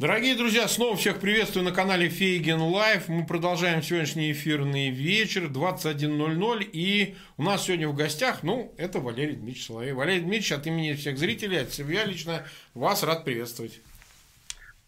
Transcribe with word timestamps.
Дорогие 0.00 0.36
друзья, 0.36 0.68
снова 0.68 0.94
всех 0.94 1.18
приветствую 1.18 1.64
на 1.64 1.72
канале 1.72 2.08
Фейгин 2.08 2.60
Live. 2.60 3.08
Мы 3.08 3.26
продолжаем 3.26 3.82
сегодняшний 3.82 4.30
эфирный 4.30 4.90
вечер, 4.90 5.50
21.00. 5.52 6.70
И 6.72 7.16
у 7.36 7.42
нас 7.42 7.64
сегодня 7.64 7.88
в 7.88 7.96
гостях, 7.96 8.44
ну, 8.44 8.72
это 8.76 9.00
Валерий 9.00 9.34
Дмитриевич 9.34 9.66
Соловей. 9.66 9.92
Валерий 9.92 10.20
Дмитриевич, 10.20 10.52
от 10.52 10.68
имени 10.68 10.92
всех 10.92 11.18
зрителей, 11.18 11.62
от 11.62 11.72
себя 11.72 12.04
лично, 12.04 12.44
вас 12.74 13.02
рад 13.02 13.24
приветствовать. 13.24 13.80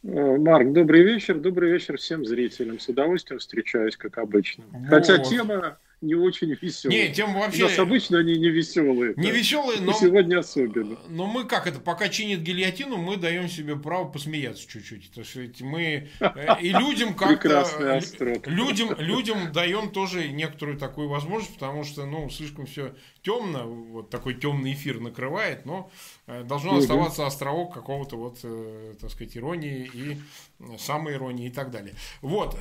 Э, 0.05 0.37
Марк, 0.39 0.71
добрый 0.71 1.03
вечер. 1.03 1.41
Добрый 1.41 1.73
вечер 1.73 1.97
всем 1.97 2.25
зрителям. 2.25 2.79
С 2.79 2.89
удовольствием 2.89 3.41
встречаюсь, 3.41 3.97
как 3.97 4.17
обычно. 4.17 4.63
Вот. 4.71 4.91
Хотя 4.91 5.19
тема 5.19 5.77
не 6.01 6.15
очень 6.15 6.55
веселые. 6.61 7.09
Не, 7.09 7.15
тем 7.15 7.35
вообще... 7.35 7.65
У 7.65 7.69
нас 7.69 7.79
обычно 7.79 8.19
они 8.19 8.37
не 8.39 8.49
веселые. 8.49 9.15
Не 9.17 9.31
веселые, 9.31 9.81
но... 9.81 9.93
сегодня 9.93 10.39
особенно. 10.39 10.99
Но 11.09 11.27
мы 11.27 11.45
как 11.45 11.67
это, 11.67 11.79
пока 11.79 12.09
чинит 12.09 12.41
гильотину, 12.41 12.97
мы 12.97 13.17
даем 13.17 13.49
себе 13.49 13.77
право 13.77 14.09
посмеяться 14.09 14.67
чуть-чуть. 14.67 15.13
То 15.13 15.21
есть 15.21 15.61
мы 15.61 16.09
э, 16.21 16.61
и 16.63 16.71
людям 16.71 17.15
как-то... 17.15 18.01
Людям, 18.47 18.95
людям 18.99 19.53
даем 19.53 19.91
тоже 19.91 20.29
некоторую 20.29 20.79
такую 20.79 21.09
возможность, 21.09 21.55
потому 21.55 21.85
что, 21.85 22.07
ну, 22.07 22.31
слишком 22.31 22.67
все 22.67 22.95
темно, 23.23 23.67
вот 23.67 24.09
такой 24.09 24.35
темный 24.35 24.73
эфир 24.73 25.01
накрывает, 25.01 25.67
но 25.67 25.91
э, 26.27 26.45
должно 26.45 26.79
оставаться 26.79 27.27
островок 27.27 27.75
какого-то 27.75 28.17
вот, 28.17 28.39
э, 28.43 28.95
так 28.99 29.11
сказать, 29.11 29.37
иронии 29.37 29.91
и 29.93 30.17
самой 30.79 31.15
иронии 31.15 31.47
и 31.47 31.51
так 31.51 31.71
далее. 31.71 31.95
Вот, 32.21 32.55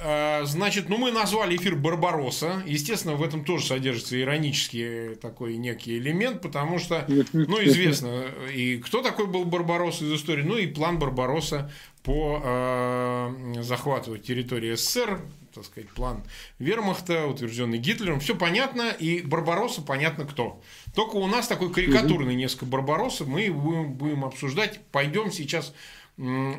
значит, 0.44 0.88
ну 0.88 0.98
мы 0.98 1.12
назвали 1.12 1.58
эфир 1.58 1.76
Барбароса. 1.76 2.64
Естественно, 2.66 3.16
в 3.16 3.24
этом 3.30 3.46
тоже 3.46 3.66
содержится 3.66 4.20
иронический 4.20 5.16
такой 5.16 5.56
некий 5.58 5.98
элемент, 5.98 6.42
потому 6.42 6.80
что, 6.80 7.06
ну, 7.08 7.64
известно, 7.64 8.26
и 8.54 8.78
кто 8.78 9.02
такой 9.02 9.28
был 9.28 9.46
Барбарос 9.46 10.02
из 10.02 10.14
истории, 10.14 10.44
ну, 10.44 10.58
и 10.58 10.68
план 10.68 11.00
Барбароса 11.00 11.72
по 12.04 12.42
э, 12.44 13.62
захвату 13.62 14.18
территории 14.18 14.76
СССР, 14.76 15.22
так 15.54 15.66
сказать, 15.66 15.90
план 15.90 16.24
Вермахта, 16.60 17.26
утвержденный 17.26 17.78
Гитлером. 17.78 18.20
Все 18.20 18.36
понятно, 18.36 18.90
и 18.92 19.22
Барбароса 19.22 19.82
понятно 19.82 20.26
кто. 20.26 20.62
Только 20.96 21.16
у 21.16 21.28
нас 21.28 21.48
такой 21.48 21.72
карикатурный 21.72 22.36
несколько 22.36 22.66
Барбаросов, 22.66 23.28
мы 23.28 23.52
будем, 23.52 23.94
будем 23.94 24.26
обсуждать. 24.26 24.80
Пойдем 24.92 25.32
сейчас 25.32 25.74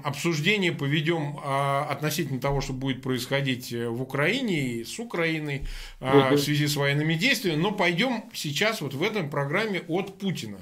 обсуждение 0.04 0.72
поведем 0.72 1.38
а, 1.44 1.86
относительно 1.90 2.40
того, 2.40 2.62
что 2.62 2.72
будет 2.72 3.02
происходить 3.02 3.72
э, 3.72 3.88
в 3.88 4.00
Украине 4.00 4.60
и 4.60 4.84
с 4.84 4.98
Украиной 4.98 5.66
а, 6.00 6.30
в 6.30 6.38
связи 6.38 6.66
с 6.66 6.76
военными 6.76 7.14
действиями, 7.14 7.60
но 7.60 7.70
пойдем 7.70 8.24
сейчас 8.32 8.80
вот 8.80 8.94
в 8.94 9.02
этом 9.02 9.28
программе 9.28 9.82
от 9.86 10.18
Путина. 10.18 10.58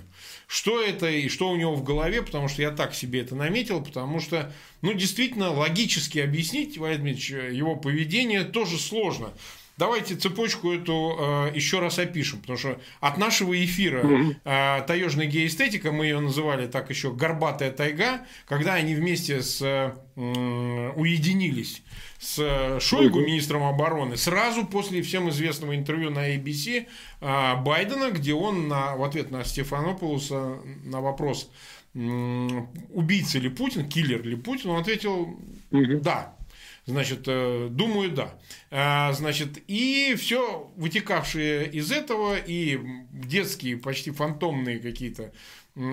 Что 0.49 0.83
это 0.83 1.09
и 1.09 1.29
что 1.29 1.51
у 1.51 1.57
него 1.57 1.75
в 1.75 1.85
голове, 1.85 2.23
потому 2.23 2.49
что 2.49 2.63
я 2.63 2.73
так 2.73 2.93
себе 2.95 3.21
это 3.21 3.37
наметил, 3.37 3.85
потому 3.85 4.19
что, 4.19 4.53
ну, 4.83 4.93
действительно, 4.95 5.53
логически 5.53 6.19
объяснить, 6.19 6.77
Владимир 6.77 7.15
его 7.53 7.77
поведение 7.77 8.43
тоже 8.43 8.79
сложно. 8.79 9.33
Давайте 9.79 10.17
цепочку 10.17 10.73
эту 10.73 11.17
э, 11.21 11.53
еще 11.55 11.79
раз 11.79 12.01
опишем, 12.01 12.41
потому 12.41 12.59
что 12.59 12.81
от 12.98 13.17
нашего 13.17 13.65
эфира 13.65 14.05
э, 14.45 14.83
таежная 14.85 15.27
геоэстетика, 15.27 15.93
мы 15.93 16.07
ее 16.07 16.19
называли 16.19 16.67
так 16.67 16.91
еще 16.91 17.12
горбатая 17.12 17.70
тайга, 17.70 18.27
когда 18.48 18.75
они 18.75 18.97
вместе 18.97 19.41
с 19.41 19.62
э, 19.62 19.93
уединились 20.17 21.85
с 22.19 22.81
Шойгу, 22.81 23.20
министром 23.20 23.62
обороны, 23.62 24.17
сразу 24.17 24.67
после 24.67 25.01
всем 25.01 25.31
известного 25.31 25.77
интервью 25.77 26.11
на 26.11 26.35
ABC 26.35 26.87
э, 27.20 27.57
Байдена, 27.63 28.11
где 28.11 28.35
он 28.35 28.67
на, 28.67 28.97
в 28.97 29.05
ответ 29.05 29.31
на 29.31 29.45
Стефанополуса 29.45 30.59
на 30.85 31.01
вопрос, 31.01 31.53
убийца 31.95 33.39
ли 33.39 33.48
Путин, 33.48 33.89
киллер 33.89 34.25
ли 34.25 34.35
Путин, 34.35 34.70
он 34.70 34.81
ответил, 34.81 35.39
да, 35.70 36.35
Значит, 36.89 37.25
э, 37.27 37.69
думаю, 37.71 38.11
да. 38.13 38.39
А, 38.71 39.13
значит, 39.13 39.63
и 39.67 40.15
все 40.19 40.73
вытекавшие 40.77 41.71
из 41.71 41.93
этого, 41.93 42.37
и 42.39 42.81
детские, 43.13 43.77
почти 43.77 44.11
фантомные 44.11 44.79
какие-то 44.79 45.31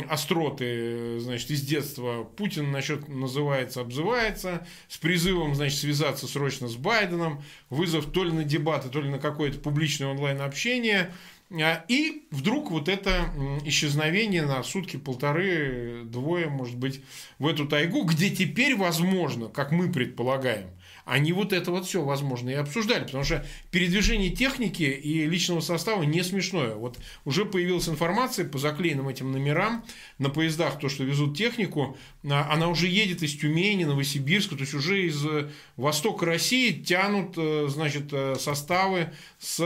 остроты, 0.09 1.19
значит, 1.19 1.51
из 1.51 1.63
детства 1.63 2.23
Путин 2.23 2.71
насчет 2.71 3.09
называется, 3.09 3.81
обзывается, 3.81 4.65
с 4.87 4.97
призывом, 4.97 5.53
значит, 5.53 5.79
связаться 5.79 6.27
срочно 6.27 6.69
с 6.69 6.77
Байденом, 6.77 7.43
вызов 7.69 8.05
то 8.05 8.23
ли 8.23 8.31
на 8.31 8.45
дебаты, 8.45 8.87
то 8.87 9.01
ли 9.01 9.09
на 9.09 9.19
какое-то 9.19 9.59
публичное 9.59 10.07
онлайн-общение, 10.07 11.11
и 11.51 12.27
вдруг 12.31 12.71
вот 12.71 12.89
это 12.89 13.29
исчезновение 13.65 14.45
на 14.45 14.63
сутки, 14.63 14.97
полторы, 14.97 16.03
двое, 16.05 16.47
может 16.47 16.77
быть, 16.77 17.01
в 17.37 17.47
эту 17.47 17.67
тайгу, 17.67 18.03
где 18.03 18.29
теперь 18.29 18.75
возможно, 18.75 19.49
как 19.49 19.71
мы 19.71 19.91
предполагаем, 19.91 20.69
они 21.05 21.33
вот 21.33 21.53
это 21.53 21.71
вот 21.71 21.85
все, 21.85 22.03
возможно, 22.03 22.49
и 22.49 22.53
обсуждали. 22.53 23.03
Потому 23.03 23.23
что 23.23 23.45
передвижение 23.71 24.31
техники 24.31 24.83
и 24.83 25.25
личного 25.25 25.61
состава 25.61 26.03
не 26.03 26.23
смешное. 26.23 26.75
Вот 26.75 26.99
уже 27.23 27.45
появилась 27.45 27.87
информация 27.87 28.47
по 28.47 28.57
заклеенным 28.57 29.07
этим 29.07 29.31
номерам 29.31 29.85
на 30.17 30.29
поездах, 30.29 30.79
то, 30.79 30.89
что 30.89 31.03
везут 31.03 31.37
технику, 31.37 31.95
а, 32.27 32.51
она 32.51 32.67
уже 32.69 32.87
едет 32.87 33.21
из 33.21 33.37
Тюмени, 33.37 33.83
Новосибирска, 33.83 34.55
то 34.55 34.61
есть 34.61 34.73
уже 34.73 35.05
из 35.05 35.23
э, 35.25 35.49
востока 35.77 36.25
России 36.25 36.71
тянут, 36.71 37.35
э, 37.37 37.67
значит, 37.69 38.11
э, 38.11 38.35
составы 38.39 39.11
с 39.39 39.57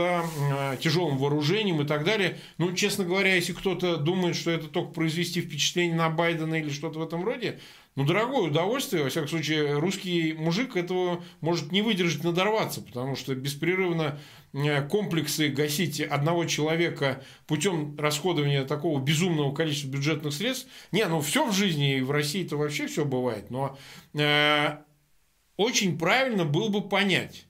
тяжелым 0.80 1.16
вооружением 1.18 1.80
и 1.80 1.86
так 1.86 2.04
далее. 2.04 2.38
Ну, 2.58 2.72
честно 2.74 3.04
говоря, 3.04 3.34
если 3.34 3.52
кто-то 3.52 3.96
думает, 3.96 4.36
что 4.36 4.50
это 4.50 4.68
только 4.68 4.92
произвести 4.92 5.40
впечатление 5.40 5.96
на 5.96 6.10
Байдена 6.10 6.56
или 6.56 6.70
что-то 6.70 6.98
в 6.98 7.02
этом 7.02 7.24
роде, 7.24 7.58
ну, 7.96 8.06
дорогое 8.06 8.42
удовольствие, 8.42 9.02
во 9.02 9.10
всяком 9.10 9.28
случае, 9.28 9.78
русский 9.78 10.32
мужик 10.32 10.76
этого 10.76 11.24
может 11.40 11.72
не 11.72 11.82
выдержать, 11.82 12.22
надорваться, 12.22 12.82
потому 12.82 13.16
что 13.16 13.34
беспрерывно 13.34 14.20
э, 14.52 14.86
комплексы 14.88 15.48
гасить 15.48 16.00
одного 16.00 16.44
человека 16.44 17.24
путем 17.46 17.96
расходования 17.98 18.64
такого 18.64 19.00
безумного 19.00 19.52
количества 19.52 19.88
бюджетных 19.88 20.32
средств. 20.32 20.68
Не, 20.92 21.04
ну 21.06 21.20
все 21.20 21.44
в 21.44 21.52
жизни, 21.52 21.96
и 21.96 22.00
в 22.00 22.12
России-то 22.12 22.56
вообще 22.56 22.86
все 22.86 23.04
бывает, 23.04 23.50
но 23.50 23.76
э, 24.14 24.78
очень 25.56 25.98
правильно 25.98 26.44
было 26.44 26.68
бы 26.68 26.88
понять, 26.88 27.46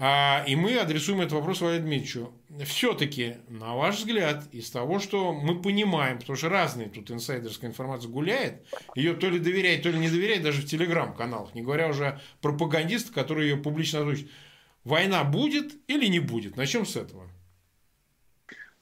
и 0.00 0.56
мы 0.56 0.78
адресуем 0.78 1.20
этот 1.20 1.32
вопрос 1.32 1.60
Валерию 1.60 1.82
Дмитриевичу. 1.82 2.32
Все-таки, 2.64 3.36
на 3.48 3.74
ваш 3.74 3.98
взгляд, 3.98 4.44
из 4.50 4.70
того, 4.70 4.98
что 4.98 5.34
мы 5.34 5.60
понимаем, 5.60 6.18
потому 6.18 6.36
что 6.36 6.48
разные 6.48 6.88
тут 6.88 7.10
инсайдерская 7.10 7.68
информация 7.68 8.10
гуляет, 8.10 8.62
ее 8.94 9.12
то 9.12 9.28
ли 9.28 9.38
доверяет, 9.38 9.82
то 9.82 9.90
ли 9.90 9.98
не 9.98 10.08
доверяет 10.08 10.42
даже 10.42 10.62
в 10.62 10.66
телеграм-каналах, 10.66 11.54
не 11.54 11.60
говоря 11.60 11.88
уже 11.88 12.06
о 12.06 12.20
пропагандистах, 12.40 13.14
которые 13.14 13.50
ее 13.50 13.56
публично 13.58 14.00
озвучат. 14.00 14.28
Война 14.84 15.22
будет 15.22 15.74
или 15.86 16.06
не 16.06 16.20
будет? 16.20 16.56
Начнем 16.56 16.86
с 16.86 16.96
этого. 16.96 17.28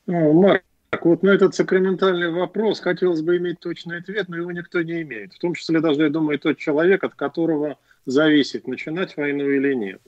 Ну, 0.06 0.32
Марк, 0.40 0.62
вот 1.02 1.24
на 1.24 1.30
этот 1.30 1.52
сакраментальный 1.52 2.30
вопрос 2.30 2.78
хотелось 2.78 3.22
бы 3.22 3.38
иметь 3.38 3.58
точный 3.58 3.98
ответ, 3.98 4.28
но 4.28 4.36
его 4.36 4.52
никто 4.52 4.80
не 4.82 5.02
имеет. 5.02 5.34
В 5.34 5.38
том 5.40 5.54
числе 5.54 5.80
даже, 5.80 6.02
я 6.02 6.10
думаю, 6.10 6.38
тот 6.38 6.58
человек, 6.58 7.02
от 7.02 7.16
которого 7.16 7.76
зависит, 8.06 8.68
начинать 8.68 9.16
войну 9.16 9.50
или 9.50 9.74
нет. 9.74 10.00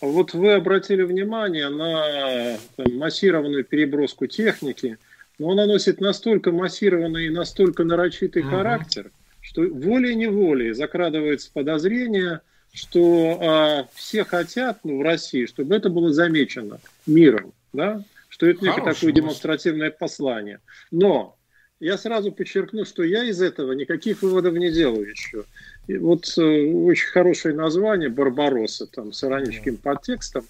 Вот 0.00 0.34
вы 0.34 0.52
обратили 0.52 1.02
внимание 1.02 1.68
на 1.68 2.58
там, 2.76 2.96
массированную 2.96 3.64
переброску 3.64 4.26
техники, 4.26 4.98
но 5.38 5.50
она 5.50 5.66
носит 5.66 6.00
настолько 6.00 6.52
массированный 6.52 7.26
и 7.26 7.30
настолько 7.30 7.84
нарочитый 7.84 8.42
угу. 8.42 8.50
характер, 8.50 9.10
что 9.40 9.62
волей-неволей 9.62 10.72
закрадывается 10.72 11.50
подозрение, 11.52 12.40
что 12.72 13.38
а, 13.40 13.88
все 13.94 14.24
хотят 14.24 14.80
ну, 14.84 14.98
в 14.98 15.02
России, 15.02 15.46
чтобы 15.46 15.76
это 15.76 15.90
было 15.90 16.12
замечено 16.12 16.80
миром, 17.06 17.52
да? 17.72 18.02
что 18.28 18.46
это 18.46 18.64
некое 18.64 18.92
такое 18.92 19.12
демонстративное 19.12 19.92
послание. 19.92 20.58
Но 20.90 21.36
я 21.78 21.96
сразу 21.96 22.32
подчеркну, 22.32 22.84
что 22.84 23.04
я 23.04 23.22
из 23.24 23.40
этого 23.40 23.72
никаких 23.72 24.22
выводов 24.22 24.54
не 24.54 24.72
делаю 24.72 25.08
еще. 25.08 25.44
И 25.86 25.98
вот 25.98 26.26
э, 26.38 26.72
очень 26.72 27.08
хорошее 27.08 27.54
название 27.54 28.08
«Барбаросса», 28.08 28.86
там, 28.86 29.12
с 29.12 29.22
ироническим 29.22 29.76
подтекстом. 29.76 30.44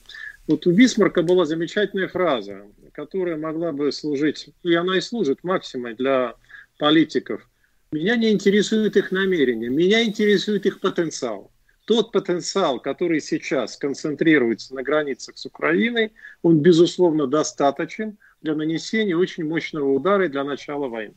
Вот 0.47 0.67
у 0.67 0.73
Бисмарка 0.73 1.23
была 1.23 1.45
замечательная 1.45 2.09
фраза, 2.09 2.63
которая 2.93 3.37
могла 3.37 3.73
бы 3.73 3.91
служить, 3.91 4.51
и 4.63 4.75
она 4.75 4.99
и 4.99 5.01
служит 5.01 5.43
максимой 5.43 5.95
для 5.95 6.35
политиков. 6.79 7.49
Меня 7.91 8.17
не 8.17 8.31
интересует 8.31 8.97
их 8.97 9.11
намерения, 9.11 9.69
меня 9.69 10.05
интересует 10.05 10.67
их 10.67 10.81
потенциал. 10.81 11.51
Тот 11.87 12.13
потенциал, 12.13 12.81
который 12.81 13.21
сейчас 13.21 13.77
концентрируется 13.77 14.75
на 14.75 14.83
границах 14.83 15.37
с 15.37 15.47
Украиной, 15.47 16.13
он, 16.43 16.61
безусловно, 16.61 17.27
достаточен 17.27 18.17
для 18.41 18.55
нанесения 18.55 19.17
очень 19.17 19.45
мощного 19.45 19.91
удара 19.91 20.27
и 20.27 20.29
для 20.29 20.45
начала 20.45 20.89
войны. 20.89 21.15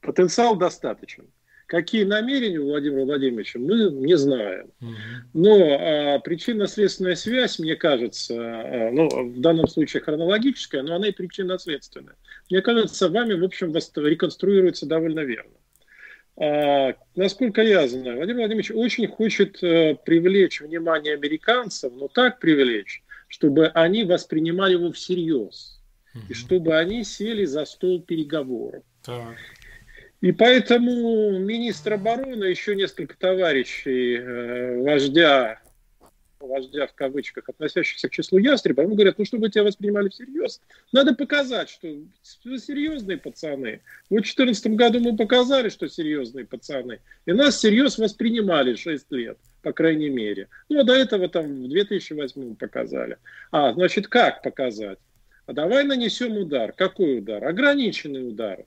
Потенциал 0.00 0.56
достаточен. 0.56 1.26
Какие 1.72 2.04
намерения 2.04 2.58
у 2.58 2.66
Владимира 2.66 3.06
Владимировича, 3.06 3.58
мы 3.58 3.90
не 3.90 4.14
знаем. 4.14 4.70
Но 5.32 5.56
а, 5.56 6.18
причинно-следственная 6.18 7.14
связь, 7.14 7.58
мне 7.58 7.76
кажется, 7.76 8.34
а, 8.36 8.90
ну, 8.92 9.08
в 9.08 9.40
данном 9.40 9.66
случае 9.66 10.02
хронологическая, 10.02 10.82
но 10.82 10.96
она 10.96 11.08
и 11.08 11.12
причинно-следственная. 11.12 12.16
Мне 12.50 12.60
кажется, 12.60 13.08
вами, 13.08 13.40
в 13.40 13.42
общем, 13.42 13.72
реконструируется 13.72 14.84
довольно 14.84 15.20
верно. 15.20 15.54
А, 16.36 16.94
насколько 17.16 17.62
я 17.62 17.88
знаю, 17.88 18.18
Владимир 18.18 18.40
Владимирович 18.40 18.70
очень 18.70 19.08
хочет 19.08 19.62
э, 19.62 19.96
привлечь 20.04 20.60
внимание 20.60 21.14
американцев, 21.14 21.90
но 21.96 22.08
так 22.08 22.38
привлечь, 22.38 23.02
чтобы 23.28 23.68
они 23.68 24.04
воспринимали 24.04 24.74
его 24.74 24.92
всерьез. 24.92 25.80
Угу. 26.14 26.24
И 26.28 26.34
чтобы 26.34 26.76
они 26.76 27.02
сели 27.02 27.46
за 27.46 27.64
стол 27.64 28.02
переговоров. 28.02 28.82
Так. 29.02 29.38
И 30.22 30.30
поэтому 30.30 31.36
министр 31.40 31.94
обороны, 31.94 32.44
еще 32.44 32.76
несколько 32.76 33.18
товарищей 33.18 34.18
э, 34.18 34.80
вождя, 34.80 35.60
вождя 36.38 36.86
в 36.86 36.94
кавычках, 36.94 37.48
относящихся 37.48 38.08
к 38.08 38.12
числу 38.12 38.38
ястреба, 38.38 38.84
ему 38.84 38.94
говорят, 38.94 39.18
ну, 39.18 39.24
чтобы 39.24 39.50
тебя 39.50 39.64
воспринимали 39.64 40.10
всерьез, 40.10 40.60
надо 40.92 41.16
показать, 41.16 41.70
что 41.70 41.88
вы 42.44 42.58
серьезные 42.58 43.18
пацаны. 43.18 43.80
Вот 44.10 44.20
в 44.20 44.36
2014 44.36 44.66
году 44.76 45.00
мы 45.00 45.16
показали, 45.16 45.70
что 45.70 45.88
серьезные 45.88 46.46
пацаны, 46.46 47.00
и 47.26 47.32
нас 47.32 47.56
всерьез 47.56 47.98
воспринимали 47.98 48.76
6 48.76 49.10
лет, 49.10 49.38
по 49.60 49.72
крайней 49.72 50.08
мере. 50.08 50.46
Ну, 50.68 50.78
а 50.78 50.84
до 50.84 50.94
этого 50.94 51.28
там 51.28 51.64
в 51.64 51.68
2008 51.68 52.54
показали. 52.54 53.18
А, 53.50 53.72
значит, 53.72 54.06
как 54.06 54.42
показать? 54.42 55.00
А 55.46 55.52
давай 55.52 55.82
нанесем 55.82 56.36
удар. 56.36 56.72
Какой 56.72 57.18
удар? 57.18 57.44
Ограниченный 57.44 58.28
удар 58.28 58.64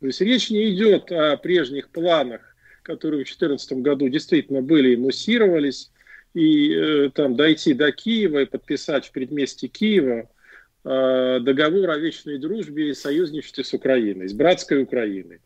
то 0.00 0.06
есть 0.06 0.20
речь 0.22 0.50
не 0.50 0.70
идет 0.74 1.12
о 1.12 1.36
прежних 1.36 1.90
планах, 1.90 2.56
которые 2.82 3.24
в 3.24 3.28
2014 3.28 3.72
году 3.74 4.08
действительно 4.08 4.62
были 4.62 4.94
и 4.94 4.96
муссировались, 4.96 5.90
и 6.32 6.72
э, 6.72 7.10
там 7.14 7.36
дойти 7.36 7.74
до 7.74 7.92
Киева 7.92 8.40
и 8.42 8.46
подписать 8.46 9.06
в 9.06 9.12
предместе 9.12 9.68
Киева 9.68 10.30
э, 10.84 11.38
договор 11.42 11.90
о 11.90 11.98
вечной 11.98 12.38
дружбе 12.38 12.90
и 12.90 12.94
союзничестве 12.94 13.62
с 13.62 13.74
Украиной, 13.74 14.28
с 14.28 14.32
братской 14.32 14.82
Украиной. 14.82 15.40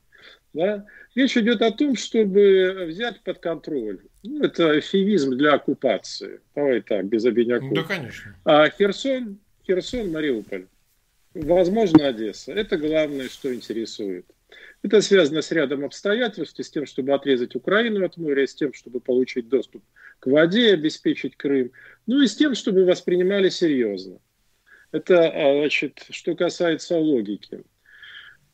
Да? 0.53 0.87
Речь 1.17 1.37
идет 1.37 1.61
о 1.63 1.73
том, 1.73 1.97
чтобы 1.97 2.87
взять 2.89 3.21
под 3.23 3.39
контроль. 3.39 4.01
Ну, 4.23 4.45
это 4.45 4.79
эфемизм 4.79 5.37
для 5.37 5.55
оккупации. 5.55 6.41
Давай 6.55 6.81
так, 6.81 7.07
без 7.07 7.25
обиняков. 7.25 7.73
Да, 7.73 7.83
конечно. 7.83 8.37
А 8.45 8.69
Херсон, 8.69 9.39
Херсон, 9.67 10.13
Мариуполь. 10.13 10.67
Возможно, 11.35 12.07
Одесса. 12.07 12.53
Это 12.53 12.77
главное, 12.77 13.29
что 13.29 13.53
интересует. 13.53 14.27
Это 14.85 15.01
связано 15.01 15.41
с 15.41 15.51
рядом 15.51 15.83
обстоятельств, 15.83 16.63
с 16.63 16.71
тем, 16.71 16.85
чтобы 16.85 17.15
отрезать 17.15 17.57
Украину 17.57 18.05
от 18.05 18.19
моря, 18.19 18.47
с 18.47 18.55
тем, 18.55 18.75
чтобы 18.75 19.01
получить 19.01 19.49
доступ 19.49 19.83
к 20.21 20.27
воде, 20.27 20.75
обеспечить 20.75 21.39
Крым, 21.39 21.73
ну 22.07 22.21
и 22.21 22.27
с 22.27 22.37
тем, 22.37 22.55
чтобы 22.55 22.85
воспринимали 22.85 23.49
серьезно. 23.49 24.19
Это, 24.93 25.31
а, 25.31 25.59
значит, 25.59 26.05
что 26.11 26.37
касается 26.37 26.99
логики. 26.99 27.65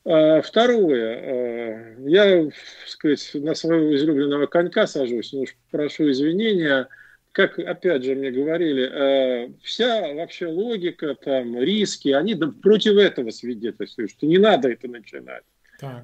А, 0.04 0.40
второе. 0.40 1.16
А, 1.18 2.08
я, 2.08 2.48
сказать, 2.86 3.28
на 3.34 3.56
своего 3.56 3.96
излюбленного 3.96 4.46
конька 4.46 4.86
сажусь, 4.86 5.32
но 5.32 5.40
уж 5.40 5.56
прошу 5.72 6.12
извинения. 6.12 6.86
Как, 7.32 7.58
опять 7.58 8.04
же, 8.04 8.14
мне 8.14 8.30
говорили, 8.30 9.52
вся 9.62 10.14
вообще 10.14 10.46
логика, 10.46 11.16
там, 11.16 11.60
риски, 11.60 12.08
они 12.10 12.36
против 12.36 12.96
этого 12.96 13.30
свидетельствуют, 13.30 14.12
что 14.12 14.26
не 14.26 14.38
надо 14.38 14.68
это 14.68 14.88
начинать. 14.88 15.44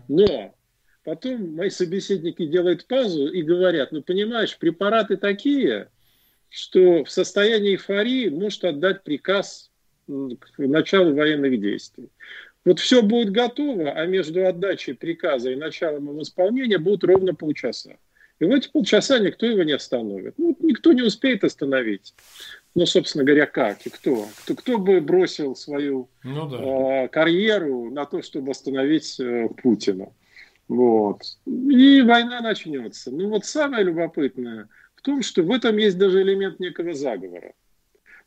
Но 0.09 0.55
потом 1.05 1.55
мои 1.55 1.71
собеседники 1.71 2.47
делают 2.47 2.87
пазу 2.87 3.29
и 3.29 3.43
говорят, 3.43 3.93
ну 3.93 4.03
понимаешь, 4.03 4.59
препараты 4.59 5.17
такие, 5.17 5.91
что 6.49 7.05
в 7.05 7.11
состоянии 7.11 7.73
эйфории 7.73 8.29
может 8.29 8.65
отдать 8.65 9.03
приказ 9.05 9.71
к 10.07 10.59
началу 10.59 11.15
военных 11.15 11.61
действий. 11.61 12.09
Вот 12.65 12.81
все 12.81 13.03
будет 13.03 13.31
готово, 13.31 13.93
а 13.93 14.07
между 14.07 14.47
отдачей 14.47 14.95
приказа 14.95 15.51
и 15.51 15.57
началом 15.57 16.09
его 16.09 16.23
исполнения 16.23 16.79
будет 16.79 17.05
ровно 17.05 17.35
полчаса. 17.35 17.97
И 18.39 18.45
в 18.45 18.51
эти 18.51 18.71
полчаса 18.71 19.19
никто 19.19 19.47
его 19.47 19.63
не 19.63 19.73
остановит. 19.73 20.35
Ну, 20.37 20.57
никто 20.61 20.93
не 20.93 21.03
успеет 21.03 21.43
остановить. 21.45 22.15
Ну, 22.75 22.85
собственно 22.85 23.25
говоря, 23.25 23.47
как 23.47 23.87
и 23.87 23.91
кто? 23.91 24.27
Кто, 24.43 24.55
кто 24.55 24.79
бы 24.79 25.01
бросил 25.01 25.57
свою 25.57 26.11
ну, 26.23 26.47
да. 26.47 27.05
э, 27.05 27.09
карьеру 27.09 27.91
на 27.91 28.05
то, 28.05 28.21
чтобы 28.21 28.51
остановить 28.51 29.19
э, 29.19 29.49
Путина? 29.63 30.13
Вот. 30.69 31.23
И 31.47 32.03
война 32.03 32.41
начнется. 32.41 33.11
Ну 33.11 33.29
вот 33.29 33.47
самое 33.47 33.85
любопытное 33.85 34.69
в 34.97 35.03
том, 35.03 35.23
что 35.23 35.43
в 35.43 35.51
этом 35.51 35.77
есть 35.79 35.97
даже 35.97 36.21
элемент 36.21 36.61
некого 36.61 36.93
заговора. 36.93 37.53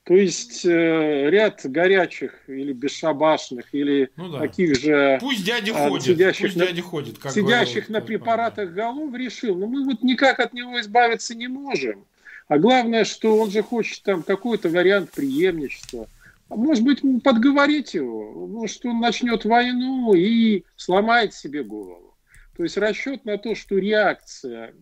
То 0.04 0.16
есть 0.16 0.66
э, 0.66 1.30
ряд 1.30 1.62
горячих 1.63 2.34
или 2.48 2.74
бесшабашных 2.74 3.66
или 3.74 4.10
ну, 4.16 4.30
да. 4.30 4.40
таких 4.40 4.80
же 4.80 5.19
пусть 5.22 5.46
дядя 5.46 5.72
а, 5.75 5.90
ходит, 5.90 6.06
сидящих, 6.06 6.46
пусть 6.48 6.57
на, 6.57 6.66
дядя 6.66 6.81
ходит, 6.81 7.18
как 7.19 7.31
сидящих 7.31 7.88
говорил, 7.88 7.94
на 7.94 8.01
препаратах 8.01 8.72
голов 8.72 9.13
решил, 9.13 9.56
ну 9.56 9.68
мы 9.68 9.84
вот 9.86 10.01
никак 10.01 10.40
от 10.40 10.54
него 10.54 10.80
избавиться 10.80 11.36
не 11.36 11.48
можем. 11.48 12.06
А 12.48 12.57
главное, 12.57 13.06
что 13.06 13.38
он 13.38 13.51
же 13.51 13.62
хочет 13.62 14.01
там 14.01 14.24
какой-то 14.24 14.69
вариант 14.69 15.12
преемничества. 15.12 16.07
А 16.50 16.56
может 16.56 16.84
быть, 16.84 17.04
подговорить 17.24 17.94
его, 17.94 18.48
может, 18.48 18.84
он 18.88 19.00
начнет 19.00 19.46
войну 19.46 20.16
и 20.16 20.63
сломает 20.75 21.36
себе 21.36 21.63
голову. 21.63 22.16
То 22.57 22.63
есть 22.63 22.75
расчет 22.75 23.24
на 23.24 23.38
то, 23.38 23.54
что 23.54 23.78
реакция, 23.78 24.74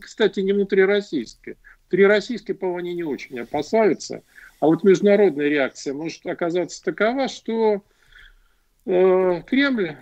кстати, 0.00 0.40
не 0.40 0.52
внутрироссийская, 0.52 1.56
внутрироссийские, 1.82 2.54
по-моему, 2.54 2.78
они 2.78 2.94
не 2.94 3.02
очень 3.02 3.40
опасаются, 3.40 4.22
а 4.60 4.66
вот 4.66 4.84
международная 4.84 5.48
реакция 5.48 5.92
может 5.92 6.26
оказаться 6.26 6.82
такова, 6.82 7.28
что 7.28 7.82
э, 8.86 9.42
Кремль 9.46 9.96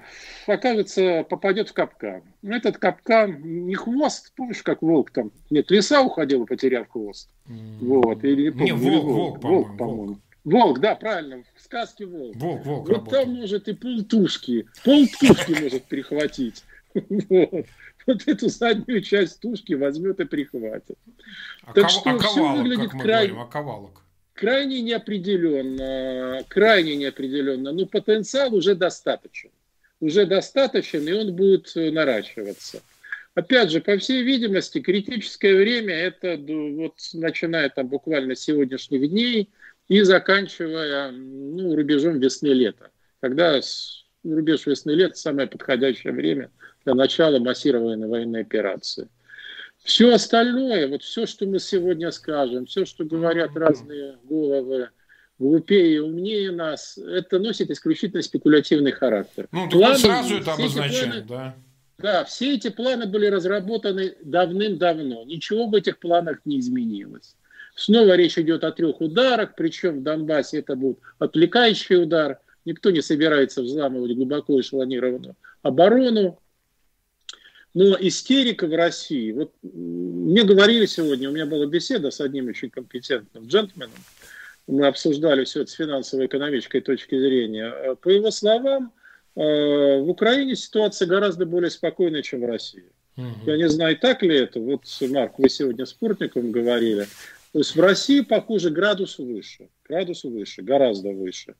окажется, 0.46 1.24
попадет 1.28 1.70
в 1.70 1.72
капкан. 1.72 2.22
Этот 2.42 2.78
капкан 2.78 3.40
не 3.42 3.74
хвост, 3.74 4.32
помнишь, 4.36 4.62
как 4.62 4.82
волк 4.82 5.10
там, 5.10 5.32
нет, 5.50 5.70
лиса 5.70 6.02
уходила, 6.02 6.44
потеряв 6.44 6.88
хвост. 6.88 7.28
Mm. 7.48 7.78
Вот, 7.80 8.24
или, 8.24 8.52
не, 8.52 8.72
волк, 8.72 9.04
волк, 9.04 9.42
волк, 9.42 9.76
по-моему. 9.76 10.06
Волк, 10.06 10.20
волк, 10.44 10.80
да, 10.80 10.94
правильно, 10.94 11.42
в 11.56 11.60
сказке 11.60 12.06
волк. 12.06 12.36
Волк, 12.36 12.64
волк 12.64 12.88
Вот 12.88 12.96
работает. 12.96 13.24
там 13.24 13.34
может 13.34 13.68
и 13.68 13.74
полтушки, 13.74 14.68
полтушки 14.84 15.62
может 15.62 15.84
перехватить. 15.84 16.64
Вот. 16.94 17.66
вот 18.06 18.28
эту 18.28 18.48
заднюю 18.48 19.02
часть 19.02 19.40
тушки 19.40 19.72
возьмет 19.74 20.20
и 20.20 20.24
прихватит. 20.24 20.96
А 21.64 21.72
так 21.72 21.90
что 21.90 22.10
а 22.10 22.18
все 22.18 22.54
выглядит 22.54 22.92
крайне... 22.92 23.36
А 23.40 23.46
ковалок? 23.46 24.03
Крайне 24.34 24.82
неопределенно, 24.82 26.44
крайне 26.48 26.96
неопределенно, 26.96 27.72
но 27.72 27.86
потенциал 27.86 28.54
уже 28.54 28.74
достаточен 28.74 29.50
уже 30.04 30.26
достаточен, 30.26 31.06
и 31.08 31.12
он 31.12 31.34
будет 31.34 31.72
э, 31.76 31.90
наращиваться. 31.90 32.82
Опять 33.34 33.70
же, 33.70 33.80
по 33.80 33.96
всей 33.96 34.22
видимости, 34.22 34.80
критическое 34.80 35.56
время 35.56 35.94
это 35.94 36.36
вот 36.38 36.94
начиная 37.14 37.68
там 37.68 37.88
буквально 37.88 38.36
с 38.36 38.40
сегодняшних 38.40 39.10
дней 39.10 39.50
и 39.88 40.02
заканчивая 40.02 41.10
ну, 41.10 41.74
рубежом 41.74 42.20
весны-лета, 42.20 42.90
когда 43.20 43.60
рубеж 44.22 44.66
весны-лета 44.66 45.16
самое 45.16 45.48
подходящее 45.48 46.12
время 46.12 46.50
для 46.84 46.94
начала 46.94 47.38
массированной 47.40 48.06
военной 48.06 48.42
операции. 48.42 49.08
Все 49.84 50.14
остальное, 50.14 50.88
вот 50.88 51.02
все, 51.02 51.26
что 51.26 51.46
мы 51.46 51.58
сегодня 51.58 52.10
скажем, 52.10 52.64
все, 52.64 52.86
что 52.86 53.04
говорят 53.04 53.54
разные 53.54 54.16
головы, 54.24 54.88
глупее 55.38 55.96
и 55.96 55.98
умнее 55.98 56.50
нас, 56.52 56.96
это 56.96 57.38
носит 57.38 57.70
исключительно 57.70 58.22
спекулятивный 58.22 58.92
характер. 58.92 59.46
Ну, 59.52 59.68
планы, 59.68 59.96
сразу 59.96 60.36
это 60.36 60.54
обозначает, 60.54 61.26
да. 61.26 61.54
Да, 61.98 62.24
все 62.24 62.54
эти 62.54 62.70
планы 62.70 63.06
были 63.06 63.26
разработаны 63.26 64.16
давным-давно. 64.22 65.24
Ничего 65.24 65.66
в 65.66 65.74
этих 65.74 65.98
планах 65.98 66.38
не 66.46 66.60
изменилось. 66.60 67.36
Снова 67.76 68.16
речь 68.16 68.38
идет 68.38 68.64
о 68.64 68.72
трех 68.72 69.00
ударах, 69.02 69.54
причем 69.54 70.00
в 70.00 70.02
Донбассе 70.02 70.60
это 70.60 70.76
будет 70.76 70.98
отвлекающий 71.18 72.02
удар. 72.02 72.38
Никто 72.64 72.90
не 72.90 73.02
собирается 73.02 73.62
взламывать 73.62 74.16
глубоко 74.16 74.58
эшелонированную 74.58 75.36
оборону. 75.62 76.38
Но 77.74 77.96
истерика 78.00 78.66
в 78.68 78.74
России, 78.74 79.32
вот 79.32 79.52
мне 79.62 80.44
говорили 80.44 80.86
сегодня, 80.86 81.28
у 81.28 81.32
меня 81.32 81.44
была 81.44 81.66
беседа 81.66 82.12
с 82.12 82.20
одним 82.20 82.46
очень 82.46 82.70
компетентным 82.70 83.46
джентльменом, 83.46 83.90
мы 84.66 84.86
обсуждали 84.86 85.44
все 85.44 85.62
это 85.62 85.70
с 85.70 85.74
финансово-экономической 85.74 86.80
точки 86.80 87.18
зрения. 87.18 87.66
Э, 87.66 87.96
по 87.96 88.08
его 88.08 88.30
словам, 88.30 88.92
э, 89.36 89.40
в 89.40 90.08
Украине 90.08 90.56
ситуация 90.56 91.06
гораздо 91.06 91.46
более 91.46 91.70
спокойная, 91.70 92.22
чем 92.22 92.42
в 92.42 92.46
России. 92.46 92.90
Угу. 93.16 93.26
Я 93.46 93.56
не 93.56 93.68
знаю, 93.68 93.98
так 93.98 94.22
ли 94.22 94.36
это. 94.36 94.60
Вот, 94.60 94.84
Марк, 95.10 95.38
вы 95.38 95.48
сегодня 95.48 95.84
с 95.84 95.92
Портником 95.92 96.50
говорили. 96.50 97.06
То 97.52 97.58
есть 97.58 97.76
в 97.76 97.80
России, 97.80 98.20
похоже, 98.20 98.70
градус 98.70 99.18
выше. 99.18 99.68
Градус 99.88 100.24
выше, 100.24 100.62
гораздо 100.62 101.10
выше. 101.10 101.54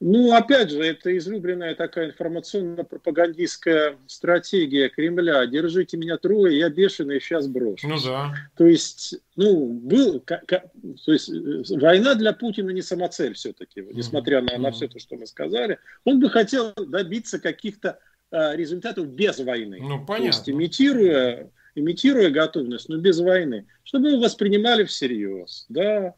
Ну, 0.00 0.32
опять 0.34 0.70
же, 0.70 0.82
это 0.82 1.14
излюбленная 1.18 1.74
такая 1.74 2.08
информационно-пропагандистская 2.08 3.98
стратегия 4.06 4.88
Кремля. 4.88 5.44
Держите 5.46 5.98
меня 5.98 6.16
трое, 6.16 6.58
я 6.58 6.70
бешеный, 6.70 7.20
сейчас 7.20 7.46
брошу. 7.46 7.86
Ну 7.86 7.96
да. 8.02 8.32
То 8.56 8.64
есть, 8.64 9.16
ну, 9.36 9.66
был, 9.66 10.20
то 10.20 10.62
есть, 11.06 11.28
э, 11.28 11.62
война 11.76 12.14
для 12.14 12.32
Путина 12.32 12.70
не 12.70 12.80
самоцель 12.80 13.34
все-таки, 13.34 13.82
несмотря 13.92 14.40
на, 14.40 14.56
на 14.56 14.70
все 14.70 14.88
то, 14.88 14.98
что 14.98 15.16
мы 15.16 15.26
сказали. 15.26 15.78
Он 16.04 16.18
бы 16.18 16.30
хотел 16.30 16.72
добиться 16.74 17.38
каких-то 17.38 17.98
результатов 18.32 19.08
без 19.08 19.40
войны. 19.40 19.80
Ну, 19.82 20.06
понятно. 20.06 20.16
То 20.16 20.24
есть 20.24 20.48
имитируя, 20.48 21.50
имитируя 21.74 22.30
готовность, 22.30 22.88
но 22.88 22.96
без 22.96 23.18
войны. 23.20 23.66
Чтобы 23.82 24.10
его 24.10 24.22
воспринимали 24.22 24.84
всерьез, 24.84 25.66
да, 25.68 26.06
а, 26.06 26.14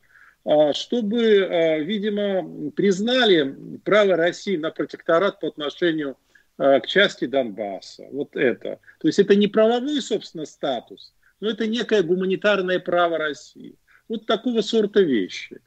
чтобы, 0.72 1.82
видимо, 1.84 2.70
признали 2.72 3.54
право 3.84 4.16
России 4.16 4.56
на 4.56 4.70
протекторат 4.70 5.40
по 5.40 5.49
отношению 5.49 6.16
к 6.56 6.82
части 6.87 7.26
Донбасса. 7.26 8.08
Вот 8.11 8.34
это. 8.37 8.80
То 9.00 9.08
есть 9.08 9.18
это 9.18 9.37
не 9.37 9.46
правовой, 9.46 10.00
собственно, 10.00 10.44
статус, 10.44 11.14
но 11.40 11.50
это 11.50 11.66
некое 11.66 12.02
гуманитарное 12.02 12.80
право 12.80 13.18
России. 13.18 13.76
Вот 14.08 14.26
такого 14.26 14.62
сорта 14.62 15.00
вещи. 15.00 15.61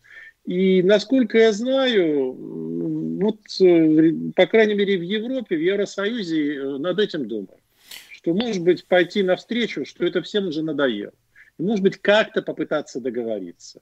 И 0.45 0.83
насколько 0.83 1.39
я 1.39 1.51
знаю, 1.51 2.33
вот, 2.33 3.39
э, 3.61 4.13
по 4.35 4.45
крайней 4.45 4.75
мере, 4.75 4.97
в 4.97 5.01
Европе, 5.01 5.57
в 5.57 5.59
Евросоюзе 5.59 6.55
э, 6.55 6.77
над 6.77 6.99
этим 6.99 7.27
думают. 7.27 7.61
Что, 8.11 8.33
может 8.33 8.61
быть, 8.61 8.85
пойти 8.85 9.23
навстречу, 9.23 9.85
что 9.85 10.05
это 10.05 10.21
всем 10.21 10.47
уже 10.47 10.61
надоело. 10.61 11.13
И, 11.57 11.63
может 11.63 11.83
быть, 11.83 11.97
как-то 11.97 12.43
попытаться 12.43 13.01
договориться. 13.01 13.81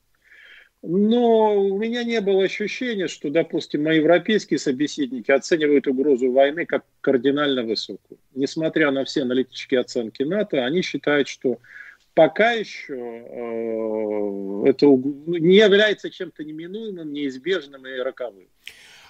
Но 0.85 1.55
у 1.55 1.77
меня 1.77 2.03
не 2.03 2.19
было 2.19 2.43
ощущения, 2.43 3.07
что, 3.07 3.29
допустим, 3.29 3.83
мои 3.83 3.99
европейские 3.99 4.59
собеседники 4.59 5.31
оценивают 5.31 5.87
угрозу 5.87 6.29
войны 6.29 6.65
как 6.65 6.83
кардинально 6.99 7.63
высокую. 7.63 8.19
Несмотря 8.35 8.91
на 8.91 9.05
все 9.05 9.21
аналитические 9.21 9.79
оценки 9.79 10.23
НАТО, 10.23 10.65
они 10.65 10.81
считают, 10.81 11.29
что 11.29 11.59
пока 12.13 12.51
еще 12.51 12.95
э, 12.95 14.69
это 14.69 14.87
не 14.87 15.55
является 15.55 16.09
чем-то 16.09 16.43
неминуемым, 16.43 17.13
неизбежным 17.13 17.87
и 17.87 17.99
роковым. 17.99 18.49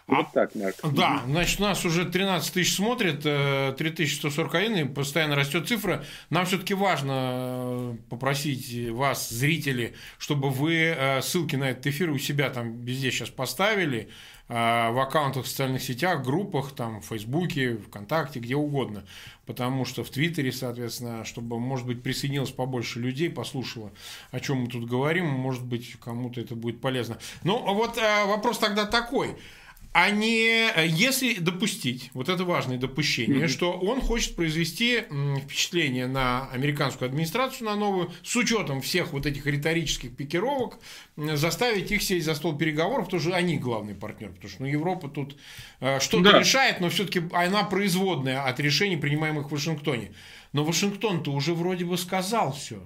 Вот 0.06 0.28
а, 0.28 0.34
так, 0.34 0.56
Марк. 0.56 0.76
Да, 0.92 1.24
значит, 1.26 1.60
нас 1.60 1.86
уже 1.86 2.06
13 2.06 2.54
тысяч 2.54 2.76
смотрит, 2.76 3.22
3141, 3.22 4.76
э, 4.76 4.82
и 4.82 4.84
постоянно 4.86 5.36
растет 5.36 5.68
цифра. 5.68 6.04
Нам 6.30 6.46
все-таки 6.46 6.74
важно 6.74 7.12
э, 7.14 7.96
попросить 8.10 8.90
вас, 8.90 9.30
зрители, 9.30 9.96
чтобы 10.18 10.50
вы 10.50 10.76
э, 10.76 11.22
ссылки 11.22 11.56
на 11.56 11.70
этот 11.70 11.88
эфир 11.88 12.10
у 12.10 12.18
себя 12.18 12.50
там 12.50 12.82
везде 12.82 13.12
сейчас 13.12 13.30
поставили, 13.30 14.10
в 14.50 15.02
аккаунтах 15.02 15.46
в 15.46 15.48
социальных 15.48 15.82
сетях, 15.82 16.22
группах, 16.22 16.74
там, 16.74 17.00
в 17.00 17.06
Фейсбуке, 17.06 17.78
ВКонтакте, 17.78 18.42
где 18.42 18.58
угодно. 18.58 19.06
Потому 19.46 19.86
что 19.86 20.04
в 20.04 20.10
Твиттере, 20.10 20.52
соответственно, 20.52 21.24
чтобы, 21.24 21.60
может 21.60 21.88
быть, 21.88 22.04
присоединилось 22.04 22.52
побольше 22.52 23.00
людей, 23.00 23.30
послушало, 23.30 23.94
о 24.32 24.42
чем 24.42 24.58
мы 24.58 24.68
тут 24.68 24.86
говорим, 24.86 25.28
может 25.28 25.64
быть, 25.64 25.96
кому-то 26.04 26.42
это 26.42 26.56
будет 26.56 26.82
полезно. 26.82 27.18
Ну, 27.44 27.58
вот 27.74 27.98
вопрос 28.28 28.60
тогда 28.60 28.86
такой– 28.86 29.38
а 29.94 30.10
не 30.10 30.70
если 30.88 31.36
допустить, 31.36 32.10
вот 32.14 32.28
это 32.28 32.44
важное 32.44 32.78
допущение, 32.78 33.44
mm-hmm. 33.44 33.48
что 33.48 33.74
он 33.74 34.02
хочет 34.02 34.36
произвести 34.36 35.04
впечатление 35.44 36.08
на 36.08 36.50
американскую 36.50 37.08
администрацию, 37.08 37.68
на 37.68 37.76
новую, 37.76 38.12
с 38.24 38.36
учетом 38.36 38.82
всех 38.82 39.14
вот 39.14 39.26
этих 39.26 39.46
риторических 39.46 40.16
пикировок, 40.16 40.80
заставить 41.16 41.92
их 41.92 42.02
сесть 42.02 42.26
за 42.26 42.34
стол 42.34 42.58
переговоров, 42.58 43.06
потому 43.06 43.22
что 43.22 43.36
они 43.36 43.58
главный 43.58 43.94
партнер, 43.94 44.30
потому 44.30 44.50
что 44.50 44.64
ну, 44.64 44.68
Европа 44.68 45.10
тут 45.10 45.38
э, 45.80 46.00
что-то 46.00 46.32
да. 46.32 46.40
решает, 46.40 46.80
но 46.80 46.90
все-таки 46.90 47.22
она 47.32 47.64
производная 47.64 48.44
от 48.44 48.60
решений, 48.60 48.98
принимаемых 48.98 49.48
в 49.48 49.52
Вашингтоне. 49.52 50.12
Но 50.54 50.64
Вашингтон-то 50.64 51.32
уже 51.32 51.54
вроде 51.54 51.86
бы 51.86 51.98
сказал 51.98 52.54
все. 52.54 52.82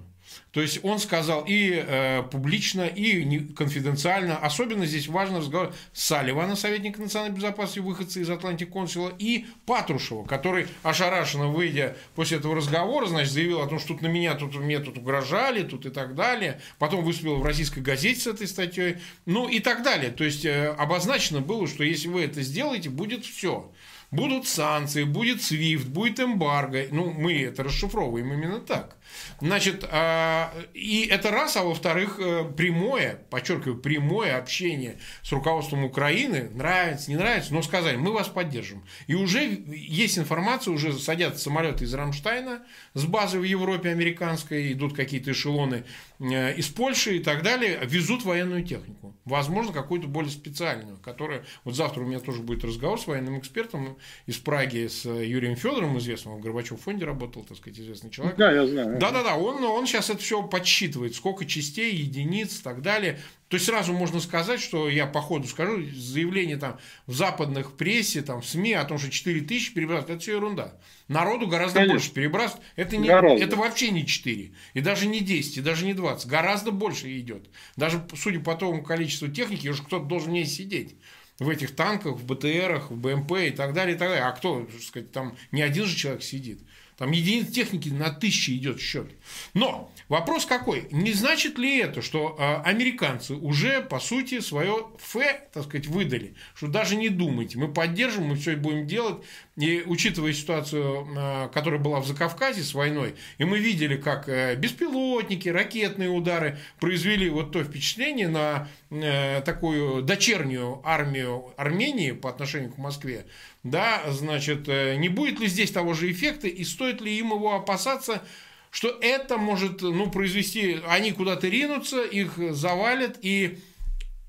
То 0.52 0.62
есть 0.62 0.80
он 0.82 0.98
сказал 0.98 1.44
и 1.46 1.84
э, 1.86 2.22
публично, 2.22 2.86
и 2.86 3.40
конфиденциально. 3.52 4.36
Особенно 4.38 4.86
здесь 4.86 5.06
важно 5.06 5.38
разговор 5.38 5.74
Салливана, 5.92 6.56
советника 6.56 7.00
национальной 7.00 7.36
безопасности, 7.36 7.80
выходца 7.80 8.20
из 8.20 8.30
Атлантик 8.30 8.70
консула, 8.70 9.12
и 9.18 9.46
Патрушева, 9.66 10.24
который 10.24 10.66
ошарашенно 10.82 11.48
выйдя 11.48 11.96
после 12.14 12.38
этого 12.38 12.56
разговора, 12.56 13.06
значит, 13.06 13.32
заявил 13.32 13.60
о 13.60 13.66
том, 13.66 13.78
что 13.78 13.88
тут 13.88 14.02
на 14.02 14.06
меня 14.06 14.34
тут 14.34 14.54
мне 14.56 14.78
тут 14.78 14.98
угрожали, 14.98 15.62
тут 15.62 15.86
и 15.86 15.90
так 15.90 16.14
далее. 16.14 16.60
Потом 16.78 17.04
выступил 17.04 17.36
в 17.36 17.44
российской 17.44 17.80
газете 17.80 18.20
с 18.20 18.26
этой 18.26 18.48
статьей, 18.48 18.96
ну 19.26 19.48
и 19.48 19.60
так 19.60 19.82
далее. 19.82 20.10
То 20.10 20.24
есть 20.24 20.44
э, 20.44 20.68
обозначено 20.78 21.40
было, 21.40 21.66
что 21.66 21.84
если 21.84 22.08
вы 22.08 22.24
это 22.24 22.42
сделаете, 22.42 22.90
будет 22.90 23.24
все. 23.24 23.70
Будут 24.10 24.46
санкции, 24.46 25.04
будет 25.04 25.40
SWIFT, 25.40 25.88
будет 25.88 26.20
эмбарго. 26.20 26.86
Ну, 26.90 27.10
мы 27.10 27.42
это 27.42 27.62
расшифровываем 27.62 28.32
именно 28.32 28.58
так. 28.58 28.97
Значит, 29.40 29.84
а, 29.90 30.52
и 30.74 31.06
это 31.10 31.30
раз, 31.30 31.56
а 31.56 31.62
во-вторых, 31.62 32.18
э, 32.18 32.44
прямое, 32.56 33.20
подчеркиваю, 33.30 33.78
прямое 33.78 34.36
общение 34.36 34.98
с 35.22 35.30
руководством 35.32 35.84
Украины, 35.84 36.50
нравится, 36.54 37.10
не 37.10 37.16
нравится, 37.16 37.54
но 37.54 37.62
сказали, 37.62 37.96
мы 37.96 38.12
вас 38.12 38.28
поддержим. 38.28 38.84
И 39.06 39.14
уже 39.14 39.62
есть 39.68 40.18
информация, 40.18 40.72
уже 40.72 40.92
садятся 40.92 41.44
самолеты 41.44 41.84
из 41.84 41.94
Рамштайна 41.94 42.62
с 42.94 43.04
базы 43.04 43.38
в 43.38 43.44
Европе 43.44 43.90
американской, 43.90 44.72
идут 44.72 44.94
какие-то 44.94 45.32
эшелоны 45.32 45.84
э, 46.18 46.54
из 46.54 46.66
Польши 46.68 47.16
и 47.16 47.20
так 47.20 47.42
далее, 47.42 47.78
везут 47.84 48.24
военную 48.24 48.64
технику. 48.64 49.14
Возможно, 49.24 49.72
какую-то 49.72 50.08
более 50.08 50.30
специальную, 50.30 50.98
которая... 50.98 51.44
Вот 51.64 51.74
завтра 51.74 52.02
у 52.02 52.06
меня 52.06 52.18
тоже 52.18 52.42
будет 52.42 52.64
разговор 52.64 53.00
с 53.00 53.06
военным 53.06 53.38
экспертом 53.38 53.98
из 54.26 54.36
Праги, 54.38 54.86
с 54.86 55.04
Юрием 55.04 55.56
Федоровым, 55.56 55.98
известным, 55.98 56.36
в 56.36 56.40
Горбачев 56.40 56.80
фонде 56.80 57.04
работал, 57.04 57.44
так 57.44 57.56
сказать, 57.56 57.78
известный 57.78 58.10
человек. 58.10 58.36
Да, 58.36 58.50
я 58.52 58.66
знаю. 58.66 58.97
Да-да-да, 58.98 59.36
он, 59.36 59.62
он 59.64 59.86
сейчас 59.86 60.10
это 60.10 60.20
все 60.20 60.42
подсчитывает, 60.42 61.14
сколько 61.14 61.44
частей, 61.44 61.94
единиц 61.94 62.60
и 62.60 62.62
так 62.62 62.82
далее. 62.82 63.20
То 63.48 63.54
есть 63.54 63.66
сразу 63.66 63.94
можно 63.94 64.20
сказать, 64.20 64.60
что 64.60 64.88
я 64.90 65.06
по 65.06 65.22
ходу 65.22 65.48
скажу, 65.48 65.82
заявление 65.94 66.58
там 66.58 66.78
в 67.06 67.14
западных 67.14 67.72
прессе, 67.76 68.20
там 68.20 68.42
в 68.42 68.46
СМИ 68.46 68.74
о 68.74 68.84
том, 68.84 68.98
что 68.98 69.10
4 69.10 69.40
тысячи 69.40 69.72
перебрасывают, 69.72 70.10
это 70.10 70.20
все 70.20 70.36
ерунда. 70.36 70.74
Народу 71.08 71.46
гораздо 71.46 71.80
Конечно. 71.80 71.94
больше 71.94 72.12
перебрасывают. 72.12 72.64
Это, 72.76 72.96
не, 72.98 73.08
это 73.08 73.56
вообще 73.56 73.90
не 73.90 74.06
4, 74.06 74.52
и 74.74 74.80
даже 74.80 75.06
не 75.06 75.20
10, 75.20 75.56
и 75.56 75.60
даже 75.62 75.86
не 75.86 75.94
20. 75.94 76.28
Гораздо 76.28 76.72
больше 76.72 77.18
идет. 77.18 77.48
Даже, 77.76 78.06
судя 78.14 78.40
по 78.40 78.54
тому 78.54 78.82
количеству 78.82 79.28
техники, 79.28 79.68
уже 79.68 79.82
кто-то 79.82 80.04
должен 80.04 80.32
не 80.32 80.44
сидеть 80.44 80.96
в 81.38 81.48
этих 81.48 81.74
танках, 81.74 82.16
в 82.16 82.26
БТРах, 82.26 82.90
в 82.90 82.96
БМП 82.96 83.32
и 83.38 83.50
так 83.50 83.72
далее, 83.72 83.94
и 83.94 83.98
так 83.98 84.08
далее. 84.08 84.24
А 84.24 84.32
кто, 84.32 84.62
так 84.64 84.82
сказать, 84.82 85.12
там 85.12 85.36
не 85.52 85.62
один 85.62 85.86
же 85.86 85.96
человек 85.96 86.22
сидит. 86.22 86.60
Там 86.98 87.12
единиц 87.12 87.52
техники 87.52 87.90
на 87.90 88.10
тысячи 88.10 88.50
идет 88.50 88.80
счет. 88.80 89.08
Но 89.54 89.92
вопрос 90.08 90.46
какой? 90.46 90.88
Не 90.90 91.12
значит 91.12 91.56
ли 91.56 91.78
это, 91.78 92.02
что 92.02 92.36
э, 92.36 92.68
американцы 92.68 93.34
уже, 93.34 93.80
по 93.82 94.00
сути, 94.00 94.40
свое 94.40 94.84
фе, 94.98 95.48
так 95.52 95.64
сказать, 95.64 95.86
выдали? 95.86 96.34
Что 96.56 96.66
даже 96.66 96.96
не 96.96 97.08
думайте, 97.08 97.56
мы 97.56 97.72
поддержим, 97.72 98.24
мы 98.24 98.34
все 98.34 98.56
будем 98.56 98.88
делать. 98.88 99.24
И 99.58 99.82
учитывая 99.84 100.32
ситуацию, 100.32 101.08
э, 101.16 101.48
которая 101.52 101.80
была 101.80 101.98
в 101.98 102.06
Закавказье 102.06 102.62
с 102.62 102.74
войной, 102.74 103.16
и 103.38 103.44
мы 103.44 103.58
видели, 103.58 103.96
как 103.96 104.28
э, 104.28 104.54
беспилотники, 104.54 105.48
ракетные 105.48 106.10
удары 106.10 106.58
произвели 106.78 107.28
вот 107.28 107.50
то 107.50 107.64
впечатление 107.64 108.28
на 108.28 108.68
э, 108.90 109.42
такую 109.44 110.02
дочернюю 110.02 110.80
армию 110.84 111.52
Армении 111.56 112.12
по 112.12 112.30
отношению 112.30 112.70
к 112.70 112.78
Москве, 112.78 113.26
да, 113.64 114.04
значит, 114.10 114.68
не 114.68 115.08
будет 115.08 115.40
ли 115.40 115.48
здесь 115.48 115.72
того 115.72 115.92
же 115.92 116.08
эффекта 116.08 116.46
и 116.46 116.62
стоит 116.62 117.00
ли 117.00 117.18
им 117.18 117.32
его 117.32 117.56
опасаться, 117.56 118.22
что 118.70 118.96
это 119.00 119.38
может, 119.38 119.82
ну, 119.82 120.08
произвести, 120.08 120.78
они 120.86 121.10
куда-то 121.10 121.48
ринутся, 121.48 122.02
их 122.04 122.34
завалят 122.52 123.18
и 123.22 123.58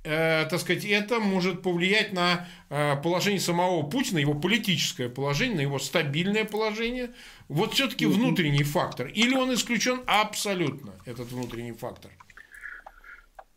э, 0.04 0.46
так 0.50 0.60
сказать, 0.60 0.86
это 0.86 1.20
может 1.20 1.62
повлиять 1.62 2.14
на 2.14 2.48
э, 2.70 2.96
положение 3.02 3.40
самого 3.40 3.84
Путина, 3.84 4.20
его 4.20 4.34
политическое 4.34 5.10
положение, 5.10 5.58
на 5.58 5.62
его 5.62 5.80
стабильное 5.80 6.46
положение. 6.46 7.12
Вот 7.48 7.74
все-таки 7.74 8.06
внутренний 8.06 8.64
фактор. 8.64 9.08
Или 9.08 9.36
он 9.36 9.54
исключен 9.54 10.02
абсолютно, 10.06 10.94
этот 11.06 11.32
внутренний 11.32 11.74
фактор? 11.74 12.12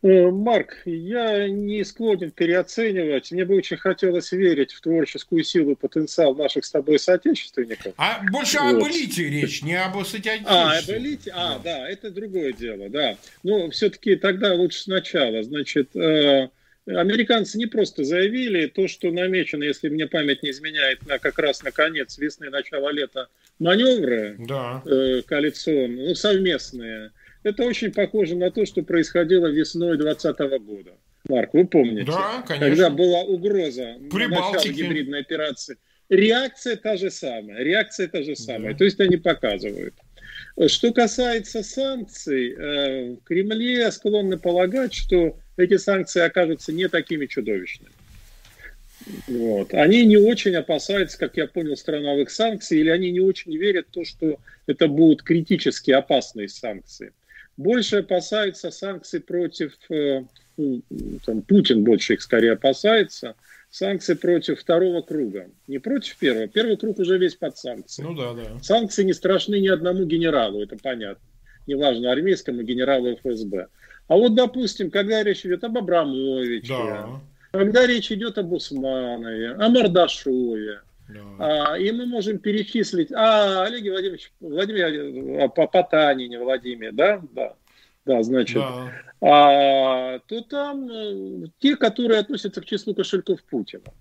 Э, 0.03 0.29
Марк, 0.29 0.81
я 0.83 1.47
не 1.47 1.81
склонен 1.85 2.31
переоценивать. 2.31 3.31
Мне 3.31 3.45
бы 3.45 3.55
очень 3.55 3.77
хотелось 3.77 4.33
верить 4.33 4.73
в 4.73 4.81
творческую 4.81 5.45
силу 5.45 5.71
и 5.71 5.75
потенциал 5.75 6.35
наших 6.35 6.65
с 6.65 6.71
тобой 6.71 6.99
соотечественников. 6.99 7.93
А 7.95 8.21
больше 8.29 8.59
вот. 8.59 8.75
об 8.75 8.91
элите 8.91 9.29
речь, 9.29 9.63
не 9.63 9.81
об 9.81 9.93
соотечественниках. 10.03 10.51
А, 10.51 10.77
об 10.77 10.89
элите? 10.89 11.31
А, 11.33 11.57
да. 11.59 11.77
да, 11.77 11.89
это 11.89 12.11
другое 12.11 12.51
дело, 12.51 12.89
да. 12.89 13.15
Но 13.43 13.69
все-таки 13.69 14.17
тогда 14.17 14.53
лучше 14.53 14.81
сначала. 14.81 15.41
Значит, 15.41 15.95
э, 15.95 16.49
американцы 16.85 17.57
не 17.57 17.67
просто 17.67 18.03
заявили 18.03 18.67
то, 18.67 18.89
что 18.89 19.09
намечено, 19.09 19.63
если 19.63 19.87
мне 19.87 20.07
память 20.07 20.43
не 20.43 20.49
изменяет, 20.49 21.05
на 21.07 21.17
как 21.17 21.39
раз 21.39 21.63
на 21.63 21.71
конец 21.71 22.17
весны, 22.17 22.49
начало 22.49 22.89
лета 22.89 23.29
маневры 23.57 24.35
да. 24.37 24.83
э, 24.85 25.21
коалиционные, 25.25 26.09
ну, 26.09 26.15
совместные– 26.15 27.11
это 27.43 27.63
очень 27.63 27.91
похоже 27.91 28.35
на 28.35 28.51
то, 28.51 28.65
что 28.65 28.83
происходило 28.83 29.47
весной 29.47 29.97
2020 29.97 30.61
года. 30.63 30.91
Марк, 31.29 31.53
вы 31.53 31.65
помните? 31.65 32.11
Да, 32.11 32.43
конечно. 32.47 32.67
Когда 32.67 32.89
была 32.89 33.21
угроза 33.21 33.95
начала 33.99 34.63
гибридной 34.63 35.21
операции. 35.21 35.77
Реакция 36.09 36.75
та 36.75 36.97
же 36.97 37.09
самая. 37.09 37.63
Реакция 37.63 38.07
та 38.07 38.23
же 38.23 38.35
самая. 38.35 38.73
Да. 38.73 38.79
То 38.79 38.83
есть 38.83 38.99
они 38.99 39.17
показывают. 39.17 39.93
Что 40.67 40.93
касается 40.93 41.63
санкций, 41.63 42.51
э, 42.51 43.13
в 43.13 43.23
Кремле 43.23 43.91
склонны 43.91 44.37
полагать, 44.37 44.93
что 44.93 45.37
эти 45.57 45.77
санкции 45.77 46.21
окажутся 46.21 46.71
не 46.71 46.87
такими 46.89 47.25
чудовищными. 47.25 47.91
Вот. 49.27 49.73
Они 49.73 50.05
не 50.05 50.17
очень 50.17 50.55
опасаются, 50.55 51.17
как 51.17 51.37
я 51.37 51.47
понял, 51.47 51.75
страновых 51.75 52.29
санкций, 52.29 52.79
или 52.79 52.89
они 52.89 53.11
не 53.11 53.19
очень 53.19 53.55
верят 53.57 53.87
в 53.87 53.91
то, 53.91 54.05
что 54.05 54.39
это 54.67 54.87
будут 54.87 55.23
критически 55.23 55.91
опасные 55.91 56.49
санкции. 56.49 57.11
Больше 57.57 57.97
опасаются 57.97 58.71
санкций 58.71 59.19
против, 59.19 59.73
э, 59.89 60.23
ну, 60.57 60.81
там, 61.25 61.41
Путин 61.43 61.83
больше 61.83 62.13
их 62.13 62.21
скорее 62.21 62.53
опасается, 62.53 63.35
санкции 63.69 64.13
против 64.13 64.59
второго 64.59 65.01
круга. 65.01 65.47
Не 65.67 65.79
против 65.79 66.17
первого. 66.17 66.47
Первый 66.47 66.77
круг 66.77 66.99
уже 66.99 67.17
весь 67.17 67.35
под 67.35 67.57
санкции. 67.57 68.03
Ну 68.03 68.15
да, 68.15 68.33
да. 68.33 68.59
Санкции 68.61 69.03
не 69.03 69.13
страшны 69.13 69.59
ни 69.59 69.67
одному 69.67 70.05
генералу, 70.05 70.61
это 70.61 70.77
понятно. 70.81 71.23
Неважно, 71.65 72.11
армейскому 72.11 72.61
генералу 72.63 73.15
ФСБ. 73.15 73.67
А 74.07 74.15
вот, 74.15 74.35
допустим, 74.35 74.91
когда 74.91 75.23
речь 75.23 75.45
идет 75.45 75.63
об 75.63 75.77
Абрамовиче, 75.77 76.67
да. 76.67 77.21
когда 77.51 77.87
речь 77.87 78.11
идет 78.11 78.37
об 78.37 78.51
Усманове, 78.51 79.51
о 79.51 79.69
Мордашове, 79.69 80.81
да. 81.07 81.73
А, 81.73 81.77
и 81.77 81.91
мы 81.91 82.05
можем 82.05 82.39
перечислить, 82.39 83.11
а, 83.11 83.63
Олег 83.63 83.83
Владимирович, 83.83 84.31
Владимир, 84.39 85.43
а, 85.43 85.47
по 85.49 85.67
Потанине, 85.67 86.39
Владимир, 86.39 86.91
да, 86.93 87.21
да, 87.31 87.55
да, 88.05 88.23
значит, 88.23 88.61
да. 88.61 88.91
А, 89.21 90.19
то 90.19 90.41
там 90.41 90.89
э, 90.89 91.47
те, 91.59 91.77
которые 91.77 92.19
относятся 92.19 92.61
к 92.61 92.65
числу 92.65 92.93
кошельков 92.93 93.41
Путина, 93.43 93.93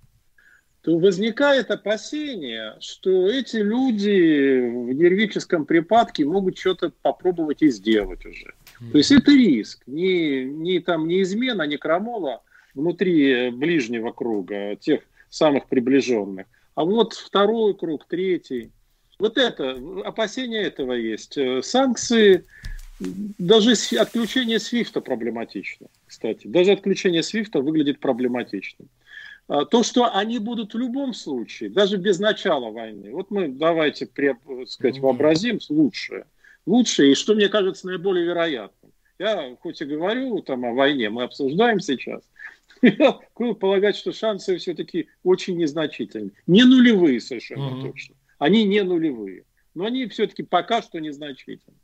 то 0.83 0.99
возникает 0.99 1.71
опасение, 1.71 2.75
что 2.81 3.29
эти 3.29 3.59
люди 3.59 4.61
в 4.61 4.93
нервическом 4.93 5.65
припадке 5.65 6.25
могут 6.25 6.59
что-то 6.59 6.93
попробовать 7.03 7.63
и 7.63 7.71
сделать 7.71 8.27
уже. 8.27 8.53
То 8.91 8.99
есть 8.99 9.13
это 9.13 9.31
риск, 9.31 9.85
не, 9.87 10.45
не, 10.45 10.81
там, 10.81 11.07
не 11.07 11.23
измена, 11.23 11.63
не 11.63 11.77
крамола 11.77 12.43
внутри 12.75 13.51
ближнего 13.51 14.11
круга, 14.11 14.75
тех 14.75 15.03
самых 15.29 15.69
приближенных, 15.69 16.47
а 16.75 16.85
вот 16.85 17.15
второй 17.15 17.75
круг, 17.75 18.07
третий. 18.07 18.71
Вот 19.19 19.39
это, 19.39 19.79
опасение 20.05 20.63
этого 20.63 20.95
есть. 20.95 21.37
Э, 21.37 21.63
санкции, 21.63 22.45
даже 23.39 23.73
отключение 23.99 24.59
Свифта 24.59 25.01
проблематично, 25.01 25.89
кстати. 26.07 26.47
Даже 26.47 26.73
отключение 26.73 27.23
Свифта 27.23 27.61
выглядит 27.61 28.01
проблематичным. 28.01 28.89
А, 29.49 29.65
то, 29.65 29.83
что 29.83 30.15
они 30.15 30.39
будут 30.39 30.75
в 30.75 30.79
любом 30.79 31.15
случае, 31.15 31.71
даже 31.71 31.97
без 31.97 32.19
начала 32.19 32.71
войны. 32.71 33.11
Вот 33.13 33.31
мы 33.31 33.49
давайте, 33.49 34.09
сказать, 34.67 34.97
ну 34.97 35.03
вообразим 35.03 35.59
лучшее. 35.69 36.27
Лучшее, 36.65 37.13
и 37.13 37.15
что 37.15 37.35
мне 37.35 37.49
кажется 37.49 37.87
наиболее 37.87 38.25
вероятным. 38.25 38.93
Я 39.19 39.57
хоть 39.61 39.81
и 39.81 39.85
говорю 39.85 40.41
там 40.43 40.65
о 40.65 40.73
войне, 40.73 41.11
мы 41.11 41.25
обсуждаем 41.25 41.81
сейчас, 41.81 42.23
я 42.99 43.19
полагать, 43.55 43.97
что 43.97 44.13
шансы 44.13 44.57
все-таки 44.59 45.09
очень 45.23 45.57
незначительные. 45.57 46.33
Не 46.47 46.65
нулевые 46.65 47.21
совершенно 47.21 47.79
угу. 47.79 47.89
точно. 47.89 48.17
Они 48.39 48.65
не 48.65 48.83
нулевые. 48.83 49.45
Но 49.75 49.87
они 49.87 50.07
все-таки 50.07 50.43
пока 50.43 50.83
что 50.83 50.99
незначительны. 50.99 51.77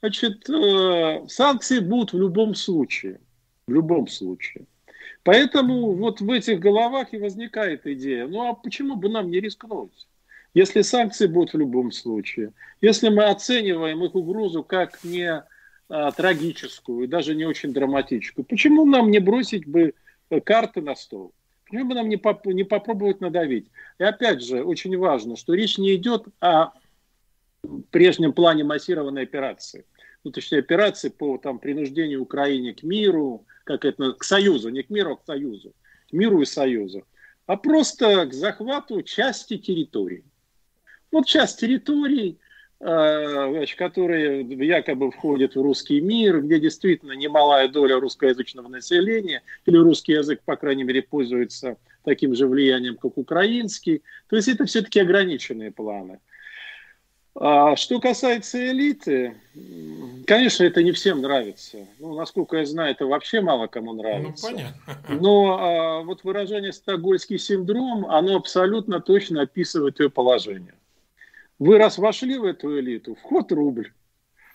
Значит, 0.00 0.48
э, 0.48 1.26
санкции 1.28 1.80
будут 1.80 2.12
в 2.12 2.18
любом 2.18 2.54
случае. 2.54 3.20
В 3.66 3.72
любом 3.72 4.06
случае. 4.06 4.66
Поэтому 5.24 5.92
вот 5.92 6.20
в 6.20 6.30
этих 6.30 6.60
головах 6.60 7.12
и 7.12 7.18
возникает 7.18 7.86
идея, 7.86 8.28
ну 8.28 8.48
а 8.48 8.54
почему 8.54 8.94
бы 8.94 9.08
нам 9.08 9.28
не 9.28 9.40
рискнуть? 9.40 10.06
Если 10.54 10.82
санкции 10.82 11.26
будут 11.26 11.52
в 11.52 11.58
любом 11.58 11.90
случае, 11.90 12.52
если 12.80 13.08
мы 13.08 13.24
оцениваем 13.24 14.04
их 14.04 14.14
угрозу 14.14 14.62
как 14.62 15.02
не 15.02 15.42
а, 15.88 16.12
трагическую 16.12 17.04
и 17.04 17.08
даже 17.08 17.34
не 17.34 17.44
очень 17.44 17.72
драматическую, 17.72 18.44
почему 18.44 18.86
нам 18.86 19.10
не 19.10 19.18
бросить 19.18 19.66
бы 19.66 19.94
карты 20.44 20.80
на 20.80 20.94
стол? 20.94 21.32
Почему 21.64 21.88
бы 21.88 21.94
нам 21.94 22.08
не, 22.08 22.16
поп 22.16 22.46
не 22.46 22.64
попробовать 22.64 23.20
надавить? 23.20 23.70
И 23.98 24.04
опять 24.04 24.42
же, 24.42 24.62
очень 24.62 24.96
важно, 24.96 25.36
что 25.36 25.54
речь 25.54 25.78
не 25.78 25.94
идет 25.96 26.26
о 26.40 26.70
прежнем 27.90 28.32
плане 28.32 28.64
массированной 28.64 29.22
операции. 29.22 29.84
Ну, 30.22 30.30
точнее, 30.30 30.58
операции 30.58 31.08
по 31.08 31.38
там, 31.38 31.58
принуждению 31.58 32.22
Украине 32.22 32.74
к 32.74 32.82
миру, 32.82 33.46
как 33.64 33.84
это, 33.84 34.12
к 34.12 34.24
союзу, 34.24 34.68
не 34.68 34.82
к 34.82 34.90
миру, 34.90 35.12
а 35.12 35.16
к 35.16 35.24
союзу, 35.24 35.72
к 36.08 36.12
миру 36.12 36.40
и 36.40 36.44
союзу, 36.44 37.04
а 37.46 37.56
просто 37.56 38.26
к 38.26 38.32
захвату 38.32 39.02
части 39.02 39.56
территории. 39.58 40.24
Вот 41.10 41.26
часть 41.26 41.60
территорий, 41.60 42.38
э, 42.80 43.64
которые 43.76 44.42
якобы 44.42 45.10
входят 45.10 45.54
в 45.54 45.60
русский 45.60 46.00
мир, 46.00 46.40
где 46.42 46.60
действительно 46.60 47.12
немалая 47.12 47.68
доля 47.68 47.98
русскоязычного 48.00 48.68
населения, 48.68 49.42
или 49.66 49.76
русский 49.76 50.12
язык, 50.12 50.40
по 50.44 50.56
крайней 50.56 50.84
мере, 50.84 51.02
пользуется 51.02 51.76
таким 52.04 52.34
же 52.34 52.46
влиянием, 52.46 52.96
как 52.96 53.18
украинский. 53.18 54.02
То 54.28 54.36
есть 54.36 54.48
это 54.48 54.64
все-таки 54.64 55.00
ограниченные 55.00 55.72
планы. 55.72 56.20
А 57.38 57.76
что 57.76 58.00
касается 58.00 58.70
элиты, 58.70 59.34
конечно, 60.26 60.64
это 60.64 60.82
не 60.82 60.92
всем 60.92 61.20
нравится. 61.20 61.86
Ну, 61.98 62.14
насколько 62.14 62.56
я 62.56 62.64
знаю, 62.64 62.92
это 62.92 63.06
вообще 63.06 63.42
мало 63.42 63.66
кому 63.66 63.92
нравится. 63.92 64.50
Ну, 64.50 64.56
понятно. 64.56 65.20
Но 65.20 65.58
а, 65.60 66.02
вот 66.02 66.24
выражение 66.24 66.72
«стокгольский 66.72 67.38
синдром», 67.38 68.06
оно 68.06 68.36
абсолютно 68.36 69.00
точно 69.00 69.42
описывает 69.42 70.00
ее 70.00 70.08
положение. 70.08 70.72
Вы 71.58 71.78
раз 71.78 71.98
вошли 71.98 72.38
в 72.38 72.44
эту 72.44 72.78
элиту, 72.78 73.14
вход 73.14 73.50
рубль, 73.52 73.92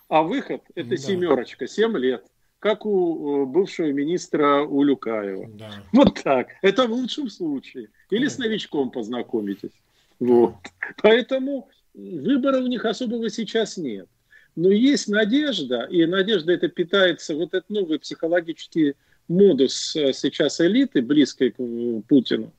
а 0.08 0.22
выход– 0.22 0.62
это 0.74 0.90
да. 0.90 0.96
семерочка, 0.96 1.66
семь 1.66 1.96
лет 1.96 2.24
как 2.62 2.86
у 2.86 3.44
бывшего 3.44 3.90
министра 3.90 4.62
Улюкаева. 4.62 5.50
Да. 5.58 5.72
Вот 5.92 6.22
так. 6.22 6.46
Это 6.62 6.86
в 6.86 6.92
лучшем 6.92 7.28
случае. 7.28 7.88
Или 8.08 8.28
с 8.28 8.38
новичком 8.38 8.92
познакомитесь. 8.92 9.72
Вот. 10.20 10.54
Поэтому 11.02 11.68
выбора 11.92 12.60
у 12.60 12.68
них 12.68 12.84
особого 12.84 13.28
сейчас 13.30 13.76
нет. 13.76 14.06
Но 14.54 14.70
есть 14.70 15.08
надежда, 15.08 15.88
и 15.90 16.06
надежда 16.06 16.52
это 16.52 16.68
питается 16.68 17.34
вот 17.34 17.48
этот 17.52 17.68
новый 17.68 17.98
психологический 17.98 18.94
модус 19.26 19.96
э, 19.96 20.12
сейчас 20.12 20.60
элиты, 20.60 21.02
близкой 21.02 21.50
к 21.50 21.58
э, 21.58 22.02
Путину. 22.06 22.52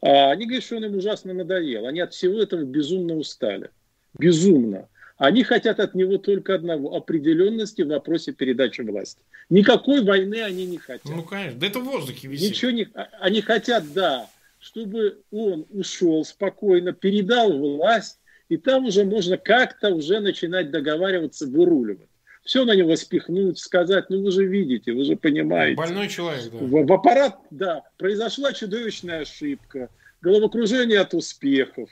А 0.00 0.30
они 0.30 0.44
говорят, 0.44 0.62
что 0.62 0.76
он 0.76 0.84
им 0.84 0.96
ужасно 0.96 1.34
надоел. 1.34 1.86
Они 1.86 1.98
от 1.98 2.12
всего 2.12 2.38
этого 2.40 2.62
безумно 2.62 3.16
устали. 3.16 3.70
Безумно. 4.18 4.88
Они 5.18 5.42
хотят 5.44 5.80
от 5.80 5.94
него 5.94 6.16
только 6.16 6.54
одного– 6.54 6.94
определенности 6.96 7.82
в 7.82 7.88
вопросе 7.88 8.32
передачи 8.32 8.80
власти. 8.80 9.20
Никакой 9.50 10.02
войны 10.02 10.40
они 10.42 10.64
не 10.64 10.78
хотят. 10.78 11.04
Ну, 11.04 11.22
конечно. 11.22 11.60
Да 11.60 11.66
это 11.66 11.80
в 11.80 11.84
воздухе 11.84 12.28
висит. 12.28 12.50
Ничего 12.50 12.70
не... 12.70 12.88
А, 12.94 13.08
они 13.20 13.42
хотят, 13.42 13.92
да, 13.92 14.30
чтобы 14.58 15.18
он 15.30 15.66
ушел 15.70 16.24
спокойно, 16.24 16.92
передал 16.92 17.52
власть, 17.52 18.18
и 18.48 18.56
там 18.56 18.86
уже 18.86 19.04
можно 19.04 19.36
как-то 19.36 19.90
уже 19.90 20.20
начинать 20.20 20.70
договариваться, 20.70 21.46
выруливать. 21.46 22.08
Все 22.42 22.64
на 22.64 22.74
него 22.74 22.96
спихнуть, 22.96 23.58
сказать, 23.58 24.06
ну 24.08 24.22
вы 24.22 24.30
же 24.30 24.46
видите, 24.46 24.92
вы 24.92 25.04
же 25.04 25.16
понимаете. 25.16 25.76
Больной 25.76 26.08
человек, 26.08 26.50
да. 26.50 26.58
В, 26.58 26.86
в 26.86 26.92
аппарат, 26.92 27.38
да, 27.50 27.82
произошла 27.98 28.54
чудовищная 28.54 29.20
ошибка, 29.20 29.90
головокружение 30.22 31.00
от 31.00 31.12
успехов, 31.12 31.90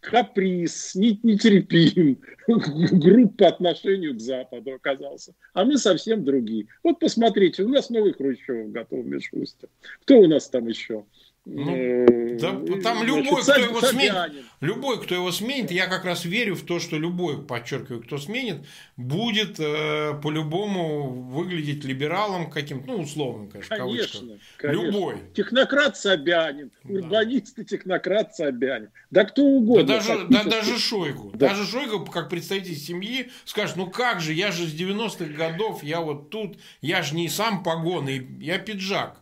каприз, 0.00 0.94
нетерпим, 0.94 2.18
групп 2.48 3.36
по 3.36 3.48
отношению 3.48 4.14
к 4.14 4.20
Западу 4.20 4.74
оказался. 4.74 5.34
А 5.52 5.64
мы 5.64 5.78
совсем 5.78 6.24
другие. 6.24 6.66
Вот 6.82 6.98
посмотрите, 6.98 7.62
у 7.62 7.68
нас 7.68 7.90
новый 7.90 8.12
Хрущев 8.12 8.70
готов, 8.70 9.04
Мишустин. 9.04 9.68
Кто 10.02 10.20
у 10.20 10.26
нас 10.26 10.48
там 10.48 10.66
еще? 10.68 11.04
Ну, 11.46 11.74
э, 11.74 12.38
да, 12.38 12.50
там 12.82 13.02
любой, 13.02 13.42
кто 13.42 13.54
его 13.54 13.80
сменит, 13.80 14.44
любой, 14.60 15.02
кто 15.02 15.14
его 15.14 15.32
сменит, 15.32 15.70
я 15.70 15.86
как 15.86 16.04
раз 16.04 16.26
верю 16.26 16.54
в 16.54 16.66
то, 16.66 16.78
что 16.78 16.98
любой, 16.98 17.42
подчеркиваю, 17.42 18.02
кто 18.02 18.18
сменит, 18.18 18.66
будет 18.98 19.58
э, 19.58 20.20
по-любому 20.22 21.08
выглядеть 21.08 21.82
либералом 21.84 22.50
каким-то, 22.50 22.88
ну, 22.88 23.02
условным, 23.02 23.48
конечно, 23.48 23.76
конечно, 23.76 24.38
конечно. 24.58 24.82
Любой. 24.82 25.16
Технократ 25.34 25.96
Собянин, 25.96 26.70
да. 26.84 27.00
урбанист 27.00 27.58
и 27.58 27.64
технократ 27.64 28.34
Собянин. 28.34 28.90
Да 29.10 29.24
кто 29.24 29.42
угодно. 29.42 29.86
Да 29.86 29.94
даже, 29.94 30.26
да, 30.28 30.44
даже 30.44 30.78
Шойгу. 30.78 31.30
Да. 31.32 31.48
Даже 31.48 31.64
Шойгу, 31.64 32.04
как 32.04 32.28
представитель 32.28 32.76
семьи, 32.76 33.30
скажет, 33.46 33.76
ну 33.76 33.90
как 33.90 34.20
же, 34.20 34.34
я 34.34 34.52
же 34.52 34.66
с 34.66 34.74
90-х 34.74 35.32
годов, 35.32 35.82
я 35.82 36.02
вот 36.02 36.28
тут, 36.28 36.58
я 36.82 37.02
же 37.02 37.14
не 37.14 37.30
сам 37.30 37.62
погон, 37.62 38.08
я 38.08 38.58
пиджак. 38.58 39.20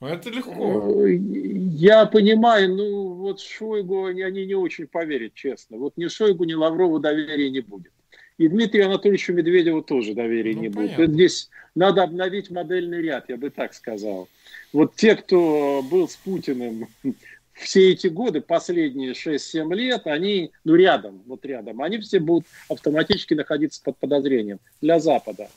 Это 0.00 0.30
легко. 0.30 1.06
Я 1.06 2.06
понимаю, 2.06 2.74
ну 2.74 3.14
вот 3.14 3.40
Шойгу 3.40 4.06
они, 4.06 4.22
они 4.22 4.46
не 4.46 4.54
очень 4.54 4.86
поверят, 4.86 5.34
честно. 5.34 5.76
Вот 5.76 5.96
ни 5.96 6.08
Шойгу, 6.08 6.44
ни 6.44 6.54
Лаврову 6.54 6.98
доверия 6.98 7.50
не 7.50 7.60
будет. 7.60 7.92
И 8.38 8.48
Дмитрию 8.48 8.86
Анатольевичу 8.86 9.34
Медведеву 9.34 9.82
тоже 9.82 10.14
доверия 10.14 10.54
ну, 10.54 10.62
не 10.62 10.70
понятно. 10.70 10.96
будет. 10.96 11.10
Здесь 11.10 11.50
надо 11.74 12.02
обновить 12.02 12.50
модельный 12.50 13.02
ряд, 13.02 13.28
я 13.28 13.36
бы 13.36 13.50
так 13.50 13.74
сказал. 13.74 14.28
Вот 14.72 14.94
те, 14.94 15.14
кто 15.14 15.82
был 15.82 16.08
с 16.08 16.16
Путиным 16.16 16.88
все 17.52 17.92
эти 17.92 18.06
годы, 18.06 18.40
последние 18.40 19.12
6-7 19.12 19.74
лет, 19.74 20.06
они, 20.06 20.52
ну 20.64 20.74
рядом, 20.74 21.22
вот 21.26 21.44
рядом, 21.44 21.82
они 21.82 21.98
все 21.98 22.18
будут 22.18 22.46
автоматически 22.70 23.34
находиться 23.34 23.82
под 23.84 23.98
подозрением 23.98 24.60
для 24.80 24.98
Запада. 24.98 25.50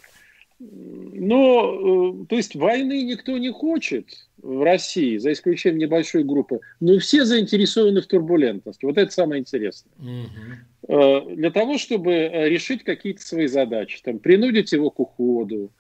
Но, 0.72 2.22
э, 2.22 2.26
то 2.28 2.36
есть 2.36 2.56
войны 2.56 3.04
никто 3.04 3.38
не 3.38 3.52
хочет 3.52 4.08
в 4.38 4.64
России, 4.64 5.18
за 5.18 5.32
исключением 5.32 5.80
небольшой 5.80 6.24
группы, 6.24 6.60
но 6.80 7.00
все 7.00 7.26
заинтересованы 7.26 8.02
в 8.02 8.08
турбулентности. 8.08 8.86
Вот 8.86 8.98
это 8.98 9.12
самое 9.12 9.42
интересное. 9.42 9.94
Угу. 10.00 11.36
Для 11.36 11.52
того, 11.52 11.78
чтобы 11.78 12.12
э, 12.12 12.50
решить 12.50 12.84
какие-то 12.84 13.26
свои 13.26 13.48
задачи, 13.48 14.02
там, 14.04 14.20
принудить 14.20 14.72
его 14.72 14.90
к 14.90 15.00
уходу, 15.00 15.72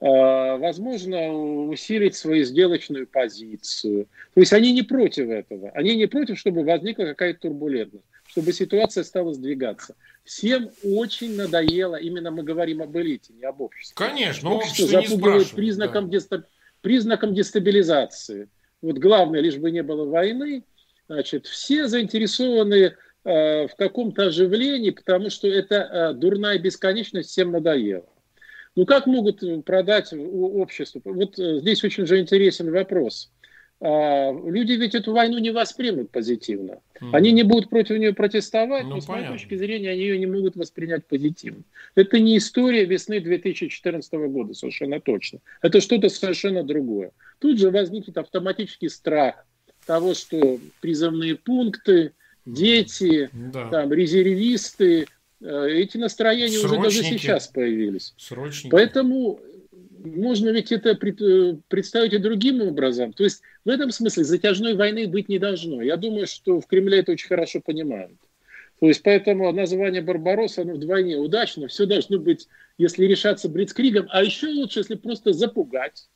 возможно, 0.00 1.32
усилить 1.32 2.14
свою 2.14 2.44
сделочную 2.44 3.08
позицию. 3.08 4.06
То 4.32 4.40
есть 4.40 4.52
они 4.52 4.72
не 4.72 4.82
против 4.82 5.28
этого. 5.28 5.70
Они 5.70 5.96
не 5.96 6.06
против, 6.06 6.38
чтобы 6.38 6.62
возникла 6.62 7.02
какая-то 7.02 7.40
турбулентность 7.40 8.04
чтобы 8.28 8.52
ситуация 8.52 9.04
стала 9.04 9.32
сдвигаться. 9.32 9.96
Всем 10.22 10.70
очень 10.84 11.34
надоело, 11.34 11.96
именно 11.96 12.30
мы 12.30 12.42
говорим 12.42 12.82
об 12.82 12.96
элите, 12.96 13.32
не 13.32 13.44
об 13.44 13.60
обществе. 13.60 13.94
Конечно, 13.96 14.50
общество, 14.50 14.84
общество 14.84 15.02
запугивает 15.02 15.50
признаком, 15.50 16.04
да. 16.10 16.18
дестаб... 16.18 16.44
признаком 16.82 17.34
дестабилизации. 17.34 18.48
Вот 18.82 18.98
главное, 18.98 19.40
лишь 19.40 19.56
бы 19.56 19.70
не 19.70 19.82
было 19.82 20.04
войны, 20.04 20.64
значит, 21.08 21.46
все 21.46 21.88
заинтересованы 21.88 22.94
э, 23.24 23.66
в 23.66 23.74
каком-то 23.76 24.26
оживлении, 24.26 24.90
потому 24.90 25.30
что 25.30 25.48
это 25.48 25.76
э, 25.76 26.12
дурная 26.12 26.58
бесконечность 26.58 27.30
всем 27.30 27.50
надоела. 27.50 28.08
Ну 28.76 28.84
как 28.84 29.06
могут 29.06 29.42
продать 29.64 30.12
обществу? 30.12 31.00
Вот 31.04 31.38
э, 31.38 31.60
здесь 31.60 31.82
очень 31.82 32.06
же 32.06 32.20
интересен 32.20 32.70
вопрос. 32.70 33.32
Люди 33.80 34.72
ведь 34.72 34.94
эту 34.94 35.12
войну 35.12 35.38
не 35.38 35.50
воспримут 35.50 36.10
позитивно. 36.10 36.80
Mm. 37.00 37.10
Они 37.12 37.32
не 37.32 37.44
будут 37.44 37.70
против 37.70 37.98
нее 37.98 38.12
протестовать, 38.12 38.84
ну, 38.84 38.96
но 38.96 39.00
с 39.00 39.06
моей 39.06 39.28
точки 39.28 39.56
зрения 39.56 39.90
они 39.90 40.02
ее 40.02 40.18
не 40.18 40.26
могут 40.26 40.56
воспринять 40.56 41.06
позитивно. 41.06 41.62
Это 41.94 42.18
не 42.18 42.38
история 42.38 42.84
весны 42.84 43.20
2014 43.20 44.12
года, 44.12 44.54
совершенно 44.54 45.00
точно. 45.00 45.38
Это 45.62 45.80
что-то 45.80 46.08
совершенно 46.08 46.64
другое. 46.64 47.12
Тут 47.38 47.58
же 47.58 47.70
возникнет 47.70 48.18
автоматический 48.18 48.88
страх 48.88 49.46
того, 49.86 50.14
что 50.14 50.58
призывные 50.80 51.36
пункты, 51.36 52.12
дети, 52.44 53.30
да. 53.32 53.68
там, 53.68 53.92
резервисты, 53.92 55.06
э, 55.40 55.68
эти 55.70 55.98
настроения 55.98 56.58
Срочники. 56.58 56.80
уже 56.80 56.82
даже 56.82 57.02
сейчас 57.04 57.46
появились. 57.46 58.12
Срочники. 58.16 58.70
Поэтому 58.70 59.40
можно 60.16 60.50
ведь 60.50 60.72
это 60.72 60.90
э, 60.90 61.56
представить 61.68 62.12
и 62.12 62.18
другим 62.18 62.62
образом. 62.62 63.12
То 63.12 63.24
есть 63.24 63.42
в 63.64 63.68
этом 63.68 63.90
смысле 63.90 64.24
затяжной 64.24 64.74
войны 64.74 65.06
быть 65.06 65.28
не 65.28 65.38
должно. 65.38 65.82
Я 65.82 65.96
думаю, 65.96 66.26
что 66.26 66.60
в 66.60 66.66
Кремле 66.66 67.00
это 67.00 67.12
очень 67.12 67.28
хорошо 67.28 67.60
понимают. 67.60 68.16
То 68.80 68.86
есть 68.86 69.02
поэтому 69.02 69.50
название 69.52 70.02
Барбаросса, 70.02 70.62
оно 70.62 70.74
вдвойне 70.74 71.16
удачно. 71.16 71.66
Все 71.68 71.86
должно 71.86 72.18
быть, 72.18 72.48
если 72.76 73.04
решаться 73.06 73.48
Бритскригом, 73.48 74.06
а 74.10 74.22
еще 74.22 74.48
лучше, 74.48 74.80
если 74.80 74.94
просто 74.94 75.32
запугать. 75.32 76.08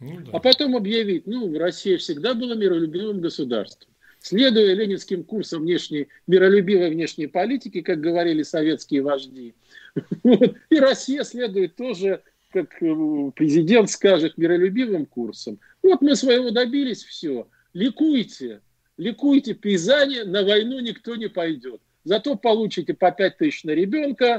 Ну, 0.00 0.18
да. 0.20 0.32
А 0.32 0.38
потом 0.40 0.76
объявить, 0.76 1.26
ну, 1.26 1.56
Россия 1.58 1.98
всегда 1.98 2.34
была 2.34 2.54
миролюбивым 2.54 3.20
государством. 3.20 3.90
Следуя 4.18 4.74
ленинским 4.74 5.24
курсам 5.24 5.62
внешней, 5.62 6.08
миролюбивой 6.26 6.90
внешней 6.90 7.26
политики, 7.26 7.80
как 7.80 8.00
говорили 8.00 8.42
советские 8.42 9.00
вожди, 9.00 9.54
и 10.70 10.78
Россия 10.78 11.24
следует 11.24 11.74
тоже 11.74 12.22
как 12.52 12.82
э, 12.82 13.30
президент 13.34 13.90
скажет, 13.90 14.36
миролюбивым 14.36 15.06
курсом. 15.06 15.58
Вот 15.82 16.02
мы 16.02 16.16
своего 16.16 16.50
добились, 16.50 17.04
все. 17.04 17.48
Ликуйте, 17.72 18.60
ликуйте, 18.96 19.54
пейзане, 19.54 20.24
на 20.24 20.44
войну 20.44 20.80
никто 20.80 21.16
не 21.16 21.28
пойдет. 21.28 21.80
Зато 22.04 22.36
получите 22.36 22.94
по 22.94 23.12
5 23.12 23.38
тысяч 23.38 23.64
на 23.64 23.70
ребенка, 23.70 24.38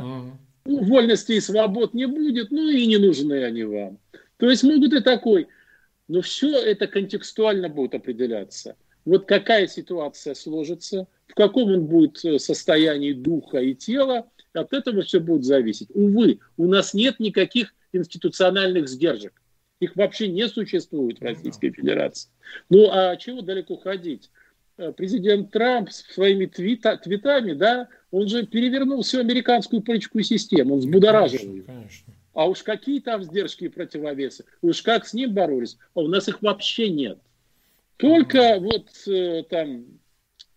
ну, 0.65 0.84
вольности 0.84 1.34
и 1.34 1.39
свобод 1.39 1.93
не 1.93 2.06
будет, 2.06 2.52
ну 2.52 2.67
и 2.69 2.86
не 2.86 2.97
нужны 2.97 3.43
они 3.43 3.63
вам. 3.63 4.00
То 4.38 4.50
есть 4.50 4.63
могут 4.63 4.93
и 4.93 5.02
такой. 5.02 5.47
Но 6.08 6.21
все 6.21 6.58
это 6.58 6.88
контекстуально 6.88 7.69
будет 7.69 7.95
определяться. 7.95 8.76
Вот 9.06 9.26
какая 9.26 9.67
ситуация 9.67 10.34
сложится, 10.34 11.08
в 11.28 11.36
каком 11.36 11.71
он 11.71 11.86
будет 11.86 12.24
э, 12.26 12.38
состоянии 12.38 13.13
духа 13.13 13.60
и 13.60 13.74
тела, 13.74 14.28
от 14.54 14.74
этого 14.74 15.02
все 15.02 15.19
будет 15.19 15.45
зависеть. 15.45 15.89
Увы, 15.93 16.39
у 16.58 16.67
нас 16.67 16.93
нет 16.93 17.19
никаких 17.19 17.74
институциональных 17.93 18.88
сдержек. 18.88 19.34
Их 19.80 19.95
вообще 19.95 20.27
не 20.27 20.47
существует 20.47 21.19
в 21.19 21.23
Российской 21.23 21.71
Федерации. 21.71 22.30
Ну 22.69 22.89
а 22.91 23.15
чего 23.15 23.41
далеко 23.41 23.77
ходить? 23.77 24.30
Э, 24.77 24.93
президент 24.95 25.51
Трамп 25.51 25.91
своими 25.91 26.45
твита, 26.45 26.97
твитами, 26.97 27.54
да, 27.54 27.88
он 28.12 28.27
же 28.27 28.45
перевернул 28.45 29.01
всю 29.01 29.19
американскую 29.19 29.82
политическую 29.82 30.23
систему, 30.23 30.75
он 30.75 30.80
взбудоражил 30.80 31.39
ее. 31.39 31.63
Конечно. 31.63 32.13
А 32.34 32.47
уж 32.47 32.63
какие 32.63 32.99
там 32.99 33.23
сдержки 33.23 33.65
и 33.65 33.69
противовесы, 33.69 34.45
уж 34.62 34.82
как 34.82 35.06
с 35.06 35.13
ним 35.13 35.34
боролись, 35.34 35.77
а 35.93 36.01
у 36.01 36.08
нас 36.08 36.27
их 36.27 36.41
вообще 36.41 36.89
нет. 36.89 37.19
Только 37.97 38.58
вот 38.60 38.88
э, 39.08 39.43
там 39.49 39.86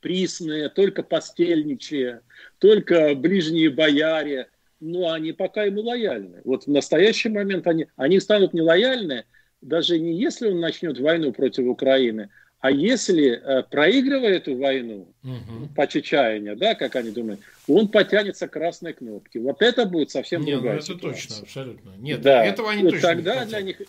присные, 0.01 0.69
только 0.69 1.03
постельничие, 1.03 2.21
только 2.59 3.15
ближние 3.15 3.71
бояре, 3.71 4.49
но 4.85 5.13
они 5.13 5.33
пока 5.33 5.65
ему 5.65 5.81
лояльны. 5.81 6.43
Вот 6.45 6.65
в 6.65 6.71
настоящий 6.71 7.31
момент 7.31 7.67
они, 7.67 7.87
они 7.97 8.21
станут 8.21 8.53
нелояльны, 8.53 9.25
даже 9.63 9.99
не 9.99 10.13
если 10.13 10.49
он 10.49 10.61
начнет 10.61 11.01
войну 11.01 11.33
против 11.33 11.67
Украины, 11.67 12.29
а 12.61 12.71
если, 12.71 13.31
э, 13.31 13.63
проигрывая 13.63 14.35
эту 14.35 14.57
войну 14.57 15.09
угу. 15.23 15.69
по 15.75 15.87
чечаянию, 15.87 16.55
да, 16.57 16.75
как 16.75 16.97
они 16.97 17.11
думают, 17.11 17.41
он 17.67 17.89
потянется 17.89 18.47
к 18.47 18.53
красной 18.53 18.93
кнопке. 18.93 19.41
Вот 19.41 19.63
это 19.63 19.87
будет 19.87 20.11
совсем 20.11 20.43
Нет, 20.43 20.57
другая 20.57 20.75
ну 20.75 20.79
это 20.79 20.87
ситуация. 20.87 21.11
точно, 21.13 21.37
абсолютно. 21.43 21.91
Нет, 21.99 22.21
да. 22.21 22.45
этого 22.45 22.71
они 22.71 22.83
вот 22.83 22.93
точно 22.93 23.09
тогда 23.09 23.45
не 23.45 23.51
для 23.51 23.61
них, 23.63 23.83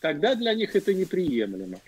Тогда 0.00 0.34
для 0.34 0.54
них 0.54 0.74
это 0.74 0.94
неприемлемо. 0.94 1.78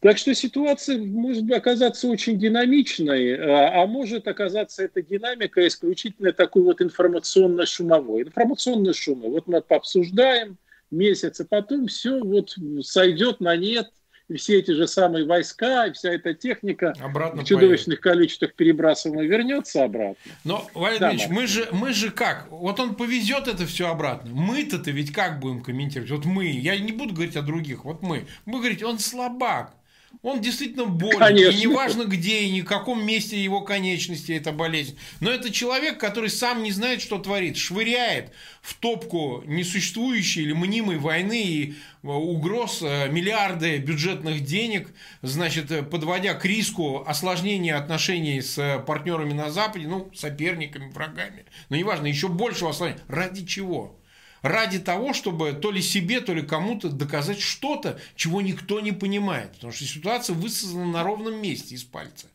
Так 0.00 0.16
что 0.16 0.34
ситуация 0.34 0.98
может 0.98 1.50
оказаться 1.52 2.08
очень 2.08 2.38
динамичной, 2.38 3.36
а, 3.36 3.82
а 3.82 3.86
может 3.86 4.26
оказаться 4.28 4.82
эта 4.82 5.02
динамика 5.02 5.66
исключительно 5.66 6.32
такой 6.32 6.62
вот 6.62 6.80
информационно-шумовой. 6.80 8.22
Информационный 8.22 8.94
шум. 8.94 9.20
Вот 9.20 9.46
мы 9.46 9.60
пообсуждаем 9.60 10.56
месяц, 10.90 11.40
а 11.40 11.44
потом 11.44 11.86
все 11.86 12.18
вот 12.18 12.56
сойдет 12.82 13.40
на 13.40 13.56
нет, 13.56 13.90
и 14.28 14.36
все 14.36 14.60
эти 14.60 14.70
же 14.70 14.86
самые 14.86 15.26
войска, 15.26 15.86
и 15.86 15.92
вся 15.92 16.14
эта 16.14 16.32
техника 16.34 16.94
обратно 17.00 17.42
в 17.42 17.44
чудовищных 17.44 18.00
поедет. 18.00 18.20
количествах 18.20 18.54
перебрасываема 18.54 19.24
вернется 19.24 19.84
обратно. 19.84 20.32
Но, 20.44 20.66
Валерий 20.72 21.08
Ильич, 21.08 21.28
мы 21.28 21.46
же, 21.46 21.68
мы 21.72 21.92
же 21.92 22.10
как? 22.10 22.46
Вот 22.50 22.78
он 22.80 22.94
повезет 22.94 23.48
это 23.48 23.66
все 23.66 23.90
обратно. 23.90 24.30
Мы-то-то 24.32 24.92
ведь 24.92 25.12
как 25.12 25.40
будем 25.40 25.62
комментировать? 25.62 26.10
Вот 26.10 26.24
мы, 26.24 26.46
я 26.46 26.78
не 26.78 26.92
буду 26.92 27.12
говорить 27.12 27.36
о 27.36 27.42
других, 27.42 27.84
вот 27.84 28.02
мы. 28.02 28.26
Мы 28.46 28.60
говорить, 28.60 28.82
он 28.82 28.98
слабак. 28.98 29.74
Он 30.22 30.42
действительно 30.42 30.84
болен. 30.84 31.18
Конечно. 31.18 31.58
И 31.58 31.62
неважно 31.62 32.04
где 32.04 32.40
и 32.42 32.50
ни 32.50 32.60
в 32.60 32.66
каком 32.66 33.04
месте 33.04 33.42
его 33.42 33.62
конечности 33.62 34.32
эта 34.32 34.52
болезнь. 34.52 34.98
Но 35.20 35.30
это 35.30 35.50
человек, 35.50 35.98
который 35.98 36.28
сам 36.28 36.62
не 36.62 36.72
знает, 36.72 37.00
что 37.00 37.18
творит. 37.18 37.56
Швыряет 37.56 38.30
в 38.60 38.74
топку 38.74 39.42
несуществующей 39.46 40.42
или 40.42 40.52
мнимой 40.52 40.98
войны 40.98 41.42
и 41.42 41.72
э, 41.72 42.06
угроз 42.06 42.82
э, 42.82 43.08
миллиарды 43.08 43.78
бюджетных 43.78 44.44
денег, 44.44 44.90
значит, 45.22 45.70
э, 45.70 45.82
подводя 45.82 46.34
к 46.34 46.44
риску 46.44 47.02
осложнения 47.06 47.78
отношений 47.78 48.42
с 48.42 48.84
партнерами 48.86 49.32
на 49.32 49.50
Западе, 49.50 49.88
ну, 49.88 50.10
соперниками, 50.14 50.90
врагами. 50.90 51.46
Но 51.70 51.76
неважно, 51.76 52.06
еще 52.06 52.28
большего 52.28 52.70
осложнения. 52.70 53.02
Ради 53.08 53.46
чего? 53.46 53.99
Ради 54.42 54.78
того, 54.78 55.12
чтобы 55.12 55.52
то 55.52 55.70
ли 55.70 55.82
себе, 55.82 56.20
то 56.20 56.32
ли 56.32 56.42
кому-то 56.42 56.88
доказать 56.88 57.40
что-то, 57.40 57.98
чего 58.16 58.40
никто 58.40 58.80
не 58.80 58.92
понимает. 58.92 59.52
Потому 59.52 59.72
что 59.72 59.84
ситуация 59.84 60.34
высосана 60.34 60.86
на 60.86 61.02
ровном 61.02 61.40
месте 61.40 61.74
из 61.74 61.84
пальца. 61.84 62.26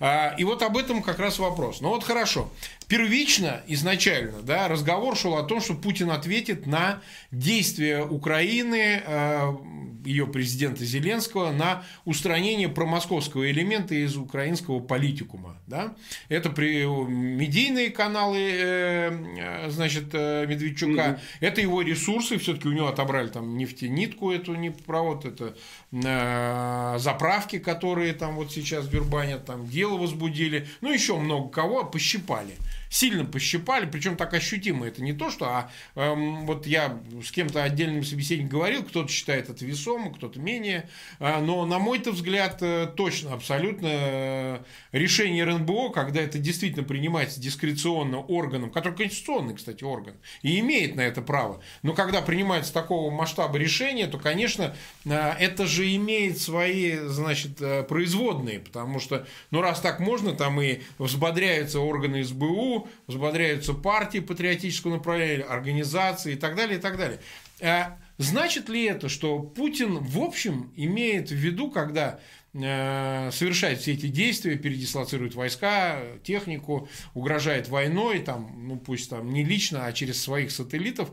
А, 0.00 0.34
и 0.38 0.44
вот 0.44 0.62
об 0.62 0.76
этом 0.76 1.02
как 1.02 1.18
раз 1.18 1.38
вопрос. 1.38 1.80
Ну 1.80 1.88
вот 1.90 2.04
хорошо. 2.04 2.50
Первично, 2.88 3.62
изначально, 3.66 4.42
да, 4.42 4.68
разговор 4.68 5.16
шел 5.16 5.36
о 5.36 5.42
том, 5.42 5.60
что 5.60 5.74
Путин 5.74 6.10
ответит 6.10 6.66
на 6.66 7.00
действия 7.30 8.02
Украины, 8.04 9.02
а, 9.06 9.56
ее 10.04 10.26
президента 10.26 10.84
Зеленского, 10.84 11.50
на 11.50 11.82
устранение 12.04 12.68
промосковского 12.68 13.50
элемента 13.50 13.94
из 13.94 14.16
украинского 14.16 14.80
политикума. 14.80 15.58
Да? 15.66 15.94
Это 16.28 16.50
при, 16.50 16.84
медийные 16.84 17.90
каналы 17.90 18.38
э, 18.38 19.70
значит, 19.70 20.10
э, 20.12 20.46
Медведчука, 20.46 21.02
mm-hmm. 21.02 21.18
это 21.40 21.60
его 21.60 21.82
ресурсы, 21.82 22.38
все-таки 22.38 22.68
у 22.68 22.72
него 22.72 22.88
отобрали 22.88 23.28
там 23.28 23.56
нефтенитку, 23.56 24.30
эту 24.30 24.54
нефтепровод, 24.54 25.24
это 25.24 25.56
э, 25.90 26.98
заправки, 26.98 27.58
которые 27.58 28.12
там 28.12 28.36
вот 28.36 28.52
сейчас 28.52 28.88
дербанят, 28.88 29.46
там 29.54 29.68
дело 29.68 29.96
возбудили, 29.98 30.66
ну 30.80 30.92
еще 30.92 31.16
много 31.16 31.48
кого 31.48 31.84
пощипали 31.84 32.56
сильно 32.94 33.24
пощипали, 33.24 33.86
причем 33.86 34.16
так 34.16 34.32
ощутимо. 34.34 34.86
Это 34.86 35.02
не 35.02 35.12
то, 35.12 35.28
что, 35.28 35.46
а 35.46 35.70
эм, 35.96 36.46
вот 36.46 36.64
я 36.64 37.00
с 37.24 37.32
кем-то 37.32 37.64
отдельным 37.64 38.04
собеседником 38.04 38.50
говорил, 38.50 38.84
кто-то 38.84 39.10
считает 39.10 39.50
это 39.50 39.64
весомо, 39.64 40.14
кто-то 40.14 40.38
менее, 40.38 40.88
э, 41.18 41.40
но 41.40 41.66
на 41.66 41.80
мой-то 41.80 42.12
взгляд 42.12 42.58
э, 42.60 42.86
точно, 42.96 43.34
абсолютно 43.34 43.88
э, 43.90 44.58
решение 44.92 45.42
РНБО, 45.44 45.90
когда 45.90 46.20
это 46.20 46.38
действительно 46.38 46.84
принимается 46.84 47.40
дискреционно 47.40 48.20
органом, 48.20 48.70
который 48.70 48.94
конституционный, 48.94 49.56
кстати, 49.56 49.82
орган, 49.82 50.14
и 50.42 50.60
имеет 50.60 50.94
на 50.94 51.00
это 51.00 51.20
право, 51.20 51.60
но 51.82 51.94
когда 51.94 52.22
принимается 52.22 52.72
такого 52.72 53.10
масштаба 53.10 53.58
решения, 53.58 54.06
то, 54.06 54.18
конечно, 54.18 54.76
э, 55.04 55.10
это 55.40 55.66
же 55.66 55.92
имеет 55.96 56.38
свои, 56.38 56.96
значит, 56.98 57.60
э, 57.60 57.82
производные, 57.82 58.60
потому 58.60 59.00
что, 59.00 59.26
ну, 59.50 59.62
раз 59.62 59.80
так 59.80 59.98
можно, 59.98 60.32
там 60.32 60.60
и 60.60 60.78
взбодряются 60.98 61.80
органы 61.80 62.22
СБУ, 62.22 62.83
взбодряются 63.06 63.74
партии 63.74 64.18
патриотического 64.18 64.94
направления, 64.96 65.44
организации 65.44 66.34
и 66.34 66.36
так 66.36 66.56
далее, 66.56 66.78
и 66.78 66.80
так 66.80 66.96
далее. 66.96 67.20
А 67.60 67.98
значит 68.18 68.68
ли 68.68 68.84
это, 68.84 69.08
что 69.08 69.38
Путин, 69.38 69.98
в 69.98 70.18
общем, 70.18 70.72
имеет 70.76 71.30
в 71.30 71.34
виду, 71.34 71.70
когда 71.70 72.20
э, 72.52 73.30
совершает 73.32 73.80
все 73.80 73.92
эти 73.92 74.06
действия, 74.06 74.56
передислоцирует 74.56 75.34
войска, 75.34 76.00
технику, 76.22 76.88
угрожает 77.14 77.68
войной, 77.68 78.20
там, 78.20 78.68
ну 78.68 78.76
пусть 78.76 79.10
там 79.10 79.30
не 79.30 79.44
лично, 79.44 79.86
а 79.86 79.92
через 79.92 80.22
своих 80.22 80.50
сателлитов, 80.50 81.10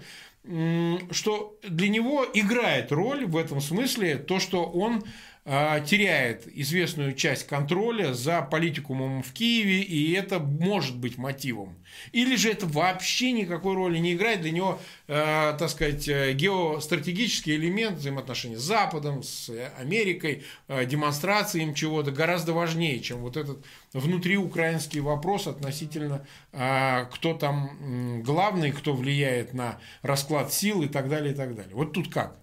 что 1.11 1.59
для 1.67 1.87
него 1.87 2.25
играет 2.33 2.91
роль 2.91 3.25
в 3.25 3.37
этом 3.37 3.61
смысле 3.61 4.17
то, 4.17 4.39
что 4.39 4.65
он 4.65 5.03
теряет 5.43 6.47
известную 6.47 7.13
часть 7.13 7.47
контроля 7.47 8.13
за 8.13 8.41
политикумом 8.43 9.23
в 9.23 9.33
Киеве, 9.33 9.81
и 9.81 10.11
это 10.13 10.39
может 10.39 10.97
быть 10.97 11.17
мотивом. 11.17 11.81
Или 12.11 12.35
же 12.35 12.51
это 12.51 12.65
вообще 12.65 13.31
никакой 13.31 13.75
роли 13.75 13.97
не 13.97 14.13
играет, 14.13 14.41
для 14.41 14.51
него, 14.51 14.79
э, 15.07 15.55
так 15.57 15.69
сказать, 15.69 16.07
э, 16.07 16.33
геостратегический 16.33 17.55
элемент 17.55 17.97
взаимоотношений 17.97 18.55
с 18.55 18.61
Западом, 18.61 19.23
с 19.23 19.49
Америкой, 19.77 20.43
э, 20.67 20.85
демонстрации 20.85 21.63
им 21.63 21.73
чего-то 21.73 22.11
гораздо 22.11 22.53
важнее, 22.53 22.99
чем 22.99 23.19
вот 23.19 23.37
этот 23.37 23.65
внутриукраинский 23.93 24.99
вопрос 24.99 25.47
относительно, 25.47 26.25
э, 26.51 27.05
кто 27.11 27.33
там 27.33 28.21
главный, 28.23 28.71
кто 28.71 28.93
влияет 28.93 29.53
на 29.53 29.79
расклад 30.01 30.53
сил 30.53 30.83
и 30.83 30.87
так 30.87 31.09
далее, 31.09 31.33
и 31.33 31.35
так 31.35 31.55
далее. 31.55 31.75
Вот 31.75 31.93
тут 31.93 32.11
как? 32.11 32.40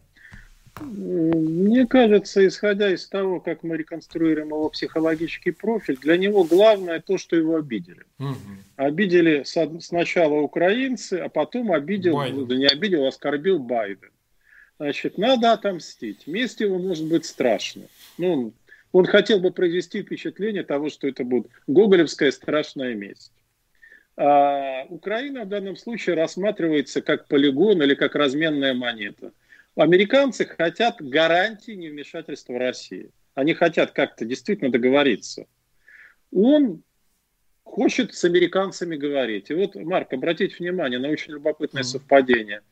Мне 0.81 1.87
кажется, 1.87 2.47
исходя 2.47 2.93
из 2.93 3.07
того, 3.07 3.41
как 3.41 3.63
мы 3.63 3.77
реконструируем 3.77 4.49
его 4.49 4.69
психологический 4.69 5.51
профиль, 5.51 5.97
для 5.97 6.17
него 6.17 6.45
главное 6.45 7.01
то, 7.01 7.19
что 7.19 7.37
его 7.37 7.57
обидели. 7.57 8.05
Угу. 8.19 8.37
Обидели 8.77 9.45
сначала 9.81 10.35
украинцы, 10.41 11.15
а 11.15 11.29
потом 11.29 11.73
обидел, 11.73 12.17
Байден. 12.17 12.47
да 12.47 12.57
не 12.57 12.67
обидел, 12.67 13.05
а 13.05 13.09
оскорбил 13.09 13.59
Байден. 13.59 14.11
Значит, 14.79 15.19
надо 15.19 15.53
отомстить. 15.53 16.27
Месть 16.27 16.61
его 16.61 16.79
может 16.79 17.07
быть 17.07 17.25
страшно. 17.25 17.83
Ну, 18.17 18.53
он 18.93 19.07
хотел 19.07 19.41
бы 19.41 19.51
произвести 19.51 20.03
впечатление 20.03 20.63
того, 20.63 20.89
что 20.89 21.09
это 21.09 21.25
будет 21.25 21.49
гоголевская 21.67 22.31
страшная 22.31 22.95
месть. 22.95 23.33
А 24.17 24.85
Украина 24.89 25.45
в 25.45 25.49
данном 25.49 25.77
случае 25.77 26.17
рассматривается 26.17 27.03
как 27.03 27.29
полигон 27.29 27.83
или 27.83 27.95
как 27.95 28.15
разменная 28.15 28.75
монета– 28.75 29.33
Американцы 29.79 30.45
хотят 30.45 30.97
гарантии 31.01 31.71
невмешательства 31.73 32.55
в 32.55 32.59
России. 32.59 33.11
Они 33.35 33.55
хотят 33.55 33.93
как-то 33.93 34.25
действительно 34.25 34.73
договориться. 34.73 35.47
Он 36.33 36.83
хочет 37.63 38.13
с 38.13 38.25
американцами 38.25 38.97
говорить. 38.97 39.51
И 39.51 39.55
вот, 39.55 39.77
Марк, 39.77 40.13
обратите 40.13 40.57
внимание 40.59 40.99
на 40.99 41.09
очень 41.09 41.33
любопытное 41.33 41.85
совпадение. 41.85 42.63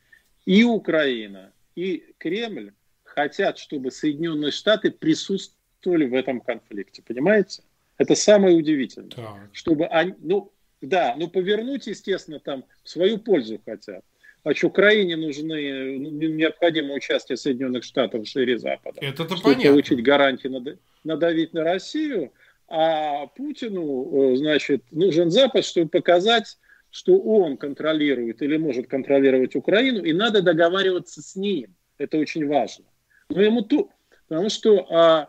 И 0.47 0.64
Украина, 0.64 1.53
и 1.77 2.12
Кремль 2.19 2.73
хотят, 3.05 3.59
чтобы 3.59 3.92
Соединенные 3.92 4.51
Штаты 4.51 4.90
присутствовали 4.90 6.07
в 6.07 6.14
этом 6.14 6.40
конфликте. 6.40 7.03
Понимаете? 7.03 7.62
Это 7.99 8.16
самое 8.16 8.57
удивительное. 8.57 9.11
Так. 9.11 9.49
Чтобы 9.53 9.87
они, 9.87 10.14
ну, 10.19 10.53
да, 10.81 11.14
ну 11.16 11.29
повернуть, 11.29 11.87
естественно, 11.87 12.40
там 12.40 12.64
в 12.83 12.88
свою 12.88 13.19
пользу 13.19 13.61
хотят. 13.64 14.05
Значит, 14.46 14.62
Украине 14.62 15.16
нужны, 15.16 15.98
ну, 15.98 16.09
необходимо 16.28 16.94
участие 16.94 17.37
Соединенных 17.37 17.82
Штатов 17.82 18.22
в 18.22 18.28
шире 18.28 18.56
Запада. 18.61 19.00
Это-то 19.00 19.37
чтобы 19.37 19.54
понятно. 19.54 19.70
получить 19.72 20.04
гарантии 20.04 20.78
надавить 21.02 21.52
на 21.52 21.64
Россию. 21.64 22.30
А 22.68 23.26
Путину, 23.26 24.35
э, 24.35 24.37
значит, 24.37 24.85
нужен 24.92 25.32
Запад, 25.32 25.64
чтобы 25.64 25.88
показать, 25.88 26.59
что 26.92 27.18
он 27.18 27.56
контролирует 27.56 28.40
или 28.40 28.56
может 28.56 28.87
контролировать 28.87 29.56
Украину, 29.56 30.04
и 30.04 30.12
надо 30.12 30.42
договариваться 30.42 31.22
с 31.22 31.35
ним. 31.35 31.74
Это 31.98 32.16
очень 32.16 32.46
важно. 32.46 32.85
Но 33.28 33.42
ему 33.42 33.62
то, 33.62 33.90
потому 34.28 34.48
что 34.48 34.87
а, 34.92 35.28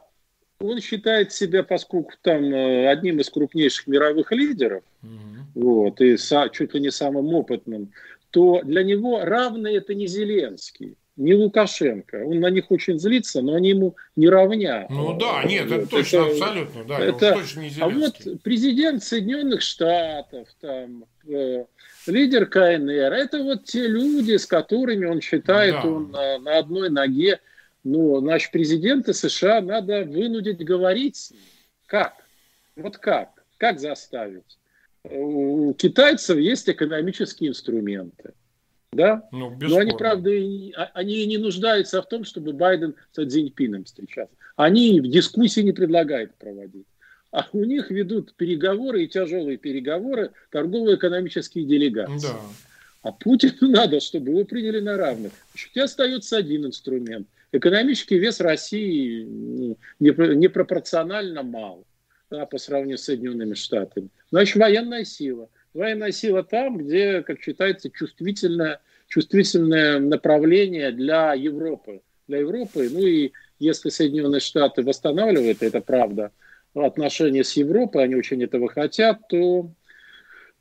он 0.60 0.80
считает 0.80 1.34
себя, 1.34 1.63
поскольку 1.63 2.13
там 2.21 2.53
э, 2.53 2.88
одним 2.88 3.19
из 3.19 3.32
крупнейших 3.32 3.88
мировых 3.88 4.32
лидеров, 4.32 4.84
угу. 5.01 5.65
вот, 5.65 6.01
и 6.01 6.17
са, 6.17 6.49
чуть 6.53 6.75
ли 6.75 6.82
не 6.82 6.91
самым 6.91 7.34
опытным, 7.34 7.91
то 8.32 8.62
для 8.63 8.84
него 8.84 9.24
равные 9.24 9.78
это 9.78 9.94
не 9.96 10.08
Зеленский, 10.08 10.96
не 11.16 11.34
Лукашенко. 11.34 12.24
Он 12.26 12.40
на 12.40 12.50
них 12.50 12.70
очень 12.70 13.00
злится, 13.00 13.42
но 13.42 13.56
они 13.56 13.70
ему 13.70 13.96
не 14.16 14.30
равня. 14.30 14.86
Ну 14.90 15.18
да, 15.18 15.44
нет, 15.44 15.68
вот. 15.70 15.78
это 15.78 15.90
точно, 15.90 16.18
это, 16.18 16.32
абсолютно, 16.32 16.84
да, 16.84 17.00
это, 17.00 17.34
точно 17.34 17.60
не 17.62 17.70
Зеленский. 17.70 17.82
А 17.82 18.34
вот 18.34 18.42
президент 18.44 19.04
Соединенных 19.04 19.62
Штатов, 19.62 20.48
там, 20.60 21.06
э, 21.28 21.66
лидер 22.06 22.46
КНР, 22.46 23.13
это 23.13 23.44
вот 23.44 23.66
те 23.66 23.88
люди, 23.88 24.38
с 24.38 24.46
которыми 24.46 25.06
он 25.06 25.22
считает, 25.22 25.76
да. 25.76 25.88
он 25.88 26.12
на, 26.12 26.40
на 26.40 26.58
одной 26.58 26.90
ноге. 26.90 27.40
Ну, 27.84 28.20
наш 28.20 28.52
президенты 28.52 29.13
США 29.13 29.62
надо 29.62 30.04
вынудить 30.04 30.63
говорить. 30.63 31.32
Как? 31.86 32.16
Вот 32.76 32.98
как? 32.98 33.30
Как 33.58 33.80
заставить? 33.80 34.58
У 35.12 35.74
китайцев 35.74 36.38
есть 36.38 36.70
экономические 36.70 37.50
инструменты. 37.50 38.34
Да? 38.91 39.28
Ну, 39.32 39.56
Но 39.60 39.78
они, 39.78 39.91
правда, 39.91 40.30
и, 40.30 40.72
а, 40.72 40.89
они 40.93 41.26
не 41.26 41.38
нуждаются 41.38 42.02
в 42.02 42.08
том, 42.08 42.24
чтобы 42.24 42.54
Байден 42.54 42.96
с 43.12 43.24
Цзиньпином 43.24 43.84
встречаться. 43.84 44.36
Они 44.56 45.00
в 45.02 45.08
дискуссии 45.08 45.62
не 45.62 45.72
предлагают 45.72 46.34
проводить. 46.36 46.88
А 47.32 47.46
у 47.52 47.63
них 47.63 47.91
ведут 47.91 48.34
переговоры 48.36 49.04
и 49.04 49.08
тяжелые 49.08 49.58
переговоры 49.58 50.32
торгово-экономические 50.50 51.65
делегации. 51.65 52.28
Да. 52.28 52.39
А 53.04 53.12
Путину 53.12 53.54
надо, 53.72 54.00
чтобы 54.00 54.32
его 54.32 54.46
приняли 54.46 54.80
на 54.80 54.98
равных. 54.98 55.34
Еще 55.54 55.82
остается 55.82 56.38
один 56.38 56.65
инструмент. 56.65 57.28
Экономический 57.52 58.17
вес 58.17 58.39
России 58.39 59.28
непропорционально 60.00 61.43
мал 61.43 61.86
да, 62.30 62.46
по 62.46 62.58
сравнению 62.58 62.98
с 62.98 63.04
Соединенными 63.04 63.54
Штатами. 63.54 64.10
Значит, 64.32 64.58
военная 64.58 65.06
сила. 65.06 65.50
Военная 65.74 66.12
сила 66.12 66.44
там, 66.44 66.78
где, 66.78 67.22
как 67.22 67.42
считается, 67.42 67.90
чувствительное, 67.90 68.80
чувствительное 69.08 70.00
направление 70.00 70.92
для 70.92 71.34
Европы. 71.34 72.02
Для 72.28 72.40
Европы, 72.40 72.90
ну 72.92 73.00
и 73.00 73.32
если 73.60 73.90
Соединенные 73.90 74.42
Штаты 74.42 74.84
восстанавливают, 74.84 75.63
это 75.63 75.82
правда, 75.82 76.32
отношения 76.74 77.44
с 77.44 77.54
Европой, 77.54 78.04
они 78.04 78.16
очень 78.16 78.44
этого 78.44 78.70
хотят, 78.70 79.28
то 79.30 79.72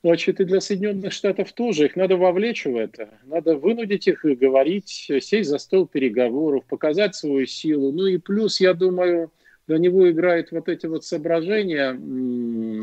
значит, 0.02 0.40
и 0.40 0.44
для 0.44 0.60
Соединенных 0.60 1.12
Штатов 1.12 1.52
тоже. 1.52 1.86
Их 1.86 1.96
надо 1.96 2.16
вовлечь 2.16 2.64
в 2.64 2.76
это. 2.76 3.08
Надо 3.24 3.56
вынудить 3.56 4.06
их 4.06 4.24
говорить, 4.24 4.88
сесть 4.88 5.50
за 5.50 5.58
стол 5.58 5.86
переговоров, 5.86 6.64
показать 6.66 7.16
свою 7.16 7.46
силу. 7.46 7.90
Ну 7.90 8.06
и 8.06 8.18
плюс, 8.18 8.60
я 8.60 8.72
думаю, 8.72 9.32
для 9.66 9.78
него 9.78 10.10
играют 10.10 10.52
вот 10.52 10.68
эти 10.68 10.86
вот 10.86 11.04
соображения, 11.04 11.92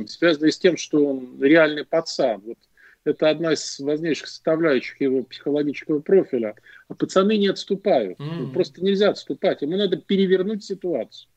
связанные 0.07 0.51
с 0.51 0.57
тем, 0.57 0.77
что 0.77 1.05
он 1.05 1.41
реальный 1.41 1.85
пацан. 1.85 2.41
Вот 2.45 2.57
это 3.05 3.29
одна 3.29 3.53
из 3.53 3.79
важнейших 3.79 4.27
составляющих 4.27 4.99
его 5.01 5.23
психологического 5.23 5.99
профиля. 5.99 6.55
А 6.87 6.93
пацаны 6.93 7.37
не 7.37 7.47
отступают. 7.47 8.19
Mm. 8.19 8.53
Просто 8.53 8.83
нельзя 8.83 9.09
отступать. 9.09 9.61
Ему 9.61 9.77
надо 9.77 9.97
перевернуть 9.97 10.63
ситуацию. 10.63 11.29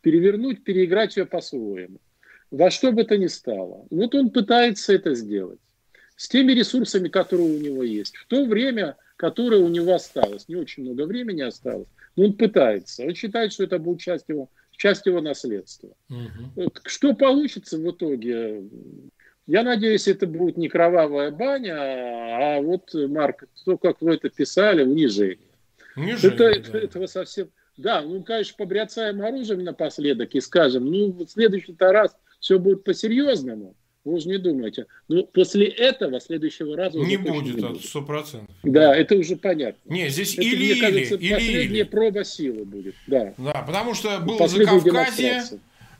Перевернуть, 0.00 0.64
переиграть 0.64 1.16
ее 1.16 1.26
по-своему. 1.26 1.98
Во 2.50 2.70
что 2.70 2.92
бы 2.92 3.04
то 3.04 3.16
ни 3.16 3.28
стало. 3.28 3.86
Вот 3.90 4.14
он 4.14 4.30
пытается 4.30 4.92
это 4.92 5.14
сделать. 5.14 5.60
С 6.16 6.28
теми 6.28 6.52
ресурсами, 6.52 7.08
которые 7.08 7.56
у 7.56 7.58
него 7.58 7.82
есть. 7.82 8.16
В 8.16 8.26
то 8.26 8.44
время, 8.44 8.96
которое 9.16 9.60
у 9.60 9.68
него 9.68 9.94
осталось. 9.94 10.48
Не 10.48 10.56
очень 10.56 10.82
много 10.82 11.06
времени 11.06 11.42
осталось. 11.42 11.88
Но 12.16 12.26
он 12.26 12.32
пытается. 12.34 13.04
Он 13.04 13.14
считает, 13.14 13.52
что 13.52 13.64
это 13.64 13.78
будет 13.78 14.00
часть 14.00 14.28
его 14.28 14.50
часть 14.82 15.06
его 15.06 15.20
наследства. 15.20 15.90
Угу. 16.10 16.72
Что 16.86 17.14
получится 17.14 17.78
в 17.78 17.88
итоге? 17.88 18.64
Я 19.46 19.62
надеюсь, 19.62 20.08
это 20.08 20.26
будет 20.26 20.56
не 20.56 20.68
кровавая 20.68 21.30
баня, 21.30 21.76
а 21.76 22.60
вот, 22.60 22.92
Марк, 22.92 23.44
то, 23.64 23.78
как 23.78 24.00
вы 24.00 24.14
это 24.14 24.28
писали, 24.28 24.82
унижение. 24.82 25.38
Унижение, 25.94 26.56
это, 26.56 26.72
да. 26.72 26.78
Этого 26.80 27.06
совсем... 27.06 27.50
Да, 27.76 28.02
ну, 28.02 28.24
конечно, 28.24 28.56
побряцаем 28.58 29.22
оружием 29.22 29.62
напоследок 29.62 30.34
и 30.34 30.40
скажем, 30.40 30.84
ну, 30.86 31.12
в 31.12 31.28
следующий-то 31.28 31.92
раз 31.92 32.16
все 32.40 32.58
будет 32.58 32.82
по-серьезному. 32.82 33.76
Вы 34.04 34.14
уже 34.14 34.28
не 34.28 34.38
думайте. 34.38 34.86
Но 35.08 35.22
после 35.22 35.66
этого 35.66 36.20
следующего 36.20 36.76
раза 36.76 36.98
не 36.98 37.16
будет, 37.16 37.56
не 37.56 37.62
будет. 37.62 37.84
сто 37.84 38.02
процентов. 38.02 38.54
Да, 38.64 38.96
это 38.96 39.14
уже 39.14 39.36
понятно. 39.36 39.78
Не, 39.92 40.08
здесь 40.08 40.34
это, 40.34 40.42
или, 40.42 40.72
мне 40.72 40.80
кажется, 40.80 41.14
или, 41.14 41.34
последняя 41.34 41.80
или. 41.80 41.82
проба 41.84 42.24
силы 42.24 42.64
будет. 42.64 42.96
Да, 43.06 43.32
да 43.38 43.62
потому 43.62 43.94
что 43.94 44.18
было 44.18 44.48
за 44.48 44.64
Кавказе, 44.64 45.42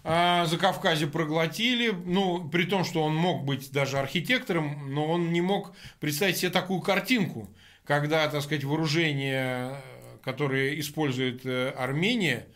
а, 0.03 0.47
за 0.47 0.59
Кавказе 0.59 1.07
проглотили, 1.07 1.93
ну, 2.05 2.49
при 2.49 2.65
том, 2.65 2.85
что 2.85 3.03
он 3.03 3.15
мог 3.15 3.45
быть 3.45 3.71
даже 3.71 3.99
архитектором, 3.99 4.93
но 4.93 5.07
он 5.07 5.33
не 5.33 5.41
мог 5.41 5.73
представить 6.01 6.39
себе 6.39 6.51
такую 6.51 6.81
картинку, 6.81 7.49
когда, 7.85 8.27
так 8.27 8.43
сказать, 8.43 8.65
вооружение, 8.65 9.77
которое 10.25 10.79
использует 10.81 11.47
Армения, 11.47 12.47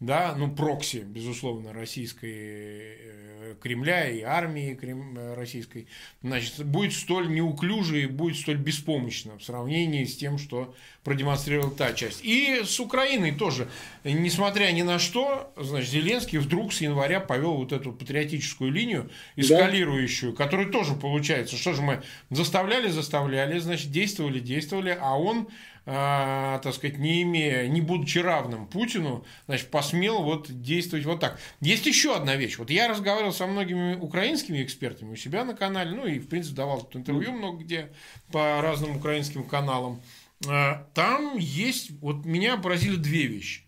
да, 0.00 0.34
ну, 0.34 0.50
прокси, 0.50 1.04
безусловно, 1.06 1.74
российской 1.74 2.96
э, 2.98 3.54
Кремля 3.60 4.08
и 4.08 4.22
армии 4.22 4.72
Крем, 4.74 5.16
э, 5.18 5.34
российской, 5.34 5.88
значит, 6.22 6.64
будет 6.64 6.94
столь 6.94 7.30
неуклюже 7.30 8.02
и 8.02 8.06
будет 8.06 8.38
столь 8.38 8.56
беспомощно 8.56 9.38
в 9.38 9.44
сравнении 9.44 10.04
с 10.04 10.16
тем, 10.16 10.38
что 10.38 10.74
продемонстрировала 11.04 11.70
та 11.70 11.92
часть. 11.92 12.20
И 12.24 12.62
с 12.64 12.80
Украиной 12.80 13.32
тоже, 13.32 13.68
несмотря 14.04 14.72
ни 14.72 14.80
на 14.80 14.98
что, 14.98 15.52
значит, 15.56 15.90
Зеленский 15.90 16.38
вдруг 16.38 16.72
с 16.72 16.80
января 16.80 17.20
повел 17.20 17.56
вот 17.56 17.72
эту 17.72 17.92
патриотическую 17.92 18.72
линию, 18.72 19.10
эскалирующую, 19.36 20.32
да. 20.32 20.44
которая 20.44 20.68
тоже 20.68 20.94
получается, 20.94 21.56
что 21.56 21.74
же 21.74 21.82
мы 21.82 22.02
заставляли, 22.30 22.88
заставляли, 22.88 23.58
значит, 23.58 23.90
действовали, 23.90 24.40
действовали, 24.40 24.96
а 24.98 25.18
он 25.18 25.48
так 25.84 26.74
сказать, 26.74 26.98
не 26.98 27.22
имея, 27.22 27.66
не 27.68 27.80
будучи 27.80 28.18
равным 28.18 28.66
Путину, 28.66 29.24
значит, 29.46 29.70
посмел 29.70 30.22
вот 30.22 30.46
действовать 30.62 31.06
вот 31.06 31.20
так. 31.20 31.40
Есть 31.60 31.86
еще 31.86 32.14
одна 32.14 32.36
вещь. 32.36 32.58
Вот 32.58 32.70
я 32.70 32.88
разговаривал 32.88 33.32
со 33.32 33.46
многими 33.46 33.94
украинскими 33.94 34.62
экспертами 34.62 35.12
у 35.12 35.16
себя 35.16 35.44
на 35.44 35.54
канале, 35.54 35.92
ну 35.92 36.06
и, 36.06 36.18
в 36.18 36.28
принципе, 36.28 36.56
давал 36.56 36.82
тут 36.82 36.96
интервью 36.96 37.32
много 37.32 37.62
где 37.64 37.90
по 38.30 38.60
разным 38.60 38.96
украинским 38.96 39.44
каналам. 39.44 40.00
А, 40.48 40.86
там 40.94 41.36
есть, 41.36 41.90
вот 42.00 42.24
меня 42.24 42.56
поразили 42.56 42.96
две 42.96 43.26
вещи. 43.26 43.62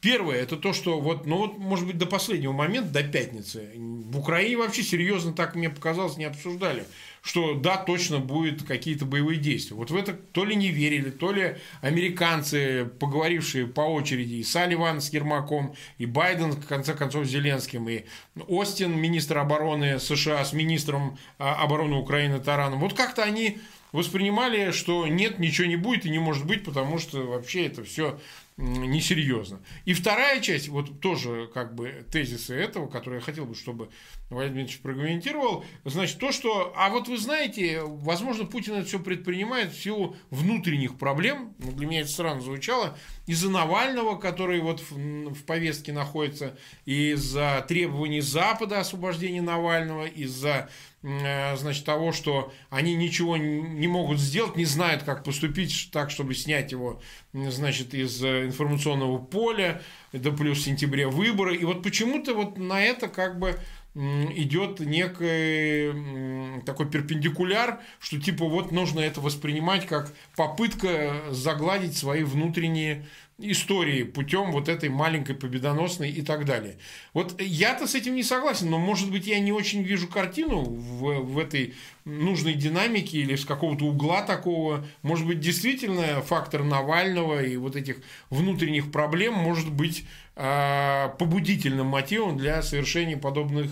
Первое, 0.00 0.36
это 0.36 0.56
то, 0.56 0.72
что 0.72 0.98
вот, 1.00 1.26
ну 1.26 1.36
вот, 1.36 1.58
может 1.58 1.86
быть, 1.86 1.98
до 1.98 2.06
последнего 2.06 2.52
момента, 2.52 2.90
до 2.90 3.02
пятницы, 3.02 3.70
в 3.76 4.18
Украине 4.18 4.56
вообще 4.56 4.82
серьезно, 4.82 5.32
так 5.32 5.54
мне 5.54 5.68
показалось, 5.68 6.16
не 6.16 6.24
обсуждали 6.24 6.84
что 7.22 7.54
да, 7.54 7.76
точно 7.76 8.18
будут 8.18 8.62
какие-то 8.62 9.04
боевые 9.04 9.38
действия. 9.38 9.76
Вот 9.76 9.90
в 9.90 9.96
это 9.96 10.14
то 10.14 10.44
ли 10.44 10.56
не 10.56 10.68
верили, 10.68 11.10
то 11.10 11.32
ли 11.32 11.56
американцы, 11.82 12.90
поговорившие 12.98 13.66
по 13.66 13.82
очереди, 13.82 14.34
и 14.34 14.42
Салливан 14.42 15.00
с 15.00 15.12
Ермаком, 15.12 15.74
и 15.98 16.06
Байден, 16.06 16.52
в 16.52 16.66
конце 16.66 16.94
концов, 16.94 17.26
с 17.26 17.30
Зеленским, 17.30 17.88
и 17.88 18.04
Остин, 18.48 18.98
министр 18.98 19.38
обороны 19.38 19.98
США, 19.98 20.44
с 20.44 20.52
министром 20.52 21.18
а, 21.38 21.62
обороны 21.62 21.96
Украины 21.96 22.40
Тараном. 22.40 22.80
Вот 22.80 22.94
как-то 22.94 23.22
они 23.22 23.58
воспринимали, 23.92 24.70
что 24.70 25.06
нет, 25.06 25.38
ничего 25.38 25.66
не 25.66 25.76
будет 25.76 26.06
и 26.06 26.10
не 26.10 26.18
может 26.18 26.46
быть, 26.46 26.64
потому 26.64 26.98
что 26.98 27.26
вообще 27.26 27.66
это 27.66 27.84
все 27.84 28.18
несерьезно. 28.60 29.60
И 29.84 29.94
вторая 29.94 30.40
часть, 30.40 30.68
вот 30.68 31.00
тоже 31.00 31.50
как 31.52 31.74
бы 31.74 32.04
тезисы 32.10 32.54
этого, 32.54 32.88
которые 32.88 33.20
я 33.20 33.24
хотел 33.24 33.46
бы, 33.46 33.54
чтобы 33.54 33.88
Владимир 34.28 34.54
Дмитриевич 34.54 34.82
прокомментировал, 34.82 35.64
значит, 35.84 36.18
то, 36.18 36.30
что, 36.30 36.72
а 36.76 36.90
вот 36.90 37.08
вы 37.08 37.16
знаете, 37.16 37.80
возможно, 37.82 38.44
Путин 38.44 38.74
это 38.74 38.86
все 38.86 39.00
предпринимает 39.00 39.72
в 39.72 39.82
силу 39.82 40.16
внутренних 40.30 40.98
проблем, 40.98 41.54
ну, 41.58 41.72
для 41.72 41.86
меня 41.86 42.00
это 42.00 42.10
странно 42.10 42.40
звучало, 42.40 42.96
из-за 43.26 43.50
Навального, 43.50 44.16
который 44.16 44.60
вот 44.60 44.80
в, 44.80 44.92
в 45.32 45.44
повестке 45.44 45.92
находится, 45.92 46.56
из-за 46.84 47.64
требований 47.66 48.20
Запада 48.20 48.80
освобождения 48.80 49.42
Навального, 49.42 50.06
из-за 50.06 50.68
Э, 51.02 51.56
значит, 51.56 51.86
того, 51.86 52.12
что 52.12 52.52
они 52.68 52.94
ничего 52.94 53.38
не 53.38 53.88
могут 53.88 54.18
сделать, 54.18 54.56
не 54.56 54.66
знают, 54.66 55.02
как 55.02 55.24
поступить 55.24 55.88
так, 55.92 56.10
чтобы 56.10 56.34
снять 56.34 56.72
его, 56.72 57.00
значит, 57.32 57.94
из 57.94 58.22
э, 58.22 58.49
информационного 58.50 59.18
поля, 59.18 59.82
да 60.12 60.30
плюс 60.30 60.58
в 60.58 60.62
сентябре 60.62 61.06
выборы. 61.06 61.56
И 61.56 61.64
вот 61.64 61.82
почему-то 61.82 62.34
вот 62.34 62.58
на 62.58 62.82
это 62.82 63.08
как 63.08 63.38
бы 63.38 63.58
идет 63.94 64.78
некий 64.80 66.62
такой 66.64 66.88
перпендикуляр, 66.88 67.80
что 67.98 68.20
типа 68.20 68.44
вот 68.44 68.70
нужно 68.70 69.00
это 69.00 69.20
воспринимать 69.20 69.86
как 69.86 70.12
попытка 70.36 71.22
загладить 71.30 71.96
свои 71.96 72.22
внутренние 72.22 73.06
истории 73.42 74.02
путем 74.02 74.52
вот 74.52 74.68
этой 74.68 74.88
маленькой 74.88 75.34
победоносной 75.34 76.10
и 76.10 76.22
так 76.22 76.44
далее. 76.44 76.78
Вот 77.12 77.40
я-то 77.40 77.86
с 77.86 77.94
этим 77.94 78.14
не 78.14 78.22
согласен, 78.22 78.70
но 78.70 78.78
может 78.78 79.10
быть 79.10 79.26
я 79.26 79.38
не 79.40 79.52
очень 79.52 79.82
вижу 79.82 80.08
картину 80.08 80.62
в, 80.62 81.20
в 81.20 81.38
этой 81.38 81.74
нужной 82.04 82.54
динамике 82.54 83.18
или 83.18 83.36
с 83.36 83.44
какого-то 83.44 83.84
угла 83.84 84.22
такого. 84.22 84.86
Может 85.02 85.26
быть 85.26 85.40
действительно 85.40 86.22
фактор 86.22 86.64
Навального 86.64 87.42
и 87.42 87.56
вот 87.56 87.76
этих 87.76 87.98
внутренних 88.30 88.92
проблем 88.92 89.34
может 89.34 89.70
быть 89.70 90.04
э, 90.36 91.08
побудительным 91.18 91.86
мотивом 91.86 92.36
для 92.36 92.62
совершения 92.62 93.16
подобных 93.16 93.70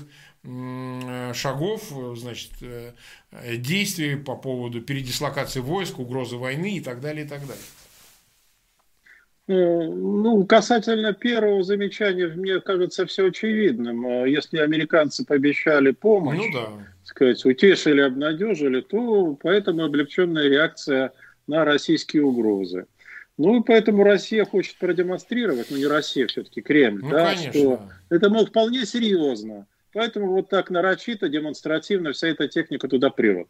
шагов, 1.35 1.93
значит, 2.15 2.53
э, 2.63 2.93
действий 3.57 4.17
по 4.17 4.37
поводу 4.37 4.81
передислокации 4.81 5.61
войск, 5.61 5.99
угрозы 5.99 6.37
войны 6.37 6.77
и 6.77 6.81
так 6.81 7.01
далее, 7.01 7.27
и 7.27 7.29
так 7.29 7.41
далее. 7.41 7.63
Э, 9.49 9.53
ну, 9.55 10.45
касательно 10.45 11.15
первого 11.15 11.63
замечания, 11.63 12.27
мне 12.27 12.61
кажется, 12.61 13.07
все 13.07 13.29
очевидным. 13.29 14.07
Э, 14.07 14.31
если 14.31 14.59
американцы 14.59 15.25
пообещали 15.25 15.93
помощь, 15.93 16.39
ну, 16.39 16.53
да. 16.53 16.69
сказать, 17.03 17.43
утешили, 17.47 18.03
обнадежили, 18.03 18.83
то 18.83 19.39
поэтому 19.43 19.85
облегченная 19.85 20.49
реакция 20.49 21.13
на 21.47 21.65
российские 21.65 22.25
угрозы. 22.25 22.85
Ну 23.39 23.61
и 23.61 23.65
поэтому 23.65 24.05
Россия 24.05 24.45
хочет 24.45 24.77
продемонстрировать, 24.77 25.71
ну 25.71 25.79
не 25.79 25.87
Россия, 25.87 26.27
все-таки 26.27 26.61
Кремль, 26.61 27.01
ну, 27.03 27.11
да, 27.11 27.27
конечно. 27.33 27.53
что 27.53 27.81
это, 28.11 28.29
мол, 28.29 28.45
вполне 28.45 28.85
серьезно. 28.85 29.67
Поэтому 29.95 30.33
вот 30.33 30.51
так 30.51 30.69
нарочито, 30.69 31.31
демонстративно 31.31 32.13
вся 32.13 32.29
эта 32.29 32.49
техника 32.49 32.87
туда 32.87 33.09
прет. 33.09 33.49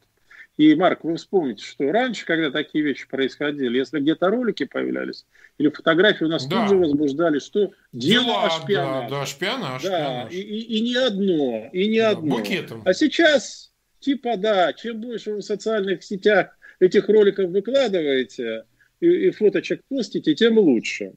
И, 0.59 0.75
Марк, 0.75 1.05
вы 1.05 1.14
вспомните, 1.16 1.64
что 1.64 1.92
раньше, 1.92 2.27
когда 2.27 2.51
такие 2.51 2.83
вещи 2.83 3.09
происходили, 3.09 3.79
если 3.79 4.01
где-то 4.01 4.29
ролики 4.29 4.64
появлялись 4.64 5.25
или 5.57 5.71
фотографии, 5.71 6.25
у 6.25 6.29
нас 6.29 6.47
да. 6.49 6.62
тут 6.62 6.71
же 6.71 6.77
возбуждали, 6.77 7.38
что 7.38 7.71
дело 7.92 8.25
Дела, 8.25 8.47
о 8.47 8.51
шпионаже. 8.51 9.09
Да, 9.09 9.21
да, 9.21 9.27
шпионаж. 9.27 9.83
Да, 9.85 9.88
шпионаж. 9.88 10.33
И, 10.33 10.40
и, 10.40 10.61
и 10.79 10.81
не 10.81 10.97
одно, 10.97 11.71
и 11.73 11.88
не 11.88 12.01
да, 12.01 12.11
одно. 12.11 12.37
Букетом. 12.38 12.83
А 12.85 12.92
сейчас, 12.92 13.73
типа, 14.01 14.37
да, 14.37 14.73
чем 14.73 15.01
больше 15.01 15.31
вы 15.31 15.38
в 15.38 15.42
социальных 15.42 16.03
сетях 16.03 16.59
этих 16.81 17.09
роликов 17.09 17.51
выкладываете 17.51 18.64
и, 18.99 19.07
и 19.07 19.31
фоточек 19.31 19.83
постите, 19.88 20.35
тем 20.35 20.59
лучше. 20.59 21.12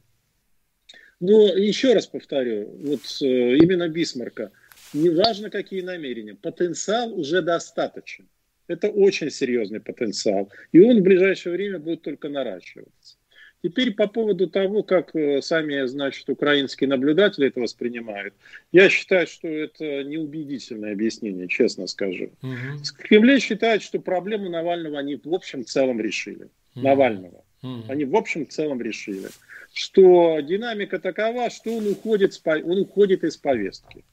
Но 1.20 1.48
еще 1.48 1.94
раз 1.94 2.06
повторю, 2.06 2.78
вот 2.84 3.02
э, 3.24 3.56
именно 3.58 3.88
Бисмарка, 3.88 4.52
неважно 4.94 5.50
какие 5.50 5.82
намерения, 5.82 6.36
потенциал 6.36 7.12
уже 7.12 7.42
достаточен. 7.42 8.28
Это 8.72 8.90
очень 8.90 9.30
серьезный 9.30 9.80
потенциал. 9.80 10.50
И 10.72 10.82
он 10.82 11.00
в 11.00 11.04
ближайшее 11.04 11.54
время 11.54 11.80
будет 11.80 12.02
только 12.02 12.30
наращиваться. 12.30 13.18
Теперь 13.64 13.94
по 13.94 14.08
поводу 14.08 14.50
того, 14.50 14.82
как 14.82 15.16
э, 15.16 15.42
сами, 15.42 15.86
значит, 15.86 16.28
украинские 16.30 16.90
наблюдатели 16.90 17.48
это 17.48 17.60
воспринимают, 17.60 18.34
я 18.72 18.90
считаю, 18.90 19.28
что 19.28 19.48
это 19.48 20.04
неубедительное 20.04 20.94
объяснение, 20.94 21.48
честно 21.48 21.86
скажу. 21.86 22.32
Угу. 22.42 22.84
Кремль 22.98 23.40
считает, 23.40 23.84
что 23.84 24.00
проблему 24.00 24.50
Навального 24.50 24.98
они 24.98 25.20
в 25.24 25.34
общем 25.34 25.64
целом 25.64 26.02
решили. 26.02 26.48
Угу. 26.76 26.84
Навального. 26.84 27.44
Угу. 27.62 27.84
Они 27.90 28.06
в 28.06 28.16
общем 28.16 28.50
целом 28.50 28.82
решили. 28.82 29.28
Что 29.74 30.40
динамика 30.40 31.00
такова, 31.00 31.52
что 31.52 31.76
он 31.76 31.88
уходит, 31.88 32.42
он 32.44 32.80
уходит 32.80 33.24
из 33.24 33.38
повестки. 33.38 34.04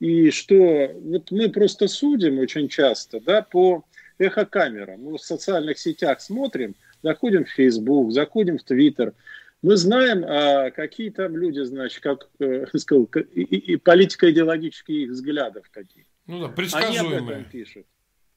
И 0.00 0.30
что 0.30 0.90
вот 1.02 1.30
мы 1.30 1.50
просто 1.50 1.88
судим 1.88 2.38
очень 2.38 2.68
часто 2.68 3.20
да, 3.20 3.42
по 3.42 3.84
эхокамера. 4.18 4.96
Мы 4.96 5.16
в 5.18 5.22
социальных 5.22 5.78
сетях 5.78 6.20
смотрим, 6.20 6.74
заходим 7.02 7.44
в 7.44 7.50
Facebook, 7.50 8.12
заходим 8.12 8.58
в 8.58 8.64
Twitter. 8.64 9.14
Мы 9.62 9.76
знаем, 9.76 10.24
а, 10.26 10.70
какие 10.70 11.10
там 11.10 11.36
люди, 11.36 11.60
значит, 11.60 12.02
как 12.02 12.28
э, 12.38 12.66
сказал, 12.76 13.04
и, 13.32 13.42
и 13.42 13.76
политико-идеологические 13.76 15.04
их 15.04 15.10
взглядов 15.10 15.64
какие. 15.70 16.06
Ну 16.26 16.40
да, 16.40 16.48
предсказуемые. 16.48 17.18
Они 17.18 17.18
об 17.18 17.28
этом 17.30 17.44
пишут. 17.50 17.86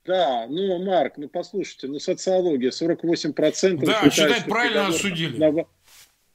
Да, 0.06 0.48
ну, 0.48 0.82
Марк, 0.86 1.18
ну 1.18 1.28
послушайте, 1.28 1.88
ну 1.88 2.00
социология 2.00 2.72
48% 2.72 3.86
Да, 3.86 4.10
считать 4.10 4.46
правильно 4.46 4.88
осудили. 4.88 5.38
На... 5.38 5.66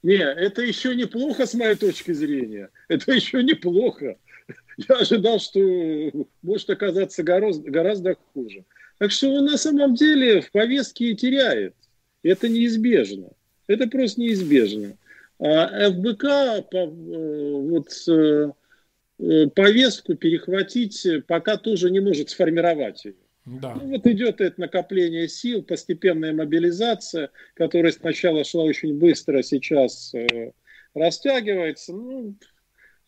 Не, 0.02 0.18
это 0.18 0.60
еще 0.60 0.94
неплохо 0.94 1.46
с 1.46 1.54
моей 1.54 1.76
точки 1.76 2.12
зрения. 2.12 2.68
Это 2.88 3.12
еще 3.12 3.42
неплохо. 3.42 4.18
Я 4.76 4.96
ожидал, 4.96 5.38
что 5.38 5.58
может 6.42 6.68
оказаться 6.68 7.22
гораздо, 7.22 7.70
гораздо 7.70 8.16
хуже. 8.34 8.64
Так 8.98 9.10
что 9.10 9.28
он 9.30 9.46
на 9.46 9.58
самом 9.58 9.94
деле 9.94 10.40
в 10.40 10.50
повестке 10.50 11.14
теряет. 11.14 11.74
Это 12.22 12.48
неизбежно. 12.48 13.30
Это 13.66 13.88
просто 13.88 14.20
неизбежно. 14.20 14.96
А 15.38 15.90
ФБК, 15.90 16.24
э, 16.24 16.86
вот, 16.86 17.88
э, 18.08 18.52
э, 19.18 19.46
повестку 19.48 20.14
перехватить 20.14 21.06
пока 21.26 21.56
тоже 21.56 21.90
не 21.90 22.00
может 22.00 22.30
сформировать 22.30 23.04
ее. 23.04 23.14
Да. 23.44 23.74
Ну, 23.74 23.88
вот 23.88 24.06
идет 24.06 24.40
это 24.40 24.60
накопление 24.60 25.28
сил, 25.28 25.62
постепенная 25.62 26.32
мобилизация, 26.32 27.30
которая 27.54 27.90
сначала 27.90 28.44
шла 28.44 28.62
очень 28.62 28.98
быстро, 28.98 29.38
а 29.38 29.42
сейчас 29.42 30.14
э, 30.14 30.52
растягивается. 30.94 31.92
Ну, 31.92 32.36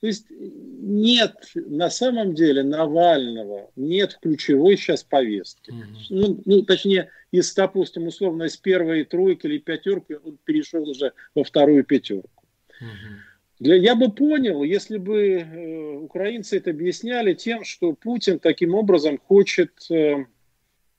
то 0.05 0.09
есть 0.09 0.27
нет 0.29 1.35
на 1.55 1.89
самом 1.89 2.35
деле 2.35 2.63
Навального, 2.63 3.71
нет 3.75 4.19
ключевой 4.21 4.77
сейчас 4.77 5.03
повестки. 5.03 5.71
Угу. 5.71 5.81
Ну, 6.11 6.43
ну, 6.45 6.63
точнее, 6.63 7.09
из, 7.33 7.55
допустим, 7.55 8.07
условно, 8.09 8.43
из 8.43 8.59
первой 8.59 9.05
тройки 9.05 9.47
или 9.47 9.57
пятерки 9.57 10.19
он 10.23 10.37
перешел 10.45 10.87
уже 10.87 11.15
во 11.35 11.43
вторую 11.43 11.85
пятерку. 11.85 12.45
Угу. 12.83 13.15
Для, 13.61 13.77
я 13.77 13.95
бы 13.95 14.13
понял, 14.13 14.63
если 14.63 14.99
бы 14.99 15.39
э, 15.39 15.97
украинцы 15.97 16.59
это 16.59 16.69
объясняли 16.69 17.33
тем, 17.33 17.65
что 17.65 17.95
Путин 17.95 18.39
таким 18.39 18.75
образом 18.75 19.17
хочет 19.17 19.91
э, 19.91 20.27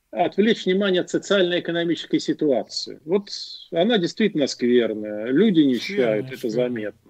отвлечь 0.09 0.65
внимание 0.65 1.01
от 1.01 1.11
социально-экономической 1.11 2.17
ситуации. 2.17 2.99
Вот 3.05 3.29
она 3.71 3.99
действительно 3.99 4.47
скверная, 4.47 5.27
люди 5.27 5.59
нищают, 5.59 6.31
это 6.31 6.49
заметно. 6.49 7.05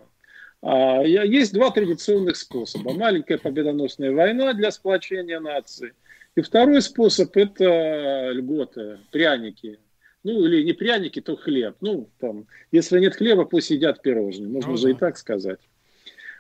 А, 0.62 1.04
есть 1.04 1.54
два 1.54 1.72
традиционных 1.72 2.36
способа. 2.38 2.94
Маленькая 2.94 3.38
победоносная 3.38 4.12
война 4.12 4.54
для 4.54 4.72
сплочения 4.72 5.40
нации. 5.40 5.94
И 6.36 6.42
второй 6.42 6.82
способ– 6.82 7.36
это 7.38 8.32
льготы, 8.32 9.00
пряники. 9.12 9.80
Ну, 10.24 10.44
или 10.46 10.64
не 10.64 10.74
пряники, 10.74 11.22
то 11.22 11.36
хлеб. 11.36 11.76
Ну, 11.82 12.10
там, 12.20 12.48
если 12.72 13.00
нет 13.00 13.16
хлеба, 13.16 13.46
пусть 13.46 13.70
едят 13.70 14.02
пирожные. 14.02 14.50
Можно 14.50 14.72
ну, 14.72 14.78
же 14.78 14.84
да. 14.86 14.90
и 14.90 14.94
так 14.96 15.18
сказать. 15.18 15.60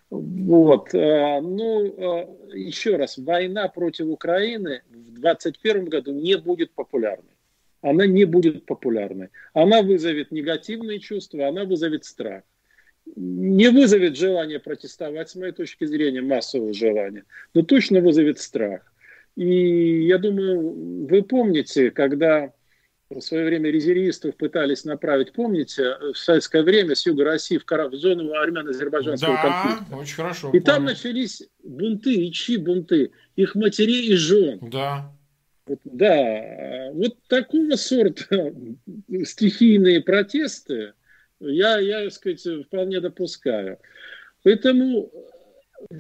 Вот. 0.10 0.94
А, 0.94 1.40
ну, 1.42 1.96
а, 1.98 2.56
еще 2.56 2.96
раз, 2.96 3.18
война 3.18 3.68
против 3.68 4.08
Украины 4.08 4.82
в 4.90 5.20
2021 5.20 5.86
году 5.86 6.14
не 6.14 6.36
будет 6.38 6.72
популярной. 6.72 7.36
Она 7.82 8.08
не 8.08 8.26
будет 8.26 8.66
популярной. 8.66 9.30
Она 9.54 9.84
вызовет 9.84 10.32
негативные 10.32 11.00
чувства, 11.00 11.48
она 11.48 11.66
вызовет 11.66 12.06
страх. 12.06 12.44
Не 13.16 13.70
вызовет 13.70 14.18
желание 14.18 14.60
протестовать, 14.60 15.30
с 15.30 15.36
моей 15.36 15.52
точки 15.52 15.86
зрения, 15.86 16.22
массового 16.22 16.74
желания, 16.74 17.24
но 17.54 17.62
точно 17.62 18.02
вызовет 18.02 18.40
страх. 18.40 18.82
И 19.36 20.06
я 20.06 20.18
думаю, 20.18 21.06
вы 21.08 21.22
помните, 21.22 21.92
когда 21.92 22.54
в 23.10 23.22
свое 23.22 23.46
время 23.46 23.70
резервистов 23.70 24.36
пытались 24.36 24.84
направить, 24.84 25.34
помните, 25.34 25.96
в 26.14 26.18
советское 26.18 26.64
время 26.64 26.96
с 26.96 27.06
юга 27.06 27.26
России 27.26 27.58
в, 27.58 27.66
в 27.66 27.96
зону 27.96 28.34
армяно-азербайджанского 28.34 29.36
да, 29.36 29.42
конфликта. 29.42 29.96
очень 29.96 30.16
хорошо. 30.16 30.48
И 30.48 30.52
помню. 30.52 30.64
там 30.64 30.86
начались 30.86 31.44
бунты, 31.64 32.14
и 32.14 32.32
чьи 32.32 32.58
бунты? 32.58 33.12
Их 33.36 33.56
матерей 33.56 34.08
и 34.08 34.16
жен. 34.16 34.60
Да. 34.62 35.12
Вот, 35.68 35.80
да, 35.84 36.92
вот 36.94 37.18
такого 37.28 37.76
сорта 37.76 38.54
стихийные 39.24 40.02
протесты 40.02 40.94
я, 41.40 41.80
я, 41.80 42.04
так 42.04 42.14
сказать, 42.14 42.66
вполне 42.66 43.00
допускаю. 43.00 43.78
Поэтому 44.44 45.12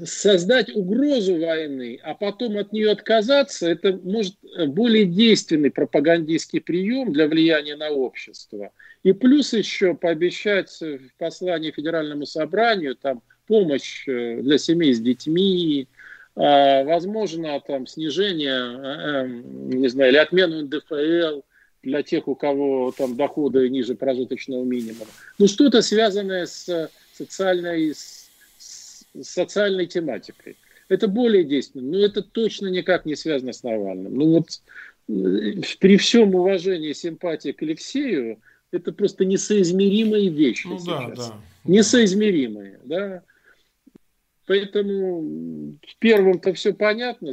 создать 0.05 0.75
угрозу 0.75 1.38
войны, 1.38 1.99
а 2.03 2.13
потом 2.15 2.57
от 2.57 2.71
нее 2.71 2.91
отказаться, 2.91 3.69
это 3.69 3.99
может 4.03 4.36
более 4.67 5.05
действенный 5.05 5.69
пропагандистский 5.69 6.61
прием 6.61 7.11
для 7.13 7.27
влияния 7.27 7.75
на 7.75 7.89
общество. 7.89 8.71
И 9.03 9.13
плюс 9.13 9.53
еще 9.53 9.93
пообещать 9.93 10.71
в 10.81 11.09
послании 11.17 11.71
Федеральному 11.71 12.25
собранию 12.25 12.95
там, 12.95 13.21
помощь 13.47 14.07
э, 14.07 14.41
для 14.41 14.57
семей 14.57 14.93
с 14.93 14.99
детьми, 14.99 15.88
а, 16.36 16.83
возможно, 16.83 17.61
там, 17.61 17.88
снижение, 17.88 18.51
э, 18.51 19.23
эм, 19.23 19.69
не 19.69 19.88
знаю, 19.88 20.11
или 20.11 20.17
отмену 20.17 20.63
НДФЛ 20.63 21.41
для 21.86 22.03
тех, 22.03 22.27
у 22.27 22.36
кого 22.36 22.91
там 22.91 23.15
доходы 23.15 23.69
ниже 23.69 23.95
прожиточного 23.95 24.63
минимума. 24.63 25.05
Ну, 25.38 25.47
что-то 25.47 25.81
связанное 25.81 26.47
с 26.47 26.89
социальной, 27.13 27.93
с 27.93 28.27
социальной 29.21 29.86
тематикой. 29.86 30.57
Это 30.89 31.07
более 31.07 31.43
действенно, 31.43 31.91
но 31.91 31.99
это 31.99 32.21
точно 32.21 32.67
никак 32.67 33.05
не 33.05 33.15
связано 33.15 33.53
с 33.53 33.63
Навальным. 33.63 34.15
Ну 34.15 34.25
вот 34.33 34.61
э, 35.07 35.61
при 35.79 35.97
всем 35.97 36.36
уважении 36.36 36.89
и 36.89 36.93
симпатии 36.93 37.51
к 37.51 37.61
Алексею, 37.61 38.39
это 38.71 38.91
просто 38.91 39.23
несоизмеримые 39.25 40.29
вещи 40.29 40.67
ну, 40.67 40.79
сейчас. 40.79 40.86
Да, 40.86 41.13
да. 41.15 41.33
Несоизмеримые, 41.63 42.79
да. 42.83 43.23
Поэтому 44.47 45.75
с 45.88 45.95
первым-то 45.97 46.53
все 46.53 46.73
понятно, 46.73 47.31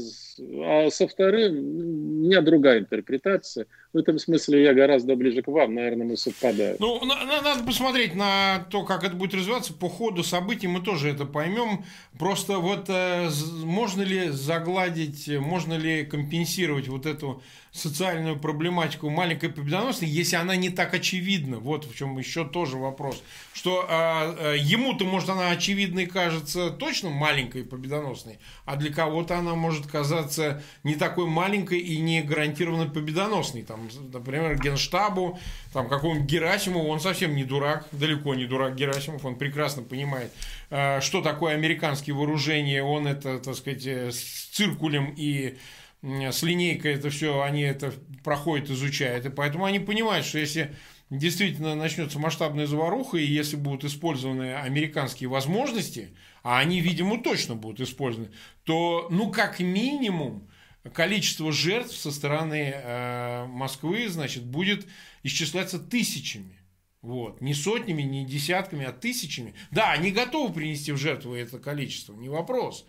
а 0.64 0.88
со 0.90 1.06
вторым 1.06 1.58
у 1.58 2.24
меня 2.24 2.40
другая 2.40 2.80
интерпретация. 2.80 3.66
В 3.92 3.98
этом 3.98 4.18
смысле 4.18 4.62
я 4.62 4.72
гораздо 4.72 5.16
ближе 5.16 5.42
к 5.42 5.48
вам, 5.48 5.74
наверное, 5.74 6.06
мы 6.06 6.16
совпадаем. 6.16 6.76
Ну, 6.78 7.04
надо 7.04 7.62
посмотреть 7.62 8.14
на 8.14 8.66
то, 8.70 8.84
как 8.84 9.04
это 9.04 9.14
будет 9.14 9.34
развиваться. 9.34 9.74
По 9.74 9.90
ходу 9.90 10.22
событий 10.22 10.66
мы 10.66 10.80
тоже 10.80 11.10
это 11.10 11.26
поймем. 11.26 11.84
Просто 12.18 12.58
вот 12.58 12.86
э, 12.88 13.28
можно 13.64 14.00
ли 14.00 14.30
загладить, 14.30 15.28
можно 15.28 15.74
ли 15.74 16.06
компенсировать 16.06 16.88
вот 16.88 17.04
эту 17.04 17.42
социальную 17.72 18.38
проблематику 18.38 19.08
маленькой 19.08 19.48
победоносной, 19.48 20.08
если 20.08 20.36
она 20.36 20.56
не 20.56 20.68
так 20.68 20.92
очевидна. 20.92 21.58
Вот 21.58 21.86
в 21.86 21.96
чем 21.96 22.18
еще 22.18 22.44
тоже 22.44 22.76
вопрос. 22.76 23.22
Что 23.54 23.86
э, 23.88 24.56
ему-то, 24.58 25.04
может, 25.04 25.30
она 25.30 25.50
очевидной 25.50 26.06
кажется 26.06 26.70
точно 26.70 27.08
маленькой 27.08 27.64
победоносной, 27.64 28.38
а 28.66 28.76
для 28.76 28.92
кого-то 28.92 29.38
она 29.38 29.54
может 29.54 29.86
казаться 29.86 30.62
не 30.84 30.96
такой 30.96 31.26
маленькой 31.26 31.78
и 31.78 31.98
не 31.98 32.22
гарантированно 32.22 32.88
победоносной. 32.90 33.62
Там, 33.62 33.81
например, 34.12 34.58
Генштабу, 34.58 35.38
там, 35.72 35.88
какому-нибудь 35.88 36.30
Герасимову, 36.30 36.88
он 36.88 37.00
совсем 37.00 37.34
не 37.34 37.44
дурак, 37.44 37.86
далеко 37.92 38.34
не 38.34 38.46
дурак 38.46 38.74
Герасимов, 38.74 39.24
он 39.24 39.36
прекрасно 39.36 39.82
понимает, 39.82 40.32
э, 40.70 41.00
что 41.00 41.22
такое 41.22 41.54
американские 41.54 42.16
вооружения, 42.16 42.82
он 42.82 43.06
это, 43.06 43.38
так 43.38 43.54
сказать, 43.54 43.86
с 43.86 44.48
циркулем 44.52 45.14
и 45.16 45.56
с 46.02 46.42
линейкой 46.42 46.94
это 46.94 47.10
все, 47.10 47.42
они 47.42 47.62
это 47.62 47.92
проходят, 48.24 48.70
изучают. 48.70 49.24
И 49.24 49.30
поэтому 49.30 49.64
они 49.64 49.78
понимают, 49.78 50.26
что 50.26 50.38
если 50.38 50.74
действительно 51.10 51.74
начнется 51.74 52.18
масштабная 52.18 52.66
заваруха, 52.66 53.18
и 53.18 53.24
если 53.24 53.56
будут 53.56 53.84
использованы 53.84 54.54
американские 54.54 55.28
возможности, 55.28 56.16
а 56.42 56.58
они, 56.58 56.80
видимо, 56.80 57.22
точно 57.22 57.54
будут 57.54 57.80
использованы, 57.80 58.30
то, 58.64 59.06
ну, 59.10 59.30
как 59.30 59.60
минимум, 59.60 60.48
количество 60.90 61.52
жертв 61.52 61.96
со 61.96 62.10
стороны 62.10 62.72
э, 62.74 63.46
Москвы, 63.46 64.08
значит, 64.08 64.44
будет 64.44 64.86
исчисляться 65.22 65.78
тысячами. 65.78 66.58
Вот. 67.00 67.40
Не 67.40 67.54
сотнями, 67.54 68.02
не 68.02 68.24
десятками, 68.24 68.84
а 68.84 68.92
тысячами. 68.92 69.54
Да, 69.70 69.92
они 69.92 70.10
готовы 70.10 70.52
принести 70.52 70.92
в 70.92 70.96
жертву 70.96 71.34
это 71.34 71.58
количество, 71.58 72.14
не 72.14 72.28
вопрос. 72.28 72.86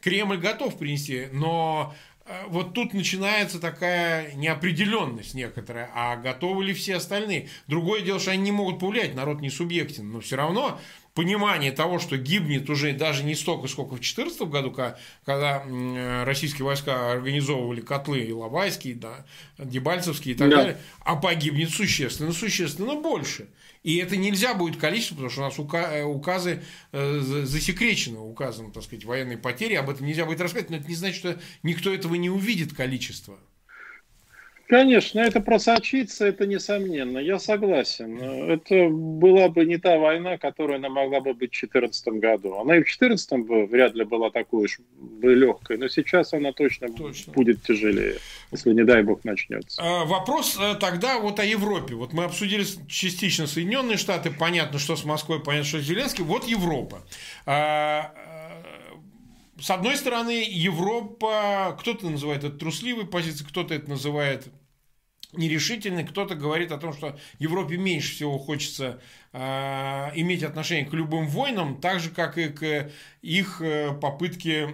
Кремль 0.00 0.38
готов 0.38 0.78
принести, 0.78 1.28
но 1.32 1.94
Э, 2.30 2.44
вот 2.48 2.74
тут 2.74 2.94
начинается 2.94 3.60
такая 3.60 4.32
неопределенность 4.34 5.34
некоторая, 5.34 5.90
а 5.94 6.16
готовы 6.16 6.64
ли 6.64 6.72
все 6.72 6.96
остальные? 6.96 7.48
Другое 7.66 8.02
дело, 8.02 8.20
что 8.20 8.30
они 8.30 8.42
не 8.42 8.52
могут 8.52 8.78
повлиять, 8.78 9.14
народ 9.14 9.40
не 9.40 9.50
субъектен, 9.50 10.10
но 10.10 10.20
все 10.20 10.36
равно 10.36 10.78
понимание 11.14 11.72
того, 11.72 11.98
что 11.98 12.16
гибнет 12.16 12.70
уже 12.70 12.92
даже 12.92 13.24
не 13.24 13.34
столько, 13.34 13.68
сколько 13.68 13.90
в 13.90 14.00
2014 14.00 14.42
году, 14.42 14.70
когда 15.24 15.64
э, 15.64 16.24
российские 16.24 16.64
войска 16.64 17.12
организовывали 17.12 17.80
котлы 17.80 18.28
Иловайские, 18.28 18.94
да, 18.94 19.26
Дебальцевские 19.58 20.34
и 20.34 20.38
так 20.38 20.50
да. 20.50 20.56
далее, 20.56 20.78
а 21.00 21.16
погибнет 21.16 21.70
существенно, 21.70 22.32
существенно 22.32 22.94
больше. 22.96 23.48
И 23.82 23.96
это 23.96 24.16
нельзя 24.16 24.54
будет 24.54 24.76
количество, 24.76 25.14
потому 25.14 25.30
что 25.30 25.40
у 25.40 25.44
нас 25.44 25.74
э, 25.74 26.04
указы 26.04 26.62
э, 26.92 27.18
засекречены, 27.20 28.18
указаны, 28.18 28.72
так 28.72 28.82
сказать, 28.82 29.04
военные 29.04 29.38
потери, 29.38 29.74
об 29.74 29.88
этом 29.88 30.06
нельзя 30.06 30.26
будет 30.26 30.40
рассказать, 30.40 30.70
но 30.70 30.76
это 30.76 30.86
не 30.86 30.94
значит, 30.94 31.18
что 31.18 31.40
никто 31.62 31.92
этого 31.92 32.14
не 32.14 32.30
увидит 32.30 32.74
количество. 32.74 33.38
Конечно, 34.70 35.18
это 35.18 35.40
просочиться, 35.40 36.24
это 36.24 36.46
несомненно. 36.46 37.18
Я 37.18 37.40
согласен. 37.40 38.16
Это 38.22 38.88
была 38.88 39.48
бы 39.48 39.64
не 39.64 39.78
та 39.78 39.98
война, 39.98 40.38
которая 40.38 40.78
она 40.78 40.88
могла 40.88 41.18
бы 41.18 41.34
быть 41.34 41.50
в 41.56 41.58
2014 41.58 42.06
году. 42.20 42.54
Она 42.54 42.76
и 42.76 42.78
в 42.78 42.86
2014 42.86 43.32
бы 43.48 43.66
вряд 43.66 43.96
ли 43.96 44.04
была 44.04 44.30
такой 44.30 44.66
уж 44.66 44.78
бы 44.96 45.34
легкой, 45.34 45.76
но 45.76 45.88
сейчас 45.88 46.34
она 46.34 46.52
точно, 46.52 46.86
точно 46.92 47.32
будет 47.32 47.64
тяжелее, 47.64 48.18
если, 48.52 48.72
не 48.72 48.84
дай 48.84 49.02
бог, 49.02 49.24
начнется. 49.24 49.82
А, 49.82 50.04
вопрос 50.04 50.56
э, 50.56 50.76
тогда 50.78 51.18
вот 51.18 51.40
о 51.40 51.44
Европе. 51.44 51.96
Вот 51.96 52.12
мы 52.12 52.22
обсудили 52.22 52.64
частично 52.86 53.48
Соединенные 53.48 53.96
Штаты, 53.96 54.30
понятно, 54.30 54.78
что 54.78 54.94
с 54.94 55.04
Москвой, 55.04 55.42
понятно, 55.42 55.66
что 55.66 55.80
с 55.80 55.82
Зеленским. 55.82 56.26
Вот 56.26 56.44
Европа 56.44 57.02
а, 57.44 58.14
э, 58.14 58.40
с 59.60 59.68
одной 59.70 59.96
стороны, 59.96 60.44
Европа, 60.48 61.76
кто-то 61.80 62.08
называет 62.08 62.44
это 62.44 62.56
трусливой 62.56 63.06
позицией, 63.06 63.48
кто-то 63.48 63.74
это 63.74 63.90
называет 63.90 64.46
нерешительны. 65.32 66.04
Кто-то 66.04 66.34
говорит 66.34 66.72
о 66.72 66.78
том, 66.78 66.92
что 66.92 67.18
Европе 67.38 67.76
меньше 67.76 68.12
всего 68.12 68.38
хочется 68.38 69.00
э, 69.32 69.38
иметь 70.14 70.42
отношение 70.42 70.86
к 70.86 70.92
любым 70.92 71.26
войнам, 71.28 71.80
так 71.80 72.00
же, 72.00 72.10
как 72.10 72.38
и 72.38 72.48
к 72.48 72.90
их 73.22 73.60
э, 73.60 73.92
попытке 73.94 74.68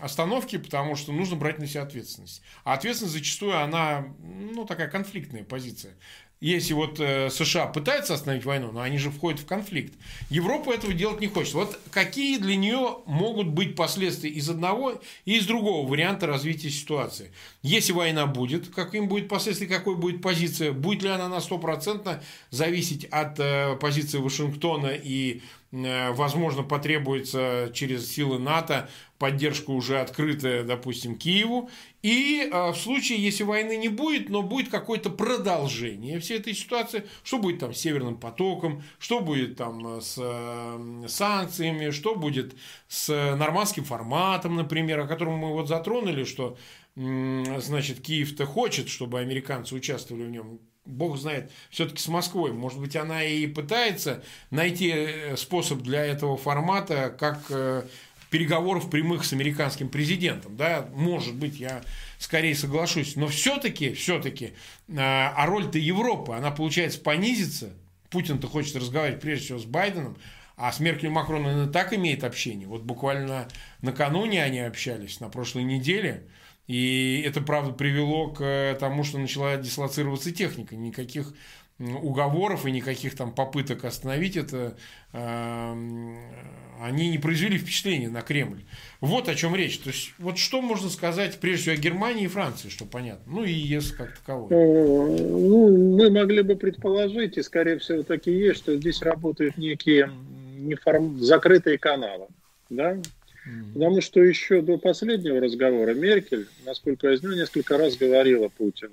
остановки, 0.00 0.58
потому 0.58 0.96
что 0.96 1.12
нужно 1.12 1.36
брать 1.36 1.58
на 1.58 1.66
себя 1.66 1.82
ответственность. 1.82 2.42
А 2.64 2.74
ответственность 2.74 3.14
зачастую, 3.14 3.58
она, 3.58 4.06
ну, 4.18 4.64
такая 4.64 4.88
конфликтная 4.88 5.44
позиция. 5.44 5.94
Если 6.40 6.72
вот 6.72 6.98
э, 6.98 7.28
США 7.28 7.66
пытаются 7.66 8.14
остановить 8.14 8.46
войну, 8.46 8.72
но 8.72 8.80
они 8.80 8.96
же 8.96 9.10
входят 9.10 9.40
в 9.40 9.46
конфликт. 9.46 9.92
Европа 10.30 10.72
этого 10.72 10.94
делать 10.94 11.20
не 11.20 11.26
хочет. 11.26 11.52
Вот 11.52 11.78
какие 11.90 12.38
для 12.38 12.56
нее 12.56 12.98
могут 13.04 13.48
быть 13.48 13.76
последствия 13.76 14.30
из 14.30 14.48
одного 14.48 15.00
и 15.26 15.36
из 15.36 15.46
другого 15.46 15.86
варианта 15.86 16.26
развития 16.26 16.70
ситуации? 16.70 17.30
Если 17.62 17.92
война 17.92 18.26
будет, 18.26 18.68
каким 18.68 19.06
будет 19.06 19.28
последствия, 19.28 19.66
какой 19.66 19.96
будет 19.96 20.22
позиция? 20.22 20.72
Будет 20.72 21.02
ли 21.02 21.10
она 21.10 21.28
на 21.28 21.40
стопроцентно 21.40 22.22
зависеть 22.50 23.04
от 23.04 23.38
э, 23.38 23.76
позиции 23.76 24.16
Вашингтона 24.16 24.88
и 24.88 25.42
Э, 25.72 26.10
возможно, 26.12 26.62
потребуется 26.62 27.70
через 27.72 28.10
силы 28.10 28.38
НАТО 28.38 28.88
поддержка 29.20 29.70
уже 29.70 30.00
открытая, 30.00 30.64
допустим, 30.64 31.14
Киеву. 31.14 31.70
И 32.02 32.48
э, 32.50 32.70
в 32.70 32.76
случае, 32.76 33.22
если 33.22 33.44
войны 33.44 33.76
не 33.76 33.88
будет, 33.88 34.30
но 34.30 34.42
будет 34.42 34.70
какое-то 34.70 35.10
продолжение 35.10 36.18
всей 36.18 36.38
этой 36.38 36.54
ситуации, 36.54 37.04
что 37.22 37.38
будет 37.38 37.60
там 37.60 37.74
с 37.74 37.78
Северным 37.78 38.16
потоком, 38.16 38.82
что 38.98 39.20
будет 39.20 39.56
там 39.56 40.00
с 40.00 40.18
санкциями, 41.06 41.90
что 41.90 42.16
будет 42.16 42.56
с 42.88 43.36
нормандским 43.36 43.84
форматом, 43.84 44.56
например, 44.56 45.00
о 45.00 45.06
котором 45.06 45.34
мы 45.34 45.52
вот 45.52 45.68
затронули, 45.68 46.24
что 46.24 46.56
значит, 46.96 48.00
Киев-то 48.00 48.46
хочет, 48.46 48.88
чтобы 48.88 49.20
американцы 49.20 49.74
участвовали 49.74 50.24
в 50.24 50.30
нем. 50.30 50.60
Бог 50.86 51.18
знает, 51.18 51.52
все-таки 51.70 52.00
с 52.00 52.08
Москвой. 52.08 52.52
Может 52.52 52.80
быть, 52.80 52.96
она 52.96 53.22
и 53.22 53.46
пытается 53.46 54.22
найти 54.50 54.90
э, 54.90 55.36
способ 55.36 55.80
для 55.80 56.04
этого 56.04 56.36
формата, 56.36 57.14
как 57.16 57.38
э, 57.50 57.84
переговоров 58.30 58.88
прямых 58.90 59.24
с 59.24 59.32
американским 59.32 59.88
президентом. 59.88 60.56
Да? 60.56 60.88
Может 60.94 61.34
быть, 61.34 61.58
я 61.58 61.82
скорее 62.18 62.54
соглашусь. 62.54 63.16
Но 63.16 63.26
все-таки, 63.28 63.92
все-таки, 63.92 64.54
э, 64.88 64.94
а 64.96 65.46
роль-то 65.46 65.78
Европы, 65.78 66.32
она, 66.32 66.50
получается, 66.50 67.00
понизится. 67.00 67.74
Путин-то 68.10 68.46
хочет 68.48 68.76
разговаривать 68.76 69.20
прежде 69.20 69.44
всего 69.44 69.58
с 69.58 69.64
Байденом, 69.64 70.16
а 70.56 70.72
с 70.72 70.80
Меркель 70.80 71.06
и 71.06 71.10
Макроном 71.10 71.68
и 71.68 71.72
так 71.72 71.92
имеет 71.92 72.24
общение. 72.24 72.66
Вот 72.66 72.82
буквально 72.82 73.48
накануне 73.82 74.42
они 74.42 74.60
общались, 74.60 75.20
на 75.20 75.28
прошлой 75.28 75.64
неделе– 75.64 76.24
и 76.70 77.24
это, 77.26 77.40
правда, 77.40 77.72
привело 77.72 78.28
к 78.28 78.76
тому, 78.78 79.02
что 79.02 79.18
начала 79.18 79.56
дислоцироваться 79.56 80.30
техника. 80.30 80.76
Никаких 80.76 81.34
уговоров 81.80 82.64
и 82.64 82.70
никаких 82.70 83.16
там 83.16 83.34
попыток 83.34 83.84
остановить 83.84 84.36
это, 84.36 84.76
э, 85.12 86.14
они 86.80 87.10
не 87.10 87.18
произвели 87.18 87.58
впечатления 87.58 88.08
на 88.08 88.22
Кремль. 88.22 88.62
Вот 89.00 89.28
о 89.28 89.34
чем 89.34 89.54
речь. 89.54 89.78
То 89.78 89.90
есть, 89.90 90.12
вот 90.18 90.38
что 90.38 90.60
можно 90.60 90.88
сказать, 90.88 91.38
прежде 91.40 91.62
всего, 91.62 91.74
о 91.74 91.78
Германии 91.78 92.24
и 92.24 92.28
Франции, 92.28 92.68
что 92.68 92.84
понятно. 92.84 93.32
Ну, 93.32 93.44
и 93.44 93.52
ЕС 93.52 93.92
как 93.92 94.16
таковой. 94.18 94.48
Э, 94.50 95.28
ну, 95.28 95.96
мы 95.96 96.10
могли 96.10 96.42
бы 96.42 96.56
предположить, 96.56 97.36
и, 97.38 97.42
скорее 97.42 97.78
всего, 97.78 98.02
так 98.02 98.26
и 98.26 98.32
есть, 98.32 98.60
что 98.60 98.76
здесь 98.76 99.02
работают 99.02 99.56
некие 99.58 100.10
неформ... 100.58 101.18
закрытые 101.20 101.78
каналы. 101.78 102.28
Да? 102.68 102.96
Потому 103.74 104.00
что 104.00 104.22
еще 104.22 104.60
до 104.60 104.78
последнего 104.78 105.40
разговора 105.40 105.94
Меркель, 105.94 106.46
насколько 106.64 107.08
я 107.08 107.16
знаю, 107.16 107.36
несколько 107.36 107.78
раз 107.78 107.96
говорила 107.96 108.48
Путину, 108.48 108.92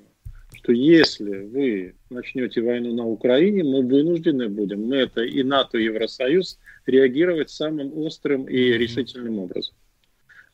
что 0.68 0.74
если 0.74 1.45
вы 1.45 1.95
начнете 2.09 2.59
войну 2.59 2.93
на 2.93 3.05
Украине, 3.05 3.63
мы 3.63 3.84
вынуждены 3.84 4.49
будем, 4.49 4.82
мы 4.82 4.97
это 4.97 5.22
и 5.22 5.41
НАТО, 5.41 5.78
и 5.78 5.86
Евросоюз, 5.86 6.59
реагировать 6.86 7.49
самым 7.49 7.97
острым 7.97 8.49
и 8.49 8.74
решительным 8.74 9.39
образом. 9.39 9.74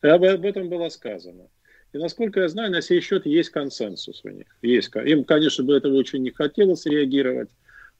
И 0.04 0.06
об, 0.06 0.22
об 0.22 0.46
этом 0.46 0.68
было 0.68 0.88
сказано. 0.88 1.48
И 1.92 1.98
насколько 1.98 2.42
я 2.42 2.48
знаю, 2.48 2.70
на 2.70 2.80
сей 2.80 3.00
счет 3.00 3.26
есть 3.26 3.50
консенсус 3.50 4.20
у 4.22 4.28
них. 4.28 4.46
Есть. 4.62 4.94
Им, 4.94 5.24
конечно, 5.24 5.64
бы 5.64 5.74
этого 5.74 5.96
очень 5.96 6.22
не 6.22 6.30
хотелось 6.30 6.86
реагировать, 6.86 7.48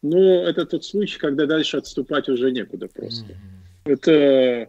но 0.00 0.44
это 0.44 0.66
тот 0.66 0.84
случай, 0.84 1.18
когда 1.18 1.46
дальше 1.46 1.78
отступать 1.78 2.28
уже 2.28 2.52
некуда 2.52 2.86
просто. 2.86 3.32
Mm-hmm. 3.32 3.92
Это 3.92 4.68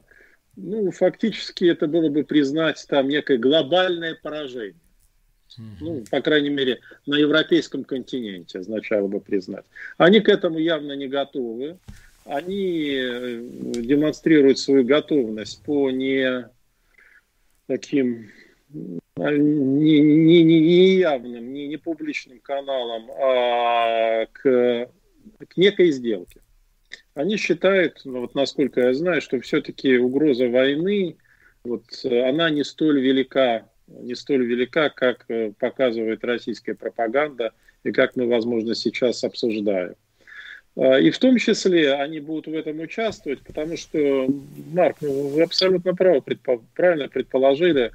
ну, 0.55 0.89
фактически 0.89 1.65
это 1.65 1.85
было 1.85 2.09
бы 2.09 2.23
признать 2.23 2.83
там 2.89 3.07
некое 3.07 3.37
глобальное 3.37 4.17
поражение. 4.19 4.81
Ну, 5.79 6.03
по 6.09 6.21
крайней 6.21 6.49
мере, 6.49 6.79
на 7.05 7.15
европейском 7.15 7.83
континенте 7.83 8.59
означало 8.59 9.07
бы 9.07 9.19
признать. 9.19 9.65
Они 9.97 10.19
к 10.19 10.29
этому 10.29 10.59
явно 10.59 10.93
не 10.93 11.07
готовы. 11.07 11.77
Они 12.25 12.89
э, 12.91 13.39
демонстрируют 13.75 14.57
свою 14.57 14.83
готовность 14.83 15.63
по 15.63 15.91
не 15.91 16.49
таким 17.67 18.31
а, 19.17 19.31
не, 19.31 19.99
не, 19.99 20.43
не 20.43 20.95
явным, 20.95 21.53
не, 21.53 21.67
не 21.67 21.77
публичным 21.77 22.39
каналам, 22.39 23.09
а 23.11 24.25
к, 24.25 24.89
к 25.47 25.57
некой 25.57 25.91
сделке. 25.91 26.41
Они 27.13 27.37
считают, 27.37 28.01
ну, 28.03 28.21
вот 28.21 28.35
насколько 28.35 28.81
я 28.81 28.93
знаю, 28.93 29.21
что 29.21 29.39
все-таки 29.39 29.97
угроза 29.97 30.49
войны, 30.49 31.15
вот, 31.63 31.83
она 32.03 32.49
не 32.49 32.63
столь 32.65 32.99
велика, 32.99 33.69
не 33.87 34.15
столь 34.15 34.45
велика, 34.45 34.89
как 34.89 35.25
э, 35.29 35.51
показывает 35.59 36.23
российская 36.23 36.73
пропаганда 36.73 37.51
и 37.83 37.91
как 37.91 38.15
мы, 38.15 38.27
возможно, 38.27 38.75
сейчас 38.75 39.23
обсуждаем. 39.23 39.95
А, 40.77 40.99
и 40.99 41.11
в 41.11 41.19
том 41.19 41.37
числе 41.37 41.93
они 41.93 42.19
будут 42.19 42.47
в 42.47 42.53
этом 42.53 42.79
участвовать, 42.79 43.41
потому 43.41 43.77
что, 43.77 44.27
Марк, 44.73 44.97
ну, 45.01 45.29
вы 45.29 45.43
абсолютно 45.43 45.93
правы, 45.93 46.21
предпо, 46.21 46.61
правильно 46.73 47.07
предположили, 47.07 47.91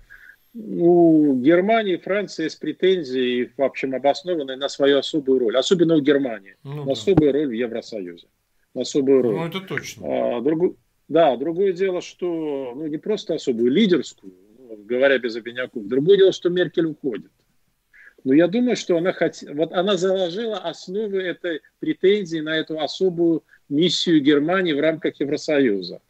у 0.55 1.37
Германии 1.37 1.95
и 1.95 2.01
Франции 2.01 2.45
есть 2.45 2.59
претензии, 2.59 3.53
в 3.57 3.63
общем, 3.63 3.95
обоснованные 3.95 4.57
на 4.57 4.69
свою 4.69 4.99
особую 4.99 5.39
роль, 5.39 5.57
особенно 5.57 5.95
у 5.95 6.01
Германии, 6.01 6.57
ну, 6.65 6.77
на 6.77 6.87
да. 6.87 6.93
особую 6.93 7.33
роль 7.33 7.47
в 7.47 7.53
Евросоюзе 7.53 8.27
особую 8.75 9.23
роль. 9.23 9.35
Ну, 9.35 9.47
это 9.47 9.61
точно. 9.61 10.37
А, 10.37 10.41
друг... 10.41 10.77
Да, 11.09 11.37
другое 11.37 11.73
дело, 11.73 12.01
что 12.01 12.73
ну, 12.75 12.87
не 12.87 12.99
просто 12.99 13.35
особую, 13.35 13.71
лидерскую, 13.73 14.33
говоря 14.77 15.19
без 15.19 15.37
обиняков. 15.37 15.87
Другое 15.87 16.19
дело, 16.19 16.33
что 16.33 16.49
Меркель 16.49 16.87
уходит. 16.87 17.31
Но 18.25 18.35
я 18.35 18.49
думаю, 18.49 18.77
что 18.77 18.97
она, 18.97 19.13
хот... 19.13 19.37
вот 19.55 19.73
она 19.73 19.97
заложила 19.97 20.59
основы 20.59 21.23
этой 21.23 21.61
претензии 21.79 22.39
на 22.39 22.57
эту 22.57 22.79
особую 22.81 23.45
миссию 23.69 24.21
Германии 24.21 24.73
в 24.73 24.81
рамках 24.81 25.19
Евросоюза. 25.21 26.01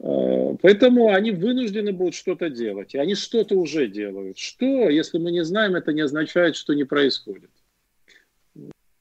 А, 0.00 0.54
поэтому 0.60 1.12
они 1.12 1.30
вынуждены 1.30 1.92
будут 1.92 2.14
что-то 2.14 2.50
делать. 2.50 2.94
И 2.94 2.98
они 2.98 3.14
что-то 3.14 3.54
уже 3.54 3.88
делают. 3.88 4.38
Что, 4.38 4.88
если 4.88 5.18
мы 5.18 5.30
не 5.30 5.44
знаем, 5.44 5.74
это 5.74 5.92
не 5.92 6.02
означает, 6.02 6.56
что 6.56 6.74
не 6.74 6.84
происходит. 6.84 7.50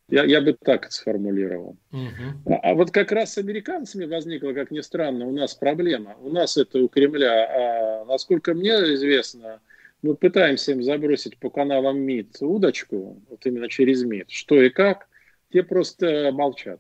Я, 0.10 0.24
я 0.24 0.42
бы 0.42 0.54
так 0.54 0.92
сформулировал. 0.92 1.78
Угу. 1.92 2.54
А, 2.54 2.72
а 2.72 2.74
вот 2.76 2.92
как 2.92 3.12
раз 3.12 3.34
с 3.34 3.38
американцами 3.38 4.06
возникла, 4.06 4.54
как 4.54 4.72
ни 4.72 4.80
странно, 4.80 5.28
у 5.28 5.32
нас 5.32 5.54
проблема. 5.54 6.16
У 6.22 6.30
нас 6.30 6.58
это 6.58 6.80
у 6.80 6.88
Кремля. 6.88 8.02
А 8.02 8.06
насколько 8.06 8.54
мне 8.54 8.72
известно, 8.96 9.60
мы 10.02 10.16
пытаемся 10.16 10.72
им 10.72 10.82
забросить 10.82 11.38
по 11.38 11.50
каналам 11.50 12.00
МИД 12.00 12.38
удочку, 12.42 13.22
вот 13.30 13.46
именно 13.46 13.68
через 13.68 14.04
МИД, 14.04 14.30
что 14.32 14.62
и 14.62 14.70
как, 14.70 15.08
те 15.52 15.64
просто 15.64 16.32
молчат. 16.32 16.80